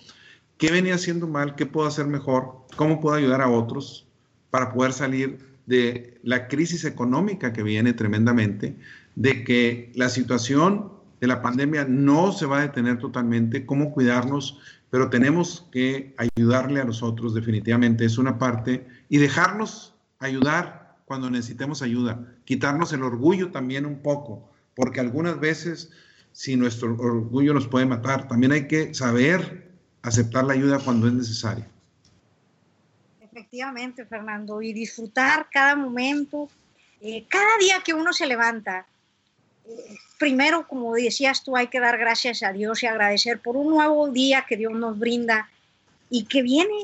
qué 0.57 0.71
venía 0.71 0.95
haciendo 0.95 1.25
mal, 1.25 1.55
qué 1.55 1.65
puedo 1.65 1.87
hacer 1.87 2.05
mejor, 2.05 2.65
cómo 2.75 2.99
puedo 2.99 3.15
ayudar 3.15 3.41
a 3.41 3.49
otros 3.49 4.05
para 4.49 4.73
poder 4.73 4.91
salir 4.91 5.39
de 5.67 6.19
la 6.21 6.49
crisis 6.49 6.83
económica 6.83 7.53
que 7.53 7.63
viene 7.63 7.93
tremendamente, 7.93 8.75
de 9.15 9.45
que 9.45 9.93
la 9.95 10.09
situación 10.09 10.91
de 11.21 11.27
la 11.27 11.41
pandemia 11.41 11.85
no 11.87 12.33
se 12.33 12.45
va 12.45 12.59
a 12.59 12.61
detener 12.63 12.97
totalmente, 12.97 13.65
cómo 13.65 13.93
cuidarnos, 13.93 14.59
pero 14.89 15.09
tenemos 15.09 15.65
que 15.71 16.13
ayudarle 16.17 16.81
a 16.81 16.85
los 16.85 17.01
otros 17.03 17.33
definitivamente, 17.33 18.03
es 18.03 18.17
una 18.17 18.37
parte, 18.37 18.85
y 19.07 19.17
dejarnos 19.17 19.93
ayudar 20.19 20.86
cuando 21.07 21.29
necesitemos 21.29 21.81
ayuda, 21.81 22.19
quitarnos 22.43 22.91
el 22.91 23.01
orgullo 23.01 23.49
también 23.49 23.85
un 23.85 24.01
poco, 24.01 24.51
porque 24.75 24.99
algunas 24.99 25.39
veces 25.39 25.89
si 26.33 26.57
nuestro 26.57 26.95
orgullo 26.97 27.53
nos 27.53 27.65
puede 27.65 27.85
matar, 27.85 28.27
también 28.27 28.51
hay 28.51 28.67
que 28.67 28.93
saber 28.93 29.71
aceptar 30.01 30.43
la 30.43 30.53
ayuda 30.53 30.79
cuando 30.79 31.07
es 31.07 31.13
necesario. 31.13 31.63
Efectivamente, 33.21 34.05
Fernando, 34.05 34.61
y 34.61 34.73
disfrutar 34.73 35.47
cada 35.49 35.77
momento, 35.77 36.49
eh, 36.99 37.25
cada 37.29 37.57
día 37.57 37.81
que 37.85 37.93
uno 37.93 38.11
se 38.11 38.27
levanta. 38.27 38.85
Eh, 39.65 39.95
primero, 40.19 40.67
como 40.67 40.93
decías 40.93 41.41
tú, 41.41 41.55
hay 41.55 41.67
que 41.67 41.79
dar 41.79 41.97
gracias 41.97 42.43
a 42.43 42.51
Dios 42.51 42.83
y 42.83 42.87
agradecer 42.87 43.39
por 43.39 43.55
un 43.55 43.69
nuevo 43.69 44.09
día 44.09 44.45
que 44.47 44.57
Dios 44.57 44.73
nos 44.73 44.99
brinda 44.99 45.49
y 46.09 46.25
que 46.25 46.41
viene 46.41 46.83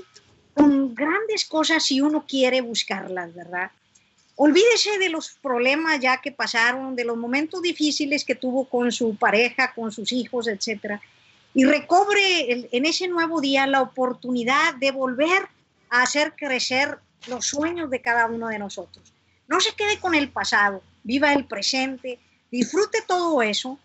con 0.54 0.96
grandes 0.96 1.46
cosas 1.46 1.84
si 1.84 2.00
uno 2.00 2.26
quiere 2.26 2.62
buscarlas, 2.62 3.36
¿verdad? 3.36 3.72
Olvídese 4.36 4.98
de 4.98 5.10
los 5.10 5.32
problemas 5.42 6.00
ya 6.00 6.20
que 6.22 6.32
pasaron, 6.32 6.96
de 6.96 7.06
los 7.06 7.18
momentos 7.18 7.62
difíciles 7.62 8.26
que 8.26 8.36
tuvo 8.36 8.66
con 8.66 8.92
su 8.92 9.16
pareja, 9.16 9.74
con 9.74 9.92
sus 9.92 10.12
hijos, 10.12 10.48
etcétera, 10.48 11.02
y 11.54 11.66
recobre 11.66 12.68
en 12.72 12.86
ese 12.86 13.08
nuevo 13.08 13.40
día 13.40 13.68
la 13.68 13.82
oportunidad 13.82 14.74
de 14.76 14.92
volver 14.92 15.48
a 15.90 16.02
hacer 16.02 16.34
crecer 16.36 16.98
los 17.28 17.46
sueños 17.46 17.92
de 17.92 18.02
cada 18.02 18.26
uno 18.26 18.48
de 18.48 18.58
nosotros. 18.58 19.14
No 19.48 19.60
se 19.60 19.76
quede 19.76 20.00
con 20.00 20.16
el 20.16 20.30
pasado, 20.30 20.82
viva 21.04 21.32
el 21.34 21.46
presente, 21.46 22.18
disfrute 22.50 23.04
todo 23.08 23.42
eso, 23.44 23.78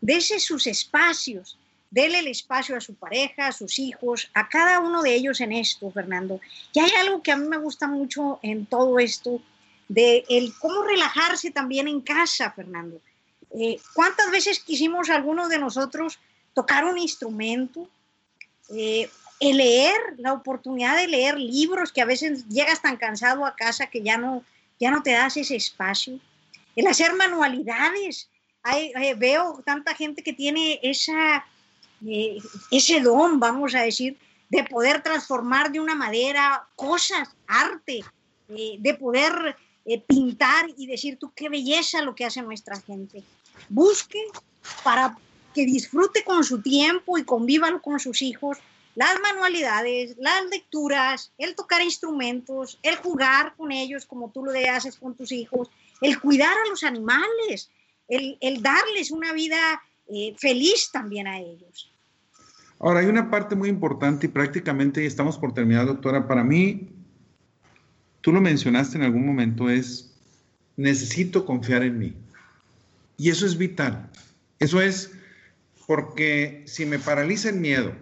dése 0.00 0.40
sus 0.40 0.66
espacios, 0.66 1.56
déle 1.90 2.20
el 2.20 2.26
espacio 2.26 2.76
a 2.76 2.80
su 2.80 2.94
pareja, 2.94 3.46
a 3.46 3.52
sus 3.52 3.78
hijos, 3.78 4.30
a 4.34 4.48
cada 4.48 4.80
uno 4.80 5.02
de 5.02 5.14
ellos 5.14 5.40
en 5.40 5.52
esto, 5.52 5.90
Fernando. 5.92 6.40
Y 6.72 6.80
hay 6.80 6.90
algo 6.98 7.22
que 7.22 7.32
a 7.32 7.36
mí 7.36 7.46
me 7.46 7.58
gusta 7.58 7.86
mucho 7.86 8.40
en 8.42 8.66
todo 8.66 8.98
esto, 8.98 9.40
de 9.88 10.24
el 10.28 10.52
cómo 10.58 10.82
relajarse 10.82 11.50
también 11.50 11.88
en 11.88 12.00
casa, 12.00 12.50
Fernando. 12.52 13.00
Eh, 13.50 13.78
¿Cuántas 13.94 14.30
veces 14.30 14.60
quisimos 14.60 15.10
algunos 15.10 15.48
de 15.48 15.58
nosotros 15.58 16.18
tocar 16.54 16.84
un 16.84 16.98
instrumento? 16.98 17.88
Eh, 18.70 19.10
el 19.40 19.56
leer, 19.56 19.98
la 20.18 20.32
oportunidad 20.32 20.96
de 20.96 21.08
leer 21.08 21.38
libros 21.38 21.92
que 21.92 22.00
a 22.00 22.06
veces 22.06 22.46
llegas 22.48 22.80
tan 22.80 22.96
cansado 22.96 23.44
a 23.44 23.56
casa 23.56 23.88
que 23.88 24.00
ya 24.02 24.16
no, 24.16 24.44
ya 24.78 24.90
no 24.90 25.02
te 25.02 25.12
das 25.12 25.36
ese 25.36 25.56
espacio. 25.56 26.18
El 26.76 26.86
hacer 26.86 27.12
manualidades. 27.14 28.28
Eh, 28.72 29.14
veo 29.16 29.60
tanta 29.66 29.94
gente 29.94 30.22
que 30.22 30.32
tiene 30.32 30.78
esa, 30.82 31.44
eh, 32.06 32.38
ese 32.70 33.00
don, 33.00 33.40
vamos 33.40 33.74
a 33.74 33.82
decir, 33.82 34.16
de 34.48 34.62
poder 34.64 35.02
transformar 35.02 35.72
de 35.72 35.80
una 35.80 35.96
madera 35.96 36.64
cosas, 36.76 37.34
arte, 37.48 38.04
eh, 38.50 38.76
de 38.78 38.94
poder 38.94 39.56
pintar 40.06 40.66
y 40.76 40.86
decir 40.86 41.18
tú 41.18 41.32
qué 41.34 41.48
belleza 41.48 42.02
lo 42.02 42.14
que 42.14 42.24
hace 42.24 42.42
nuestra 42.42 42.80
gente. 42.80 43.22
Busque 43.68 44.20
para 44.84 45.16
que 45.54 45.64
disfrute 45.64 46.24
con 46.24 46.44
su 46.44 46.62
tiempo 46.62 47.18
y 47.18 47.24
convivan 47.24 47.78
con 47.78 48.00
sus 48.00 48.22
hijos 48.22 48.58
las 48.94 49.18
manualidades, 49.20 50.16
las 50.18 50.44
lecturas, 50.50 51.32
el 51.38 51.54
tocar 51.54 51.82
instrumentos, 51.82 52.78
el 52.82 52.96
jugar 52.96 53.54
con 53.56 53.72
ellos 53.72 54.04
como 54.04 54.30
tú 54.30 54.44
lo 54.44 54.52
haces 54.70 54.96
con 54.96 55.14
tus 55.14 55.32
hijos, 55.32 55.70
el 56.00 56.20
cuidar 56.20 56.52
a 56.52 56.68
los 56.68 56.84
animales, 56.84 57.70
el, 58.08 58.62
darles 58.62 59.10
una 59.10 59.32
vida 59.32 59.82
eh, 60.08 60.34
feliz 60.38 60.90
también 60.92 61.26
a 61.26 61.38
ellos. 61.38 61.90
Ahora, 62.78 63.00
hay 63.00 63.06
una 63.06 63.30
parte 63.30 63.54
muy 63.54 63.68
importante 63.68 64.26
y 64.26 64.28
prácticamente 64.28 65.06
estamos 65.06 65.38
por 65.38 65.54
terminar, 65.54 65.86
doctora. 65.86 66.26
Para 66.26 66.42
mí, 66.42 66.88
tú 68.22 68.32
lo 68.32 68.40
mencionaste 68.40 68.96
en 68.96 69.04
algún 69.04 69.26
momento, 69.26 69.68
es 69.68 70.14
necesito 70.76 71.44
confiar 71.44 71.82
en 71.82 71.98
mí. 71.98 72.14
Y 73.18 73.28
eso 73.28 73.44
es 73.44 73.58
vital. 73.58 74.08
Eso 74.58 74.80
es 74.80 75.12
porque 75.86 76.62
si 76.66 76.86
me 76.86 76.98
paraliza 76.98 77.50
el 77.50 77.56
miedo, 77.56 77.92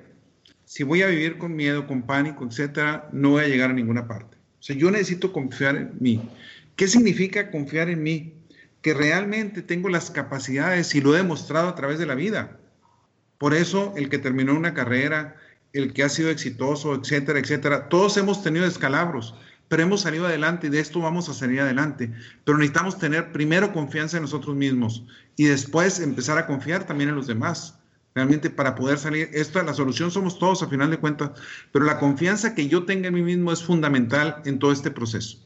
si 0.64 0.84
voy 0.84 1.02
a 1.02 1.08
vivir 1.08 1.38
con 1.38 1.56
miedo, 1.56 1.86
con 1.86 2.02
pánico, 2.02 2.46
etcétera, 2.46 3.08
no 3.12 3.30
voy 3.30 3.44
a 3.44 3.48
llegar 3.48 3.70
a 3.70 3.74
ninguna 3.74 4.06
parte. 4.06 4.36
O 4.60 4.62
sea, 4.62 4.76
yo 4.76 4.90
necesito 4.90 5.32
confiar 5.32 5.76
en 5.76 5.92
mí. 5.98 6.22
¿Qué 6.76 6.86
significa 6.86 7.50
confiar 7.50 7.88
en 7.88 8.02
mí? 8.02 8.34
Que 8.82 8.94
realmente 8.94 9.62
tengo 9.62 9.88
las 9.88 10.10
capacidades 10.10 10.94
y 10.94 11.00
lo 11.00 11.14
he 11.14 11.18
demostrado 11.18 11.68
a 11.68 11.74
través 11.74 11.98
de 11.98 12.06
la 12.06 12.14
vida. 12.14 12.58
Por 13.38 13.54
eso, 13.54 13.94
el 13.96 14.10
que 14.10 14.18
terminó 14.18 14.54
una 14.54 14.74
carrera, 14.74 15.36
el 15.72 15.92
que 15.92 16.02
ha 16.02 16.08
sido 16.08 16.30
exitoso, 16.30 16.94
etcétera, 16.94 17.38
etcétera, 17.38 17.88
todos 17.88 18.16
hemos 18.16 18.42
tenido 18.42 18.64
descalabros 18.66 19.34
pero 19.70 19.84
hemos 19.84 20.00
salido 20.00 20.26
adelante 20.26 20.66
y 20.66 20.70
de 20.70 20.80
esto 20.80 20.98
vamos 20.98 21.28
a 21.28 21.32
salir 21.32 21.60
adelante. 21.60 22.12
Pero 22.44 22.58
necesitamos 22.58 22.98
tener 22.98 23.30
primero 23.30 23.72
confianza 23.72 24.16
en 24.16 24.24
nosotros 24.24 24.56
mismos 24.56 25.04
y 25.36 25.44
después 25.44 26.00
empezar 26.00 26.38
a 26.38 26.46
confiar 26.48 26.88
también 26.88 27.10
en 27.10 27.14
los 27.14 27.28
demás. 27.28 27.78
Realmente 28.12 28.50
para 28.50 28.74
poder 28.74 28.98
salir, 28.98 29.30
esta 29.32 29.62
la 29.62 29.72
solución 29.72 30.10
somos 30.10 30.40
todos 30.40 30.64
a 30.64 30.68
final 30.68 30.90
de 30.90 30.98
cuentas, 30.98 31.30
pero 31.70 31.84
la 31.84 32.00
confianza 32.00 32.56
que 32.56 32.66
yo 32.66 32.84
tenga 32.84 33.06
en 33.06 33.14
mí 33.14 33.22
mismo 33.22 33.52
es 33.52 33.62
fundamental 33.62 34.42
en 34.44 34.58
todo 34.58 34.72
este 34.72 34.90
proceso. 34.90 35.38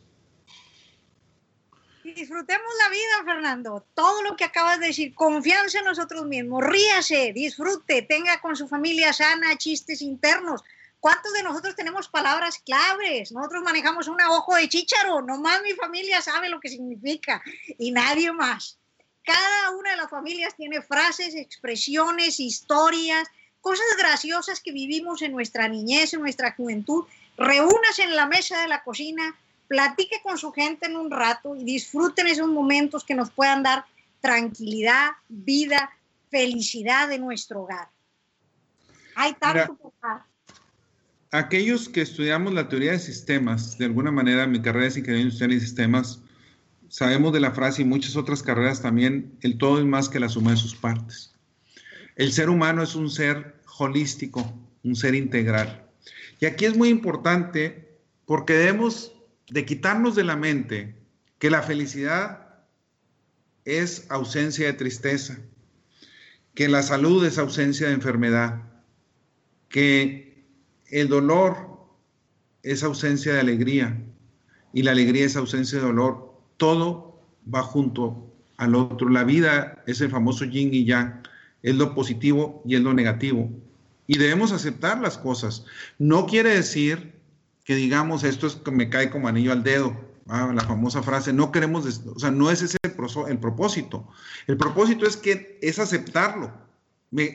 Disfrutemos 2.03 2.72
la 2.83 2.89
vida, 2.89 3.25
Fernando. 3.27 3.87
Todo 3.93 4.22
lo 4.22 4.37
que 4.37 4.45
acabas 4.45 4.81
de 4.81 4.87
decir, 4.87 5.14
confianza 5.14 5.81
en 5.81 5.85
nosotros 5.85 6.25
mismos, 6.25 6.64
ríase, 6.64 7.33
disfrute, 7.35 8.01
tenga 8.01 8.41
con 8.41 8.57
su 8.57 8.68
familia 8.68 9.12
sana 9.12 9.59
chistes 9.59 10.01
internos, 10.01 10.62
¿Cuántos 11.05 11.35
de 11.35 11.43
nosotros 11.43 11.77
tenemos 11.77 12.09
palabras 12.09 12.63
claves? 12.65 13.31
Nosotros 13.31 13.63
manejamos 13.63 14.09
un 14.09 14.19
ojo 14.23 14.55
de 14.55 14.71
chícharo, 14.71 15.21
nomás 15.21 15.61
mi 15.61 15.75
familia 15.75 16.23
sabe 16.23 16.49
lo 16.49 16.61
que 16.61 16.71
significa 16.71 17.43
y 17.79 17.93
nadie 17.93 18.33
más. 18.33 18.79
Cada 19.23 19.73
una 19.73 19.91
de 19.91 19.97
las 19.99 20.09
familias 20.09 20.57
tiene 20.57 20.81
frases, 20.81 21.35
expresiones, 21.35 22.41
historias, 22.41 23.29
cosas 23.61 23.85
graciosas 23.99 24.63
que 24.63 24.73
vivimos 24.73 25.21
en 25.21 25.33
nuestra 25.33 25.69
niñez, 25.69 26.15
en 26.15 26.23
nuestra 26.23 26.53
juventud. 26.53 27.05
Reúnase 27.37 28.05
en 28.05 28.17
la 28.17 28.25
mesa 28.25 28.63
de 28.63 28.69
la 28.69 28.83
cocina, 28.83 29.37
platique 29.69 30.23
con 30.23 30.39
su 30.39 30.53
gente 30.53 30.87
en 30.87 30.97
un 30.97 31.11
rato 31.11 31.55
y 31.55 31.65
disfruten 31.65 32.29
esos 32.29 32.49
momentos 32.49 33.05
que 33.05 33.15
nos 33.15 33.31
puedan 33.31 33.63
dar 33.63 33.85
tranquilidad, 34.23 35.11
vida, 35.29 35.91
felicidad 36.31 37.09
de 37.09 37.19
nuestro 37.19 37.65
hogar. 37.65 37.91
Hay 39.17 39.35
tanto 39.35 39.75
por 39.77 39.93
aquellos 41.35 41.89
que 41.89 42.01
estudiamos 42.01 42.55
la 42.55 42.68
teoría 42.68 42.93
de 42.93 43.01
sistemas, 43.01 43.76
de 43.76 43.87
alguna 43.87 44.12
manera 44.12 44.47
mi 44.47 44.62
carrera 44.62 44.87
es 44.87 44.97
ingeniería 44.97 45.24
industrial 45.24 45.53
y 45.53 45.59
sistemas, 45.59 46.22
sabemos 46.89 47.32
de 47.32 47.41
la 47.41 47.51
frase 47.51 47.82
y 47.82 47.85
muchas 47.85 48.14
otras 48.14 48.41
carreras 48.41 48.80
también, 48.80 49.37
el 49.41 49.59
todo 49.59 49.80
es 49.80 49.85
más 49.85 50.09
que 50.09 50.20
la 50.20 50.28
suma 50.28 50.53
de 50.53 50.59
sus 50.59 50.76
partes. 50.76 51.35
El 52.14 52.32
ser 52.32 52.49
humano 52.49 52.85
es 52.85 52.95
un 52.95 53.11
ser 53.11 53.57
holístico, 53.78 54.57
un 54.85 54.95
ser 54.95 55.16
integral. 55.16 55.85
Y 56.39 56.47
aquí 56.47 56.66
es 56.66 56.76
muy 56.76 56.89
importante 56.89 57.99
porque 58.26 58.53
debemos 58.53 59.12
de 59.51 59.64
quitarnos 59.64 60.14
de 60.14 60.22
la 60.22 60.37
mente 60.37 60.95
que 61.41 61.51
la 61.51 61.62
felicidad 61.62 62.61
es 63.64 64.07
ausencia 64.09 64.66
de 64.66 64.74
tristeza, 64.74 65.37
que 66.55 66.68
la 66.68 66.85
salud 66.85 67.26
es 67.26 67.39
ausencia 67.39 67.89
de 67.89 67.95
enfermedad, 67.95 68.62
que 69.68 70.34
el 70.95 71.09
dolor 71.09 71.57
es 72.62 72.84
ausencia 72.84 73.34
de 73.34 73.40
alegría 73.40 74.01
y 74.72 74.84
la 74.84 74.92
alegría 74.92 75.26
es 75.26 75.34
ausencia 75.34 75.78
de 75.78 75.86
dolor. 75.86 76.40
Todo 76.57 77.20
va 77.53 77.62
junto 77.62 78.32
al 78.59 78.76
otro. 78.76 79.09
La 79.09 79.24
vida 79.24 79.82
es 79.88 80.01
el 80.01 80.11
famoso 80.11 80.45
yin 80.45 80.72
y 80.72 80.84
yang, 80.84 81.20
es 81.64 81.74
lo 81.74 81.97
positivo 81.97 82.62
y 82.64 82.76
es 82.76 82.80
lo 82.80 82.95
negativo. 82.95 83.51
Y 84.07 84.18
debemos 84.18 84.53
aceptar 84.53 85.01
las 85.01 85.18
cosas. 85.18 85.64
No 85.99 86.26
quiere 86.26 86.51
decir 86.51 87.12
que 87.64 87.74
digamos 87.74 88.22
esto 88.22 88.47
es 88.47 88.55
que 88.55 88.70
me 88.70 88.88
cae 88.88 89.11
como 89.11 89.26
anillo 89.26 89.51
al 89.51 89.64
dedo, 89.64 89.97
ah, 90.28 90.53
la 90.55 90.62
famosa 90.62 91.03
frase, 91.03 91.32
no 91.32 91.51
queremos, 91.51 92.05
o 92.07 92.18
sea, 92.20 92.30
no 92.30 92.53
es 92.53 92.62
ese 92.62 92.76
el, 92.84 93.38
propósito. 93.40 94.07
El 94.47 94.57
propósito 94.57 95.07
es 95.07 95.16
que 95.16 95.59
es 95.61 95.80
aceptarlo. 95.80 96.53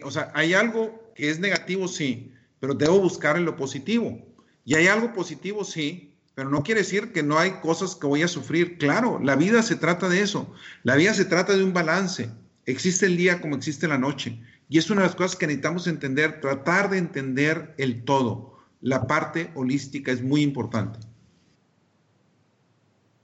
o 0.06 0.12
sea, 0.12 0.32
hay 0.34 0.54
algo 0.54 1.12
que 1.14 1.30
es 1.30 1.40
negativo, 1.40 1.90
sí, 1.90 2.32
pero 2.60 2.74
debo 2.74 3.00
buscar 3.00 3.38
en 3.38 3.46
lo 3.46 3.56
positivo. 3.56 4.20
Y 4.66 4.76
hay 4.76 4.88
algo 4.88 5.14
positivo, 5.14 5.64
sí, 5.64 6.14
pero 6.36 6.50
no 6.50 6.64
quiere 6.64 6.82
decir 6.82 7.12
que 7.12 7.24
no 7.24 7.38
hay 7.38 7.52
cosas 7.62 7.96
que 7.96 8.08
voy 8.08 8.22
a 8.24 8.28
sufrir. 8.28 8.78
Claro, 8.78 9.20
la 9.20 9.36
vida 9.36 9.64
se 9.64 9.76
trata 9.76 10.08
de 10.10 10.22
eso. 10.22 10.54
La 10.84 10.96
vida 10.96 11.14
se 11.14 11.26
trata 11.26 11.56
de 11.56 11.64
un 11.64 11.74
balance. 11.74 12.32
Existe 12.66 13.06
el 13.06 13.18
día 13.18 13.42
como 13.42 13.56
existe 13.56 13.88
la 13.88 13.98
noche. 13.98 14.42
Y 14.70 14.78
es 14.78 14.90
una 14.90 15.02
de 15.02 15.08
las 15.08 15.16
cosas 15.16 15.36
que 15.36 15.48
necesitamos 15.48 15.88
entender, 15.88 16.40
tratar 16.40 16.90
de 16.90 16.98
entender 17.00 17.74
el 17.78 18.04
todo. 18.04 18.60
La 18.82 19.08
parte 19.08 19.52
holística 19.56 20.12
es 20.12 20.22
muy 20.22 20.42
importante. 20.42 21.00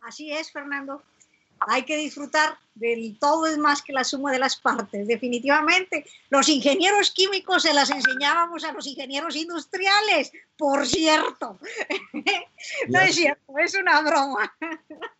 Así 0.01 0.31
es, 0.31 0.51
Fernando 0.51 1.01
hay 1.59 1.83
que 1.83 1.97
disfrutar 1.97 2.57
del 2.75 3.17
todo 3.19 3.47
es 3.47 3.57
más 3.57 3.81
que 3.81 3.93
la 3.93 4.03
suma 4.03 4.31
de 4.31 4.39
las 4.39 4.57
partes. 4.57 5.07
Definitivamente, 5.07 6.05
los 6.29 6.49
ingenieros 6.49 7.11
químicos 7.11 7.63
se 7.63 7.73
las 7.73 7.89
enseñábamos 7.89 8.65
a 8.65 8.73
los 8.73 8.85
ingenieros 8.85 9.35
industriales, 9.35 10.31
por 10.57 10.85
cierto. 10.85 11.57
no 12.89 12.99
es 12.99 13.15
cierto, 13.15 13.57
es 13.57 13.75
una 13.75 14.01
broma. 14.01 14.53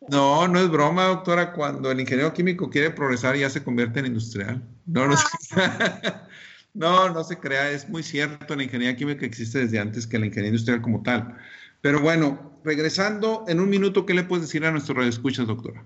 no, 0.10 0.48
no 0.48 0.60
es 0.60 0.70
broma, 0.70 1.06
doctora. 1.06 1.54
Cuando 1.54 1.92
el 1.92 2.00
ingeniero 2.00 2.34
químico 2.34 2.70
quiere 2.70 2.92
progresar, 2.92 3.38
ya 3.38 3.50
se 3.50 3.64
convierte 3.64 4.00
en 4.00 4.08
industrial. 4.08 4.62
No, 4.86 5.08
no, 5.08 5.16
ah. 5.56 6.28
no, 6.74 7.10
no 7.10 7.24
se 7.24 7.40
crea, 7.40 7.72
es 7.72 7.88
muy 7.88 8.04
cierto. 8.04 8.56
La 8.56 8.64
ingeniería 8.64 8.98
química 8.98 9.26
existe 9.26 9.60
desde 9.60 9.80
antes 9.80 10.06
que 10.06 10.20
la 10.20 10.26
ingeniería 10.26 10.50
industrial 10.50 10.82
como 10.82 11.02
tal. 11.04 11.38
Pero 11.80 12.02
bueno, 12.02 12.60
regresando 12.66 13.46
en 13.48 13.62
un 13.62 13.70
minuto, 13.70 14.06
¿qué 14.06 14.14
le 14.14 14.24
puedes 14.24 14.48
decir 14.48 14.66
a 14.66 14.72
nuestros 14.72 14.98
radioescuchas, 14.98 15.48
doctora? 15.48 15.86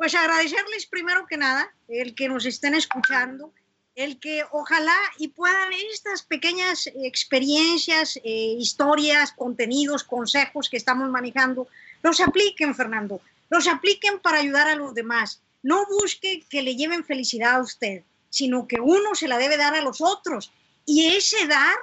Pues 0.00 0.14
agradecerles 0.14 0.86
primero 0.86 1.26
que 1.26 1.36
nada 1.36 1.74
el 1.86 2.14
que 2.14 2.26
nos 2.26 2.46
estén 2.46 2.74
escuchando, 2.74 3.52
el 3.94 4.18
que 4.18 4.42
ojalá 4.50 4.96
y 5.18 5.28
puedan 5.28 5.74
estas 5.92 6.22
pequeñas 6.22 6.86
experiencias, 7.04 8.16
eh, 8.24 8.56
historias, 8.58 9.30
contenidos, 9.32 10.02
consejos 10.02 10.70
que 10.70 10.78
estamos 10.78 11.10
manejando, 11.10 11.68
los 12.02 12.18
apliquen, 12.22 12.74
Fernando, 12.74 13.20
los 13.50 13.68
apliquen 13.68 14.20
para 14.20 14.38
ayudar 14.38 14.68
a 14.68 14.74
los 14.74 14.94
demás. 14.94 15.42
No 15.62 15.84
busque 15.84 16.46
que 16.48 16.62
le 16.62 16.76
lleven 16.76 17.04
felicidad 17.04 17.56
a 17.56 17.60
usted, 17.60 18.02
sino 18.30 18.66
que 18.66 18.80
uno 18.80 19.14
se 19.14 19.28
la 19.28 19.36
debe 19.36 19.58
dar 19.58 19.74
a 19.74 19.82
los 19.82 20.00
otros. 20.00 20.50
Y 20.86 21.08
ese 21.08 21.46
dar 21.46 21.76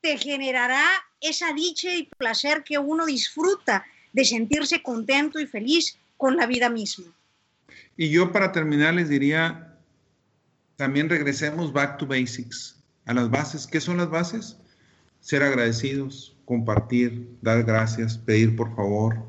te 0.00 0.18
generará 0.18 0.88
esa 1.20 1.52
dicha 1.52 1.94
y 1.94 2.10
placer 2.18 2.64
que 2.64 2.78
uno 2.78 3.06
disfruta 3.06 3.86
de 4.12 4.24
sentirse 4.24 4.82
contento 4.82 5.38
y 5.38 5.46
feliz 5.46 5.96
con 6.16 6.36
la 6.36 6.46
vida 6.46 6.68
misma. 6.68 7.14
Y 8.00 8.08
yo 8.08 8.32
para 8.32 8.50
terminar 8.50 8.94
les 8.94 9.10
diría, 9.10 9.76
también 10.76 11.10
regresemos 11.10 11.70
back 11.70 11.98
to 11.98 12.06
basics, 12.06 12.82
a 13.04 13.12
las 13.12 13.28
bases. 13.28 13.66
¿Qué 13.66 13.78
son 13.78 13.98
las 13.98 14.08
bases? 14.08 14.56
Ser 15.20 15.42
agradecidos, 15.42 16.34
compartir, 16.46 17.36
dar 17.42 17.62
gracias, 17.62 18.16
pedir 18.16 18.56
por 18.56 18.74
favor, 18.74 19.22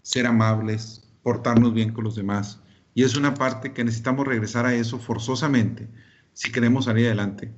ser 0.00 0.26
amables, 0.26 1.06
portarnos 1.22 1.74
bien 1.74 1.92
con 1.92 2.04
los 2.04 2.16
demás. 2.16 2.62
Y 2.94 3.02
es 3.02 3.14
una 3.14 3.34
parte 3.34 3.74
que 3.74 3.84
necesitamos 3.84 4.26
regresar 4.26 4.64
a 4.64 4.74
eso 4.74 4.98
forzosamente 4.98 5.86
si 6.32 6.50
queremos 6.50 6.86
salir 6.86 7.08
adelante. 7.08 7.52